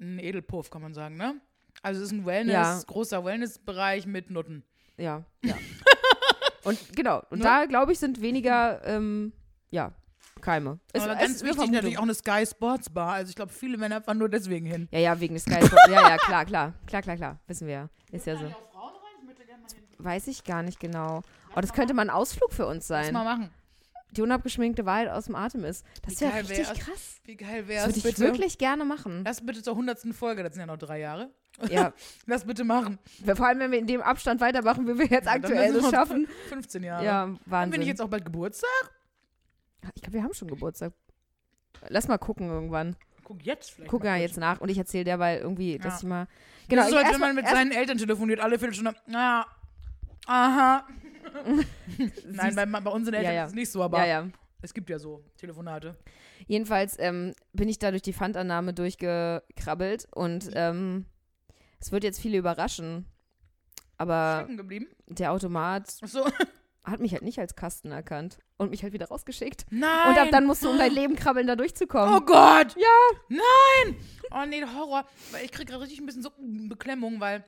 [0.00, 1.40] ein Edelpuff, kann man sagen, ne?
[1.82, 2.80] Also es ist ein Wellness, Ja.
[2.86, 4.64] großer Wellnessbereich mit Nutten.
[4.96, 5.56] Ja, ja.
[6.64, 7.44] und genau, und Ne?
[7.44, 9.32] da glaube ich, sind weniger, ähm,
[9.70, 9.92] ja,
[10.40, 10.78] Keime.
[10.92, 11.72] Es- Aber es ganz wichtig Vermutung.
[11.74, 13.14] natürlich auch eine Sky Sports Bar.
[13.14, 14.86] Also ich glaube, viele Männer fahren nur deswegen hin.
[14.92, 15.88] Ja, ja, wegen des Sky Sports.
[15.88, 16.74] ja, ja, klar, klar.
[16.86, 17.40] Klar, klar, klar.
[17.46, 17.88] Wissen wir ja.
[18.12, 18.44] Ist ja so.
[19.98, 21.22] Weiß ich gar nicht genau.
[21.56, 23.14] Oh, das könnte mal ein Ausflug für uns Lass sein.
[23.14, 23.50] mal machen.
[24.12, 25.84] Die unabgeschminkte Wahrheit aus dem Atem ist.
[26.04, 26.78] Das geil richtig wär's?
[26.78, 27.16] krass.
[27.24, 28.18] Wie geil Das wär's würde ich bitte?
[28.20, 29.22] wirklich gerne machen.
[29.24, 31.30] Lass bitte zur hundertsten Folge, das sind ja noch drei Jahre.
[31.70, 31.92] Ja,
[32.26, 32.98] Lass bitte machen.
[33.34, 36.28] vor allem, wenn wir in dem Abstand weitermachen, wie wir jetzt Ja, aktuell das schaffen.
[36.48, 37.04] 15 Jahre.
[37.04, 37.70] Ja, Wahnsinn.
[37.72, 38.68] bin ich jetzt auch bald Geburtstag.
[39.94, 40.92] ich glaube, wir haben schon Geburtstag.
[41.88, 42.96] Lass mal gucken irgendwann.
[43.24, 43.90] Guck jetzt vielleicht.
[43.90, 45.98] Guck mal ja jetzt nach und ich erzähle derweil irgendwie, dass Ja.
[45.98, 46.26] ich mal.
[46.68, 48.94] Genau, das ist so, als wenn man mit seinen Eltern telefoniert, alle Viertelstunde.
[49.12, 49.44] Ah,
[50.26, 50.86] aha.
[52.26, 53.44] Nein, bei, bei unseren Eltern Ja, ja.
[53.44, 54.26] ist es nicht so, aber Ja,
[54.62, 55.96] es gibt ja so Telefonate.
[56.46, 60.22] Jedenfalls ähm, bin ich da durch die Pfandannahme durchgekrabbelt Mhm.
[60.22, 61.06] und ähm,
[61.80, 63.06] es wird jetzt viele überraschen.
[63.98, 64.46] Aber
[65.08, 66.26] der Automat Achso.
[66.84, 69.64] hat mich halt nicht als Kasten erkannt und mich halt wieder rausgeschickt.
[69.70, 70.10] Nein.
[70.10, 72.14] Und ab dann musst du um dein Leben krabbeln, da durchzukommen.
[72.14, 72.76] Oh Gott!
[72.76, 73.18] Ja.
[73.28, 73.96] Nein!
[74.32, 75.06] Oh nee, Horror.
[75.32, 76.30] Weil ich kriege gerade richtig ein bisschen so
[76.68, 77.42] Beklemmung, weil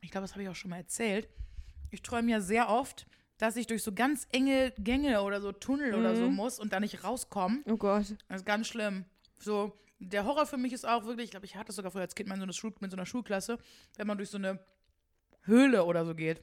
[0.00, 1.28] ich glaube, das habe ich auch schon mal erzählt.
[1.90, 3.06] Ich träume ja sehr oft,
[3.38, 6.34] dass ich durch so ganz enge Gänge oder so Tunnel oder so Mhm.
[6.34, 7.60] muss und da nicht rauskomme.
[7.66, 8.16] Oh Gott.
[8.28, 9.04] Das ist ganz schlimm.
[9.38, 12.02] So, der Horror für mich ist auch wirklich, ich glaube, ich hatte das sogar früher
[12.02, 13.58] als Kind mal in so einer Schul mit so einer Schulklasse,
[13.96, 14.58] wenn man durch so eine
[15.42, 16.42] Höhle oder so geht.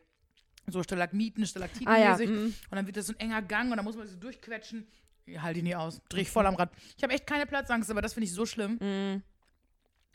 [0.67, 1.45] So Stalagmiten,
[1.85, 2.17] Ah ja.
[2.17, 2.45] Mhm.
[2.45, 4.87] Und dann wird das so ein enger Gang und dann muss man so durchquetschen.
[5.27, 6.01] Ich halte ich nie aus.
[6.09, 6.71] Dreh ich voll am Rad.
[6.97, 8.77] Ich habe echt keine Platzangst, aber das finde ich so schlimm.
[8.81, 9.21] Mhm.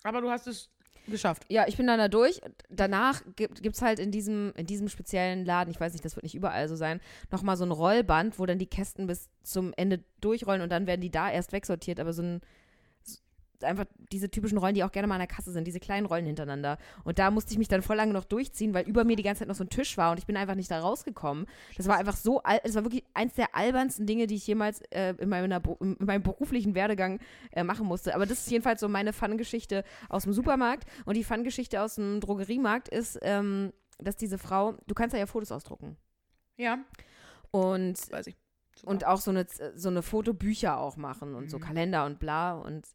[0.02, 0.70] Aber du hast es
[1.06, 1.44] geschafft.
[1.48, 2.40] Ja, ich bin dann da durch.
[2.68, 6.24] Danach gibt es halt in diesem, in diesem speziellen Laden, ich weiß nicht, das wird
[6.24, 10.02] nicht überall so sein, nochmal so ein Rollband, wo dann die Kästen bis zum Ende
[10.20, 12.00] durchrollen und dann werden die da erst wegsortiert.
[12.00, 12.40] Aber so ein,
[13.64, 16.26] einfach diese typischen Rollen, die auch gerne mal an der Kasse sind, diese kleinen Rollen
[16.26, 16.78] hintereinander.
[17.04, 19.40] Und da musste ich mich dann voll lange noch durchziehen, weil über mir die ganze
[19.40, 21.46] Zeit noch so ein Tisch war und ich bin einfach nicht da rausgekommen.
[21.76, 25.14] Das war einfach so, das war wirklich eins der albernsten Dinge, die ich jemals äh,
[25.18, 27.20] in, meiner, in meinem beruflichen Werdegang
[27.52, 28.14] äh, machen musste.
[28.14, 30.88] Aber das ist jedenfalls so meine Fun-Geschichte aus dem Supermarkt.
[31.04, 35.26] Und die Fun-Geschichte aus dem Drogeriemarkt ist, ähm, dass diese Frau, du kannst da ja
[35.26, 35.96] Fotos ausdrucken.
[36.56, 36.78] Ja,
[37.50, 38.36] Und weiß ich.
[38.76, 38.92] Super.
[38.92, 41.62] und auch so eine, so eine Fotobücher auch machen und so Mhm.
[41.62, 42.52] Kalender und bla.
[42.54, 42.86] Und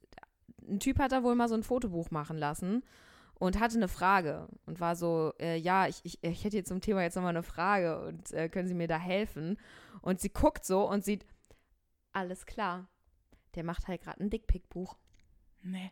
[0.68, 2.84] ein Typ hat da wohl mal so ein Fotobuch machen lassen
[3.38, 6.82] und hatte eine Frage und war so, äh, ja, ich, ich, ich hätte jetzt zum
[6.82, 9.58] Thema jetzt nochmal eine Frage und äh, können Sie mir da helfen?
[10.02, 11.26] Und sie guckt so und sieht,
[12.14, 12.88] alles klar,
[13.56, 14.96] der macht halt gerade ein Dickpick-Buch.
[15.64, 15.92] Nee.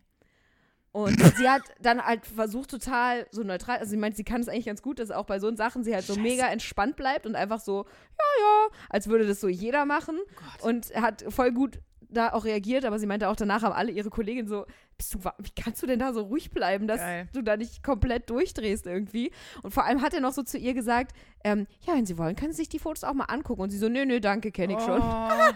[0.91, 4.47] Und sie hat dann halt versucht, total so neutral, also sie meint, sie kann es
[4.47, 6.21] eigentlich ganz gut, dass auch bei so Sachen sie halt so Scheiße.
[6.23, 10.19] mega entspannt bleibt und einfach so, ja, ja, als würde das so jeder machen.
[10.35, 10.63] Gott.
[10.63, 11.79] Und hat voll gut
[12.13, 14.65] da auch reagiert, aber sie meinte auch danach haben alle ihre Kolleginnen so,
[14.97, 17.27] bist du, wie kannst du denn da so ruhig bleiben, dass Geil.
[17.33, 19.31] du da nicht komplett durchdrehst irgendwie?
[19.61, 22.35] Und vor allem hat er noch so zu ihr gesagt, ähm, ja, wenn Sie wollen,
[22.35, 23.61] können Sie sich die Fotos auch mal angucken.
[23.61, 25.01] Und sie so, nö, nö, danke, kenne ich schon.
[25.01, 25.51] Oh,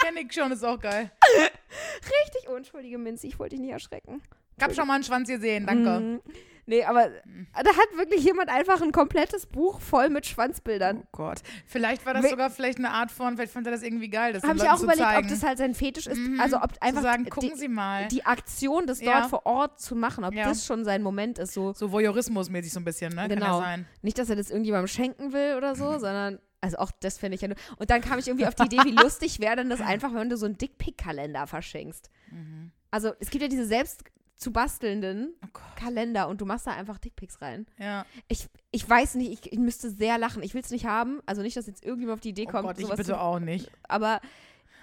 [0.00, 1.10] kenn ich schon, ist auch geil.
[1.34, 4.22] Richtig, oh, entschuldige Minzi, ich wollte dich nicht erschrecken.
[4.56, 6.00] Ich hab schon mal einen Schwanz gesehen, danke.
[6.00, 6.20] Mhm.
[6.68, 7.46] Nee, aber Mhm.
[7.54, 10.98] da hat wirklich jemand einfach ein komplettes Buch voll mit Schwanzbildern.
[11.04, 11.40] Oh Gott.
[11.66, 14.32] Vielleicht war das We- sogar vielleicht eine Art von, vielleicht fand er das irgendwie geil,
[14.32, 15.24] das Habe ich auch überlegt, zeigen.
[15.26, 16.18] ob das halt sein Fetisch ist.
[16.18, 16.40] Mhm.
[16.40, 18.08] Also ob einfach zu sagen, die, gucken Sie mal.
[18.08, 19.20] die Aktion, das Ja.
[19.20, 20.48] dort vor Ort zu machen, ob Ja.
[20.48, 21.52] das schon sein Moment ist.
[21.54, 23.28] So so Voyeurismus-mäßig so ein bisschen, ne?
[23.28, 23.60] Genau.
[23.60, 23.86] ja sein.
[24.02, 27.42] nicht, dass er das irgendjemandem schenken will oder so, sondern also auch das fände ich
[27.42, 27.56] ja nur.
[27.78, 30.28] Und dann kam ich irgendwie auf die Idee, wie lustig wäre denn das einfach, wenn
[30.30, 32.10] du so einen Dickpick-Kalender verschenkst.
[32.32, 32.72] Mhm.
[32.90, 34.02] Also es gibt ja diese selbst
[34.36, 35.58] zu bastelnden Oh.
[35.76, 37.66] Kalender und du machst da einfach Dickpics rein.
[37.78, 38.04] Ja.
[38.28, 40.42] Ich, ich weiß nicht, ich, ich müsste sehr lachen.
[40.42, 41.20] Ich will es nicht haben.
[41.26, 43.38] Also nicht, dass jetzt irgendjemand auf die Idee Oh kommt, Gott, ich bitte zu, auch
[43.38, 43.70] nicht.
[43.88, 44.20] aber,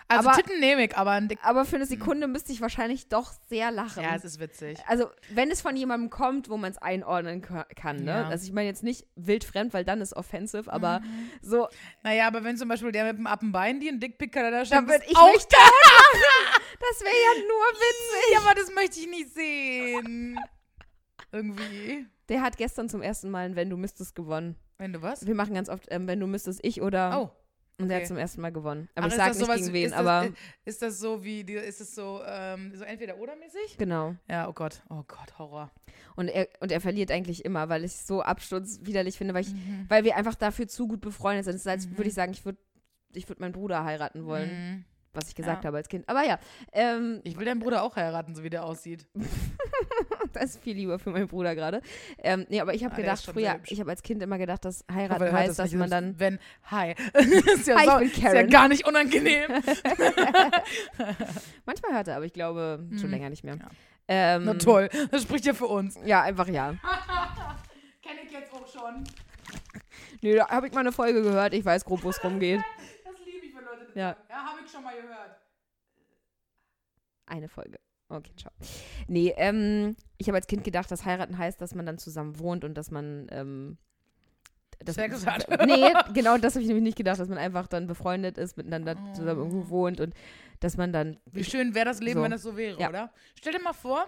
[0.07, 1.39] Also Aber- Titten nehme ich, aber ein Dick.
[1.43, 4.03] aber für eine Sekunde müsste ich wahrscheinlich doch sehr lachen.
[4.03, 4.77] Ja, es ist witzig.
[4.87, 8.11] also, wenn es von jemandem kommt, wo man es einordnen ka- kann, ne?
[8.11, 8.27] Ja.
[8.27, 11.29] Also, ich meine jetzt nicht wildfremd, weil dann ist offensive, aber Mhm.
[11.41, 11.67] so,
[12.03, 14.89] Naja, aber wenn zum Beispiel der mit dem Appenbein die einen Dickpicker da da schenkt,
[14.89, 15.57] würde ich auch mich da.
[16.79, 18.33] Das wäre ja nur witzig.
[18.33, 20.37] Ja, aber das möchte ich nicht sehen.
[21.31, 22.05] Irgendwie.
[22.29, 24.55] Der hat gestern zum ersten Mal ein Wenn du müsstest gewonnen.
[24.77, 25.25] Wenn du was?
[25.25, 27.21] Wir machen ganz oft, ähm, wenn du müsstest, ich oder.
[27.21, 27.42] Oh.
[27.79, 27.95] Und okay.
[28.01, 28.87] hat zum ersten Mal gewonnen.
[28.95, 30.27] Aber Ach, ich ist sag das nicht sowas- gegen wen, ist das, aber.
[30.65, 33.77] Ist das so wie, ist es so, ähm, so entweder oder mäßig?
[33.77, 34.15] Genau.
[34.29, 34.83] Ja, oh Gott.
[34.89, 35.71] Oh Gott, Horror.
[36.15, 39.53] Und er, und er verliert eigentlich immer, weil ich es so absturzwiderlich finde, weil, ich,
[39.53, 39.85] Mhm.
[39.89, 41.55] weil wir einfach dafür zu gut befreundet sind.
[41.55, 41.97] Es ist, als Mhm.
[41.97, 42.59] würde ich sagen, ich würde
[43.15, 44.85] ich würd meinen Bruder heiraten wollen, Mhm.
[45.13, 45.67] was ich gesagt Ja.
[45.67, 46.07] habe als Kind.
[46.07, 46.39] Aber ja,
[46.71, 49.07] ähm, Ich will deinen Bruder auch heiraten, so wie der aussieht.
[50.33, 51.81] das ist viel lieber für meinen Bruder gerade.
[52.19, 54.81] Ähm, nee, aber ich habe Ah, gedacht, früher, ich habe als Kind immer gedacht, dass
[54.89, 56.19] Ich heiraten hoffe, heißt, dass man dann.
[56.19, 56.39] Wenn,
[56.71, 56.91] hi.
[57.13, 58.49] ist, ja Hi, ich sau- bin ist ja Karen.
[58.49, 59.49] gar nicht unangenehm.
[61.65, 63.11] Manchmal hört er, aber ich glaube schon Mhm.
[63.11, 63.55] länger nicht mehr.
[63.55, 63.67] Ja.
[64.07, 65.97] Ähm, Na toll, das spricht ja für uns.
[66.05, 66.71] Ja, einfach ja.
[68.01, 69.03] Kenne ich jetzt auch schon.
[70.21, 71.53] Nö, da habe ich mal eine Folge gehört.
[71.53, 72.61] Ich weiß grob, wo es rumgeht.
[73.05, 74.09] Das liebe ich, wenn Leute das Ja.
[74.09, 74.19] sagen.
[74.29, 75.37] Ja, habe ich schon mal gehört.
[77.25, 77.79] Eine Folge.
[78.13, 78.51] Okay, ciao.
[79.07, 82.63] Nee, ähm, ich habe als Kind gedacht, dass heiraten heißt, dass man dann zusammen wohnt
[82.63, 83.77] und dass man ähm,
[84.79, 85.47] das, Sex hat.
[85.65, 88.95] nee, genau das habe ich nämlich nicht gedacht, dass man einfach dann befreundet ist, miteinander
[88.99, 89.13] Oh.
[89.13, 90.13] zusammen irgendwo wohnt und
[90.59, 91.17] dass man dann.
[91.31, 92.23] Wie schön wäre das Leben, So.
[92.23, 92.89] wenn das so wäre, Ja.
[92.89, 93.11] oder?
[93.35, 94.05] Stell dir mal vor,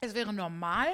[0.00, 0.86] es wäre normal,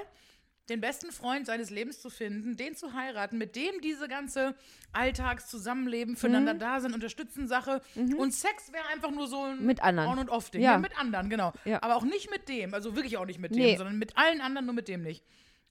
[0.71, 4.55] den besten Freund seines Lebens zu finden, den zu heiraten, mit dem diese ganze
[4.93, 6.59] Alltagszusammenleben füreinander Mhm.
[6.59, 7.83] da sind, unterstützen Sache.
[7.95, 10.09] Und Sex wäre einfach nur so ein Mit anderen.
[10.11, 10.63] On- und Off-Ding.
[10.63, 10.73] Ja.
[10.73, 10.79] Ja.
[10.79, 11.53] mit anderen, genau.
[11.65, 11.83] Ja.
[11.83, 13.77] Aber auch nicht mit dem, also wirklich auch nicht mit dem, Nee.
[13.77, 15.25] sondern mit allen anderen, nur mit dem nicht.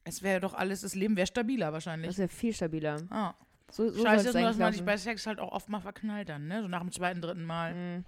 [0.04, 2.08] Es wäre doch alles, das Leben wäre stabiler wahrscheinlich.
[2.10, 2.98] Das wäre viel stabiler.
[3.10, 3.34] Ah.
[3.72, 6.30] So, so Scheiße ist nur, dass man sich bei Sex halt auch oft mal verknallt
[6.30, 6.62] dann, ne?
[6.62, 7.74] So nach dem zweiten, dritten Mal.
[7.76, 8.06] Mhm.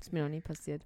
[0.00, 0.82] Ist mir noch nie passiert.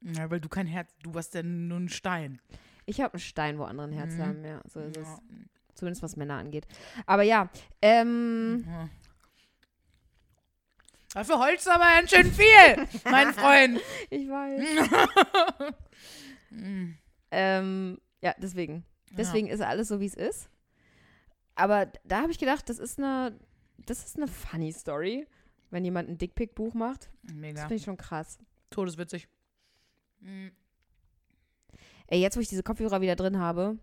[0.00, 2.40] Ja, weil du kein Herz, du warst ja nur ein Stein.
[2.86, 4.22] Ich habe einen Stein, wo andere ein Herz Mhm.
[4.22, 4.60] haben, ja.
[4.68, 5.06] So ist es.
[5.08, 5.18] Ja.
[5.74, 6.66] Zumindest was Männer angeht.
[7.06, 7.48] Aber ja,
[7.82, 8.88] ähm, Ja.
[11.14, 13.80] Dafür holst du aber ganz schön viel, mein Freund.
[14.10, 15.74] ich weiß.
[16.50, 16.94] Mm.
[17.32, 18.84] ähm, ja, deswegen.
[19.10, 20.48] Deswegen ist alles so, wie es ist.
[21.56, 23.36] Aber da habe ich gedacht, das ist eine,
[23.86, 25.26] das ist eine funny Story,
[25.70, 27.06] wenn jemand ein Dickpick-Buch macht.
[27.06, 27.28] Ja.
[27.30, 27.60] Das Mega.
[27.62, 28.38] finde ich schon krass.
[28.70, 29.26] Todeswitzig.
[30.20, 30.48] Mm.
[32.08, 33.78] Ey, jetzt, wo ich diese Kopfhörer wieder drin habe,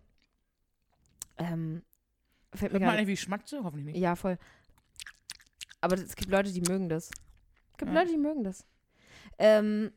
[1.38, 1.82] ähm,
[2.54, 2.98] fällt mir Hört man gerade.
[2.98, 3.62] nicht, wie schmeckt sie?
[3.62, 3.98] Hoffentlich nicht.
[3.98, 4.38] Ja, voll.
[5.80, 7.10] Aber es gibt Leute, die mögen das.
[7.72, 7.98] Es gibt Ja.
[8.00, 8.64] Leute, die mögen das.
[9.38, 9.92] Ähm,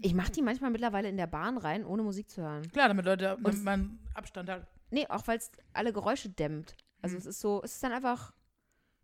[0.00, 2.70] ich mache die manchmal mittlerweile in der Bahn rein, ohne Musik zu hören.
[2.70, 4.66] Klar, damit Leute, damit man Abstand hat.
[4.90, 6.76] Nee, auch weil es alle Geräusche dämmt.
[7.02, 7.18] Also Mhm.
[7.20, 8.32] es ist so, es ist dann einfach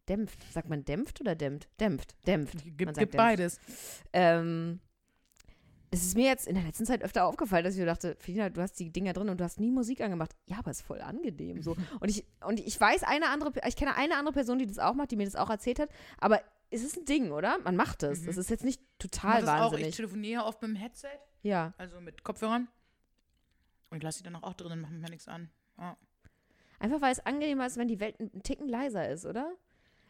[0.08, 0.40] dämpft.
[0.52, 1.68] Sagt man dämpft oder dämmt?
[1.80, 2.54] Dämpft, dämpft.
[2.54, 3.16] Man Gibt, sagt gibt dämpft.
[3.16, 3.60] beides.
[4.12, 4.80] Ähm,
[5.96, 8.50] es ist mir jetzt in der letzten Zeit öfter aufgefallen, dass ich mir dachte, Felina,
[8.50, 10.36] du hast die Dinger drin und du hast nie Musik angemacht.
[10.46, 11.76] Ja, aber ist voll angenehm so.
[12.00, 14.94] Und ich, und ich weiß eine andere, ich kenne eine andere Person, die das auch
[14.94, 15.88] macht, die mir das auch erzählt hat,
[16.18, 16.40] aber
[16.70, 17.58] es ist ein Ding, oder?
[17.58, 18.20] Man macht das.
[18.20, 18.26] Mhm.
[18.26, 19.54] Das ist jetzt nicht Ich total mach das auch.
[19.54, 19.96] Ich wahnsinnig.
[19.96, 21.72] telefoniere oft mit dem Headset, ja.
[21.78, 22.68] also mit Kopfhörern.
[23.90, 25.48] Und lasse die dann auch drin und mache mir nichts an.
[25.78, 25.96] Ja.
[26.78, 29.52] Einfach weil es angenehmer ist, wenn die Welt ein Ticken leiser ist, oder?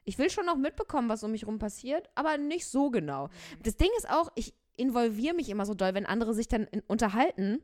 [0.05, 3.29] Ich will schon noch mitbekommen, was um mich rum passiert, aber nicht so genau.
[3.63, 6.81] Das Ding ist auch, ich involviere mich immer so doll, wenn andere sich dann in,
[6.87, 7.61] unterhalten.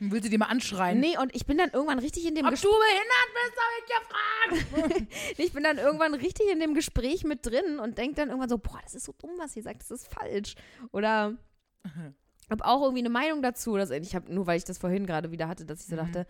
[0.00, 1.00] Und will sie die mal anschreien?
[1.00, 2.70] Nee, und ich bin dann irgendwann richtig in dem Ob Gespräch.
[2.70, 5.38] du behindert bist, habe ich gefragt.
[5.38, 8.58] Ich bin dann irgendwann richtig in dem Gespräch mit drin und denke dann irgendwann so,
[8.58, 10.54] boah, das ist so dumm, was sie sagt, das ist falsch.
[10.92, 11.36] Oder
[12.50, 13.72] habe auch irgendwie eine Meinung dazu.
[13.72, 13.94] Oder so.
[13.94, 15.98] Ich habe nur, weil ich das vorhin gerade wieder hatte, dass ich so Mhm.
[16.00, 16.26] dachte,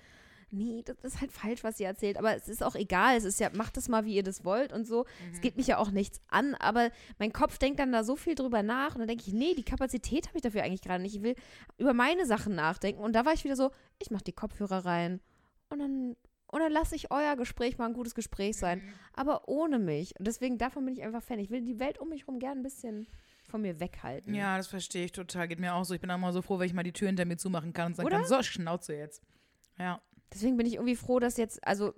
[0.51, 2.17] nee, das ist halt falsch, was sie erzählt.
[2.17, 3.17] Aber es ist auch egal.
[3.17, 5.05] Es ist ja, macht das mal, wie ihr das wollt und so.
[5.05, 5.33] Mhm.
[5.33, 6.55] Es geht mich ja auch nichts an.
[6.55, 8.95] Aber mein Kopf denkt dann da so viel drüber nach.
[8.95, 11.17] Und dann denke ich, nee, die Kapazität habe ich dafür eigentlich gerade nicht.
[11.17, 11.35] Ich will
[11.77, 13.03] über meine Sachen nachdenken.
[13.03, 15.21] Und da war ich wieder so, ich mache die Kopfhörer rein.
[15.71, 18.83] Und dann, und dann lasse ich euer Gespräch mal ein gutes Gespräch sein.
[19.15, 20.19] Aber ohne mich.
[20.19, 21.39] Und deswegen, davon bin ich einfach Fan.
[21.39, 23.07] Ich will die Welt um mich herum gern ein bisschen
[23.49, 24.35] von mir weghalten.
[24.35, 25.49] Ja, das verstehe ich total.
[25.49, 25.95] Geht mir auch so.
[25.95, 27.89] Ich bin auch mal so froh, wenn ich mal die Tür hinter mir zumachen kann
[27.89, 28.19] und sagen Oder?
[28.19, 29.23] kann, so, Schnauze jetzt.
[29.79, 30.01] Ja.
[30.33, 31.95] Deswegen bin ich irgendwie froh, dass jetzt, also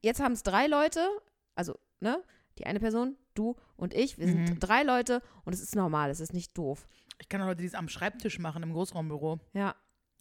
[0.00, 1.06] jetzt haben es drei Leute,
[1.54, 2.22] also, ne?
[2.58, 4.58] Die eine Person, du und ich, wir sind Mhm.
[4.60, 6.86] drei Leute und es ist normal, es ist nicht doof.
[7.18, 9.40] Ich kann auch Leute, die es am Schreibtisch machen, im Großraumbüro.
[9.54, 9.74] Ja,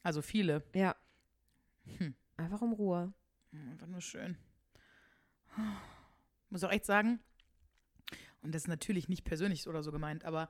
[0.03, 0.63] Also viele.
[0.73, 0.95] ja.
[1.97, 2.15] Hm.
[2.37, 3.11] Einfach um Ruhe.
[3.51, 4.37] Einfach nur schön.
[6.49, 7.19] Muss auch echt sagen,
[8.41, 10.49] und das ist natürlich nicht persönlich oder so gemeint, aber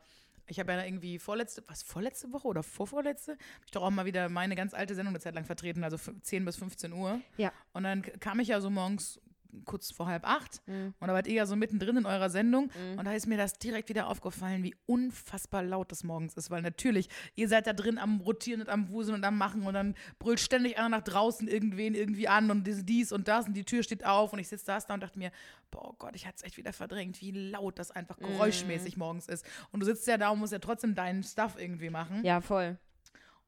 [0.51, 4.05] ich habe ja irgendwie vorletzte, was, vorletzte Woche oder vorvorletzte, habe ich doch auch mal
[4.05, 7.19] wieder meine ganz alte Sendung eine Zeit lang vertreten, also f- 10 bis 15 Uhr.
[7.37, 7.51] Ja.
[7.73, 9.19] Und dann kam ich ja so morgens
[9.65, 10.93] kurz vor halb acht Mhm.
[10.99, 12.99] und da wart ihr ja so mittendrin in eurer Sendung Mhm.
[12.99, 16.61] und da ist mir das direkt wieder aufgefallen, wie unfassbar laut das morgens ist, weil
[16.61, 19.95] natürlich, ihr seid da drin am Rotieren und am Wuseln und am Machen und dann
[20.19, 23.83] brüllt ständig einer nach draußen irgendwen irgendwie an und dies, und das und die Tür
[23.83, 25.31] steht auf und ich sitze da da und dachte mir,
[25.69, 28.23] boah Gott, ich hatte es echt wieder verdrängt, wie laut das einfach Mhm.
[28.25, 29.45] geräuschmäßig morgens ist.
[29.71, 32.23] Und du sitzt ja da und musst ja trotzdem deinen Stuff irgendwie machen.
[32.25, 32.77] Ja, voll.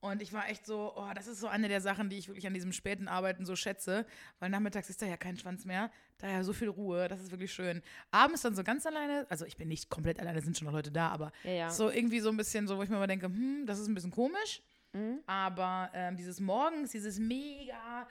[0.04, 2.46] Und ich war echt so, oh, das ist so eine der Sachen, die ich wirklich
[2.46, 4.06] an diesem späten Arbeiten so schätze,
[4.40, 7.32] weil nachmittags ist da ja kein Schwanz mehr, da ja so viel Ruhe, das ist
[7.32, 7.82] wirklich schön.
[8.12, 10.92] Abends dann so ganz alleine, also ich bin nicht komplett alleine, sind schon noch Leute
[10.92, 11.70] da, aber Ja, ja.
[11.70, 13.94] so irgendwie so ein bisschen so, wo ich mir mal denke, hm, das ist ein
[13.96, 15.20] bisschen komisch, Mhm.
[15.26, 18.06] aber ähm, dieses Morgens, dieses mega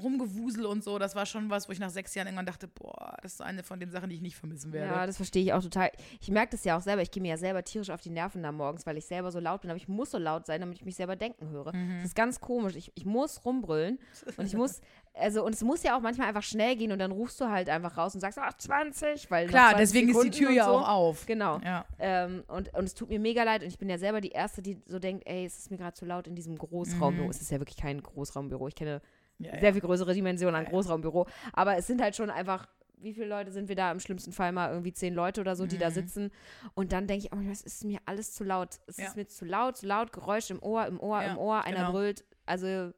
[0.00, 3.16] Rumgewusel und so, das war schon was, wo ich nach sechs Jahren irgendwann dachte, boah,
[3.22, 4.94] das ist eine von den Sachen, die ich nicht vermissen werde.
[4.94, 5.90] Ja, das verstehe ich auch total.
[6.20, 7.02] Ich merke das ja auch selber.
[7.02, 9.40] Ich gehe mir ja selber tierisch auf die Nerven da morgens, weil ich selber so
[9.40, 9.70] laut bin.
[9.70, 11.74] Aber ich muss so laut sein, damit ich mich selber denken höre.
[11.74, 11.96] Mhm.
[11.96, 12.76] Das ist ganz komisch.
[12.76, 13.98] Ich, ich muss rumbrüllen
[14.36, 14.80] und ich muss,
[15.14, 17.68] also, und es muss ja auch manchmal einfach schnell gehen und dann rufst du halt
[17.68, 19.48] einfach raus und sagst, ach, 20, weil.
[19.48, 20.70] Klar, 20 deswegen ist die Sekunden Tür ja so.
[20.70, 21.26] auch auf.
[21.26, 21.58] Genau.
[21.64, 21.84] Ja.
[21.98, 24.62] Ähm, und, und es tut mir mega leid und ich bin ja selber die Erste,
[24.62, 27.24] die so denkt, ey, es ist mir gerade zu laut in diesem Großraumbüro.
[27.24, 27.30] Mhm.
[27.30, 28.68] Es ist ja wirklich kein Großraumbüro.
[28.68, 29.02] Ich kenne
[29.38, 29.60] Ja, ja.
[29.60, 31.26] sehr viel größere Dimensionen an Großraumbüro.
[31.52, 33.92] Aber es sind halt schon einfach, wie viele Leute sind wir da?
[33.92, 35.94] Im schlimmsten Fall mal irgendwie zehn Leute oder so, die da Mhm.
[35.94, 36.30] sitzen.
[36.74, 38.80] Und dann denke ich, oh, es ist mir alles zu laut.
[38.88, 39.06] Es Ja.
[39.06, 41.76] ist mir zu laut, zu laut, Geräusch im Ohr, im Ohr, Ja, im Ohr, einer
[41.78, 41.92] genau.
[41.92, 42.24] brüllt.
[42.46, 42.92] Also, ja.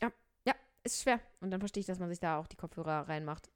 [0.00, 0.10] Ja,
[0.46, 0.54] ja.
[0.84, 1.20] ist schwer.
[1.40, 3.50] Und dann verstehe ich, dass man sich da auch die Kopfhörer reinmacht.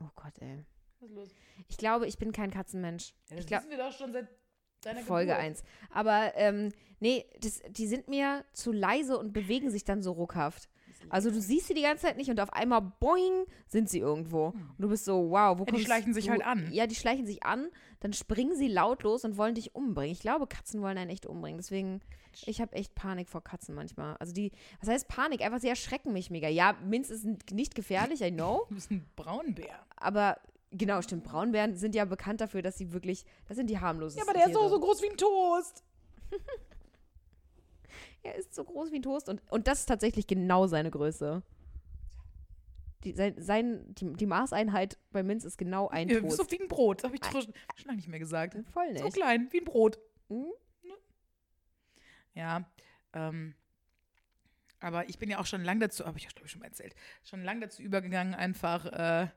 [0.00, 0.64] Oh Gott, ey.
[1.00, 1.28] Was ist los?
[1.68, 3.14] Ich glaube, ich bin kein Katzenmensch.
[3.28, 4.28] Ja, das ich glaube, wissen wir doch schon seit
[4.82, 5.44] deiner Folge Geburt.
[5.44, 5.62] 1.
[5.90, 6.70] Aber ähm,
[7.00, 10.68] nee, das, die sind mir zu leise und bewegen sich dann so ruckhaft.
[11.08, 14.46] Also du siehst sie die ganze Zeit nicht und auf einmal boing sind sie irgendwo.
[14.46, 15.74] Und du bist so, wow, wo Hm.
[15.74, 16.30] die schleichen sich du?
[16.30, 16.68] halt an.
[16.72, 17.68] Ja, die schleichen sich an,
[18.00, 20.12] dann springen sie lautlos und wollen dich umbringen.
[20.12, 21.58] Ich glaube, Katzen wollen einen echt umbringen.
[21.58, 22.00] Deswegen,
[22.46, 24.16] ich habe echt Panik vor Katzen manchmal.
[24.18, 25.42] Also die, was heißt Panik?
[25.42, 26.48] Einfach, sie erschrecken mich mega.
[26.48, 28.64] Ja, Minz ist nicht gefährlich, I know.
[28.68, 29.74] Du bist ein Braunbär.
[29.96, 30.38] Aber
[30.72, 31.24] genau, stimmt.
[31.24, 34.46] Braunbären sind ja bekannt dafür, dass sie wirklich, das sind die harmlosesten Ja, aber der
[34.48, 34.68] ist Tiere.
[34.68, 35.84] so, so groß wie ein Toast.
[38.24, 41.42] Er ist so groß wie ein Toast und, und das ist tatsächlich genau seine Größe.
[43.02, 46.36] Die, sein, sein, die, die Maßeinheit bei Minz ist genau ein Ja, Toast.
[46.36, 47.02] so wie ein Brot.
[47.02, 47.52] Habe ich schon, schon
[47.86, 48.56] lange nicht mehr gesagt.
[48.72, 49.16] Voll So nicht.
[49.16, 49.98] klein, wie ein Brot.
[50.28, 50.52] Mhm.
[52.34, 52.64] Ja,
[53.12, 53.54] ähm,
[54.78, 56.66] aber ich bin ja auch schon lang dazu, habe ich ja glaube ich schon mal
[56.68, 56.94] erzählt,
[57.24, 59.28] schon lang dazu übergegangen, einfach, äh,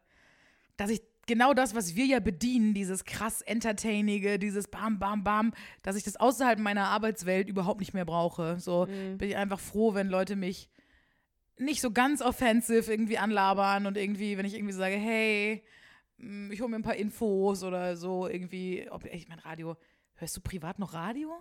[0.77, 5.53] dass ich genau das, was wir ja bedienen, dieses krass Entertainige, dieses Bam, Bam, Bam,
[5.81, 8.59] dass ich das außerhalb meiner Arbeitswelt überhaupt nicht mehr brauche.
[8.59, 9.17] So Mhm.
[9.17, 10.69] bin ich einfach froh, wenn Leute mich
[11.57, 15.63] nicht so ganz offensiv irgendwie anlabern und irgendwie, wenn ich irgendwie sage, hey,
[16.17, 19.77] mm, ich hole mir ein paar Infos oder so irgendwie, ob ich mein Radio,
[20.15, 21.31] hörst du privat noch Radio?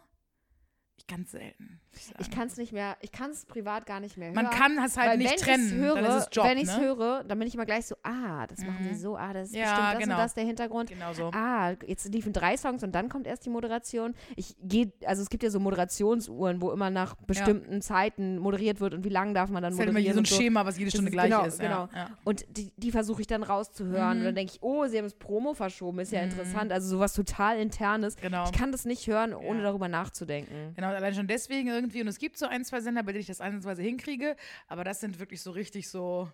[0.97, 1.81] Ich ganz selten.
[2.19, 4.35] Ich kann es nicht mehr, ich kann es privat gar nicht mehr hören.
[4.37, 5.71] Man kann es halt nicht wenn trennen.
[5.73, 6.83] höre, dann ist es Job, wenn ich es ne?
[6.85, 8.95] höre, dann bin ich immer gleich so, ah, das machen sie Mhm.
[8.97, 10.15] so, ah, das ist Ja, bestimmt das genau.
[10.15, 10.91] und das der Hintergrund.
[10.91, 11.31] Genau so.
[11.35, 14.15] Ah, jetzt liefen drei Songs und dann kommt erst die Moderation.
[14.37, 18.95] Ich gehe, also es gibt ja so Moderationsuhren, wo immer nach bestimmten Zeiten moderiert wird
[18.95, 20.25] und wie lange darf man dann Das ist halt immer moderieren.
[20.25, 20.37] so ein so.
[20.43, 21.61] Schema, was jede Stunde ist- gleich genau, ist.
[21.61, 21.89] genau.
[21.93, 22.09] Ja, ja.
[22.25, 24.15] Und die, die versuche ich dann rauszuhören.
[24.15, 24.19] Mhm.
[24.21, 26.73] Und dann denke ich, oh, sie haben das Promo verschoben, ist ja interessant.
[26.73, 28.17] Also sowas total Internes.
[28.17, 28.45] Genau.
[28.47, 29.65] Ich kann das nicht hören, ohne Ja.
[29.65, 30.73] darüber nachzudenken.
[30.75, 32.01] Genau, allein schon deswegen irgendwie.
[32.01, 34.37] Und es gibt so ein, zwei Sender, bei denen ich das einsatzweise hinkriege.
[34.67, 36.31] Aber das sind wirklich so richtig so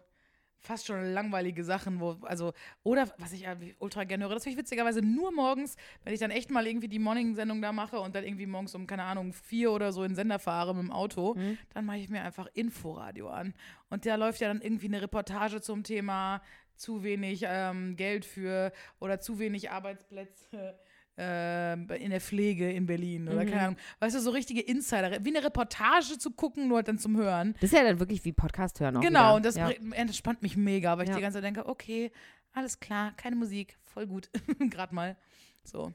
[0.62, 4.53] fast schon langweilige Sachen, wo, also, oder was ich irgendwie ultra gerne höre, das höre
[4.53, 8.14] ich witzigerweise nur morgens, wenn ich dann echt mal irgendwie die Morning-Sendung da mache und
[8.14, 10.92] dann irgendwie morgens um, keine Ahnung, vier oder so in den Sender fahre mit dem
[10.92, 11.57] Auto, Mhm.
[11.72, 13.55] dann mache ich mir einfach Inforadio an.
[13.88, 16.42] Und da läuft ja dann irgendwie eine Reportage zum Thema
[16.76, 20.72] zu wenig ähm, Geld für oder zu wenig Arbeitsplätze äh,
[21.21, 23.49] in der Pflege in Berlin oder Mhm.
[23.51, 23.77] keine Ahnung.
[23.99, 27.55] Weißt du, so richtige Insider, wie eine Reportage zu gucken, nur halt dann zum Hören.
[27.61, 29.35] Das ist ja dann wirklich wie Podcast hören auch genau, wieder.
[29.35, 29.71] und das ja.
[29.93, 31.16] entspannt mich mega, weil ich Ja.
[31.16, 32.11] die ganze Zeit denke, okay,
[32.53, 34.31] alles klar, keine Musik, voll gut,
[34.71, 35.16] gerade mal.
[35.64, 35.93] So.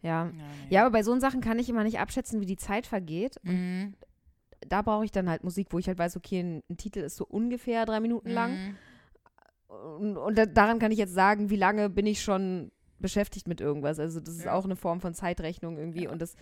[0.00, 0.24] Ja.
[0.24, 0.42] Ja, nee.
[0.70, 3.36] ja, aber bei so Sachen kann ich immer nicht abschätzen, wie die Zeit vergeht.
[3.44, 3.94] Mhm.
[4.66, 7.16] Da brauche ich dann halt Musik, wo ich halt weiß, okay, ein, ein Titel ist
[7.16, 8.52] so ungefähr drei Minuten lang.
[8.52, 8.76] Mhm.
[10.00, 12.70] Und, und da, daran kann ich jetzt sagen, wie lange bin ich schon
[13.02, 13.98] beschäftigt mit irgendwas.
[13.98, 14.54] Also das ist Ja.
[14.54, 16.08] auch eine Form von Zeitrechnung irgendwie.
[16.08, 16.34] Und das,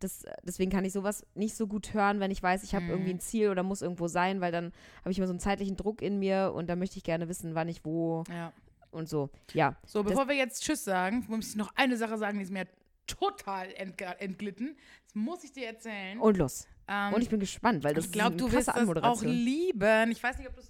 [0.00, 2.90] das, deswegen kann ich sowas nicht so gut hören, wenn ich weiß, ich habe Mhm.
[2.90, 5.76] irgendwie ein Ziel oder muss irgendwo sein, weil dann habe ich immer so einen zeitlichen
[5.76, 8.52] Druck in mir und da möchte ich gerne wissen, wann ich wo Ja.
[8.90, 9.30] und so.
[9.54, 9.76] Ja.
[9.86, 12.66] So, bevor wir jetzt Tschüss sagen, muss ich noch eine Sache sagen, die ist mir
[13.06, 14.76] total entg- entglitten.
[15.04, 16.18] Das muss ich dir erzählen.
[16.18, 16.66] Und los.
[16.88, 19.02] Ähm, Und ich bin gespannt, weil das ich glaube, ist du eine wirst krasse das
[19.04, 20.10] auch lieben.
[20.10, 20.68] Ich weiß nicht, ob du es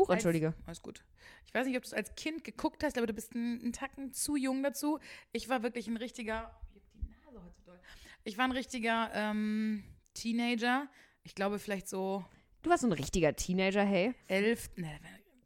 [0.00, 0.54] Huch, als- entschuldige.
[0.66, 1.04] Alles gut.
[1.46, 3.72] Ich weiß nicht, ob du es als Kind geguckt hast, aber du bist einen, einen
[3.72, 4.98] Tacken zu jung dazu.
[5.32, 6.50] Ich war wirklich ein richtiger.
[6.52, 7.80] Oh, ich hab die Nase heute doll.
[8.24, 9.82] Ich war ein richtiger ähm,
[10.14, 10.88] Teenager.
[11.24, 12.24] Ich glaube, vielleicht so
[12.62, 14.12] Du warst so ein richtiger Teenager, hey.
[14.28, 15.00] elf, ne,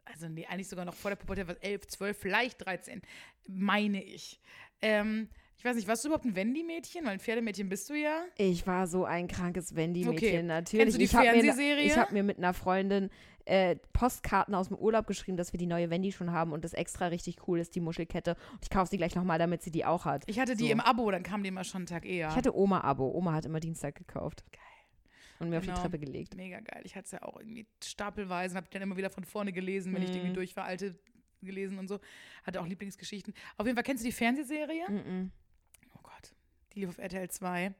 [0.04, 3.02] also nee, eigentlich sogar noch vor der Pubertät, was elf, zwölf, vielleicht 13,
[3.46, 4.40] meine ich.
[4.82, 7.04] Ähm, ich weiß nicht, warst du überhaupt ein Wendy-Mädchen?
[7.04, 8.24] Weil ein Pferdemädchen bist du ja.
[8.36, 10.42] Ich war so ein krankes Wendy-Mädchen, Okay.
[10.42, 10.82] natürlich.
[10.82, 11.84] Kennst du die ich hab mir, Fernsehserie?
[11.86, 13.10] Ich habe mir mit einer Freundin
[13.46, 16.72] äh, Postkarten aus dem Urlaub geschrieben, dass wir die neue Wendy schon haben und das
[16.72, 18.36] extra richtig cool ist, die Muschelkette.
[18.52, 20.24] Und ich kaufe sie gleich nochmal, damit sie die auch hat.
[20.26, 20.72] Ich hatte die So.
[20.72, 22.28] im Abo, dann kam die immer schon einen Tag eher.
[22.28, 23.10] Ich hatte Oma-Abo.
[23.12, 24.44] Oma hat immer Dienstag gekauft.
[24.52, 24.60] Geil.
[25.40, 25.74] Und mir auf Genau.
[25.76, 26.36] die Treppe gelegt.
[26.36, 26.82] Mega geil.
[26.84, 29.92] Ich hatte es ja auch irgendwie stapelweise und habe dann immer wieder von vorne gelesen,
[29.94, 30.16] wenn ich Mhm.
[30.16, 30.94] irgendwie durch war, alte
[31.42, 31.98] gelesen und so.
[32.44, 33.34] Hatte auch Lieblingsgeschichten.
[33.58, 34.88] Auf jeden Fall kennst du die Fernsehserie?
[34.88, 35.30] Mhm.
[35.94, 36.32] Oh Gott.
[36.72, 37.74] Die lief auf RTL 2.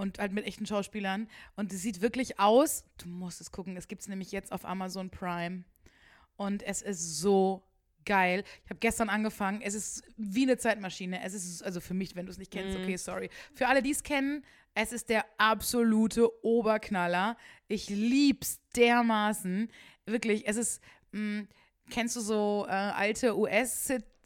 [0.00, 1.28] Und halt mit echten Schauspielern.
[1.56, 4.64] Und es sieht wirklich aus, du musst es gucken, es gibt es nämlich jetzt auf
[4.64, 5.64] Amazon Prime.
[6.36, 7.62] Und es ist so
[8.06, 8.44] geil.
[8.64, 9.60] Ich habe gestern angefangen.
[9.60, 11.22] Es ist wie eine Zeitmaschine.
[11.22, 12.84] Es ist, also für mich, wenn du es nicht kennst, Mhm.
[12.84, 13.28] okay, sorry.
[13.54, 14.42] Für alle, die es kennen,
[14.74, 17.36] es ist der absolute Oberknaller.
[17.68, 19.70] Ich lieb's dermaßen.
[20.06, 20.80] Wirklich, es ist,
[21.12, 21.44] mh,
[21.90, 23.36] kennst du so äh, alte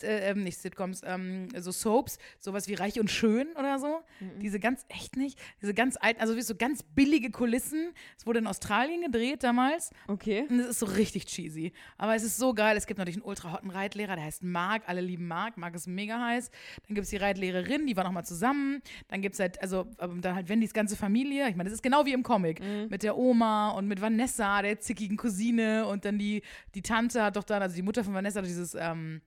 [0.03, 4.01] äh, ähm, nicht Sitcoms, ähm, so Soaps, sowas wie Reich und Schön oder so.
[4.21, 4.41] Mhm.
[4.41, 7.93] Diese ganz, echt nicht, diese ganz alten, also wie so ganz billige Kulissen.
[8.17, 9.91] Es wurde in Australien gedreht damals.
[10.09, 10.47] Okay.
[10.49, 11.73] Und es ist so richtig cheesy.
[11.99, 12.77] Aber es ist so geil.
[12.77, 14.89] Es gibt natürlich einen ultra hotten Reitlehrer, der heißt Marc.
[14.89, 15.57] Alle lieben Marc.
[15.57, 16.51] Marc ist mega heiß.
[16.87, 18.83] Dann gibt es die Reitlehrerin, die war nochmal zusammen.
[19.09, 21.49] Dann gibt es halt, also ähm, dann halt Wendys ganze Familie.
[21.49, 22.61] Ich meine, das ist genau wie im Comic.
[22.89, 25.87] Mit der Oma und mit Vanessa, der zickigen Cousine.
[25.87, 26.43] Und dann die,
[26.75, 29.21] die Tante hat doch dann, also die Mutter von Vanessa, hat dieses ähm,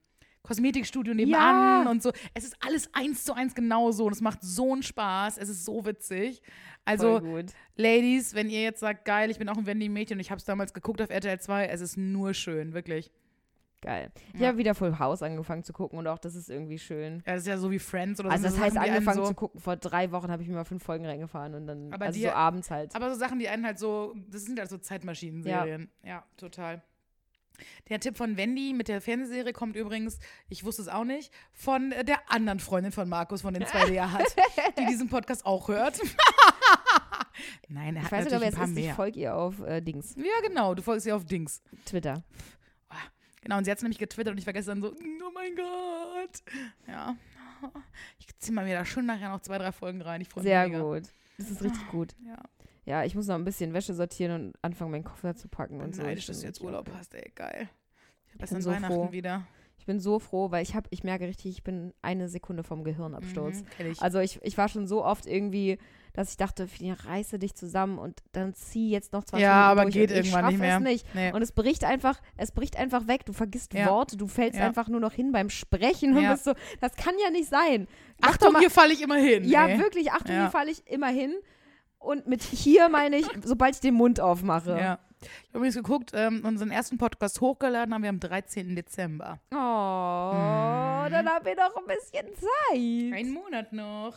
[0.48, 1.90] Kosmetikstudio nebenan Ja.
[1.90, 2.10] und so.
[2.34, 4.06] Es ist alles eins zu eins genauso.
[4.06, 5.38] Und es macht so einen Spaß.
[5.38, 6.42] Es ist so witzig.
[6.84, 7.20] Also.
[7.76, 10.44] Ladies, wenn ihr jetzt sagt, geil, ich bin auch ein Wendy-Mädchen und ich habe es
[10.44, 13.12] damals geguckt auf RTL 2, es ist nur schön, wirklich.
[13.80, 14.10] Geil.
[14.34, 14.48] Ich Ja.
[14.48, 17.22] habe wieder Full House angefangen zu gucken und auch das ist irgendwie schön.
[17.24, 18.48] Ja, das ist ja so wie Friends oder Also so.
[18.48, 20.64] das so heißt, Sachen, angefangen so, zu gucken, vor drei Wochen habe ich mir mal
[20.64, 22.96] fünf Folgen reingefahren und dann, Aber also die- so abends halt.
[22.96, 25.90] Aber so Sachen, die einen halt so, das sind halt so Zeitmaschinen-Serien.
[26.02, 26.24] Ja.
[26.36, 26.82] total.
[27.88, 30.18] Der Tipp von Wendy mit der Fernsehserie kommt übrigens,
[30.48, 33.86] ich wusste es auch nicht, von äh, der anderen Freundin von Markus, von den zwei,
[33.86, 34.26] die er hat,
[34.78, 36.00] die diesen Podcast auch hört.
[37.68, 38.76] Nein, er ich hat weiß natürlich ein es paar ist.
[38.76, 38.94] Ich mehr.
[38.94, 41.62] folge ihr auf äh, Dings, Ja, genau, du folgst ihr auf Dings.
[41.84, 42.22] Twitter.
[43.42, 46.42] Genau, und sie hat es nämlich getwittert und ich war gestern so, oh mein Gott.
[46.86, 47.16] Ja.
[48.18, 50.20] Ich ziehe mal wieder schon nachher noch zwei, drei Folgen rein.
[50.20, 50.80] Ich freue mich Sehr mega.
[50.82, 51.02] gut.
[51.38, 52.14] Das ist richtig gut.
[52.26, 52.36] Ja,
[52.88, 55.94] Ja, ich muss noch ein bisschen Wäsche sortieren und anfangen, meinen Koffer zu packen und
[55.94, 56.02] so.
[56.02, 57.68] neidisch, Ich dass du bin jetzt Urlaub hast, ey, geil.
[58.28, 59.12] Ich habe bin so Weihnachten froh.
[59.12, 59.46] wieder.
[59.78, 62.84] Ich bin so froh, weil ich habe, ich merke richtig, ich bin eine Sekunde vom
[62.84, 63.60] Gehirnabsturz.
[63.78, 64.00] Mhm, ich.
[64.02, 65.78] Also ich, ich war schon so oft irgendwie,
[66.14, 66.66] dass ich dachte,
[67.06, 70.54] reiße dich zusammen und dann zieh jetzt noch 20 Ja, Minuten aber geht irgendwann nicht
[70.54, 70.80] schaffe es mehr.
[70.80, 71.14] nicht.
[71.14, 71.32] Nee.
[71.32, 73.24] Und es bricht einfach, es bricht einfach weg.
[73.26, 73.86] Du vergisst Ja.
[73.90, 74.66] Worte, du fällst Ja.
[74.66, 76.32] einfach nur noch hin beim Sprechen und Ja.
[76.32, 77.86] bist so, das kann ja nicht sein.
[78.20, 79.44] Mach Achtung, mal- hier falle ich immer hin.
[79.44, 79.78] Ja, ey.
[79.78, 81.34] wirklich, Achtung, hier falle ich immer hin.
[81.98, 84.78] Und mit hier meine ich, sobald ich den Mund aufmache.
[84.78, 84.98] Ja.
[85.20, 88.76] Ich habe übrigens geguckt, ähm, unseren ersten Podcast hochgeladen haben wir am 13.
[88.76, 89.40] Dezember.
[89.50, 91.10] Oh, Mhm.
[91.10, 93.18] dann haben wir noch ein bisschen Zeit.
[93.18, 94.14] Ein Monat noch.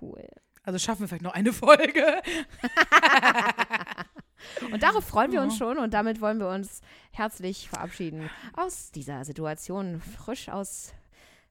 [0.00, 0.26] Cool.
[0.64, 2.20] Also schaffen wir vielleicht noch eine Folge.
[4.72, 6.80] Und darauf freuen wir uns schon und damit wollen wir uns
[7.10, 10.00] herzlich verabschieden aus dieser Situation.
[10.00, 10.94] Frisch aus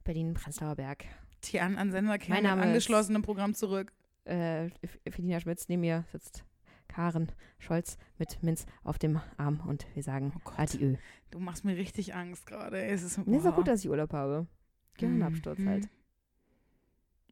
[0.06, 1.04] Berlin-Prenzlauer Berg.
[1.46, 3.92] Die an Ansender kehren Mein Name ist- angeschlossenem Programm zurück.
[4.28, 4.70] Äh,
[5.10, 6.44] Felina Schmitz, neben mir sitzt
[6.88, 10.58] Karen Scholz mit Minz auf dem Arm und wir sagen Oh Gott.
[10.60, 10.96] Adieu.
[11.32, 12.82] Du machst mir richtig Angst gerade.
[12.84, 13.56] Es ist, Nee, ist auch boah.
[13.58, 14.48] gut, dass ich Urlaub habe.
[14.96, 15.70] Gehirnabsturz Mhm.
[15.70, 15.90] halt.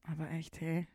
[0.04, 0.88] Aber echt, hey.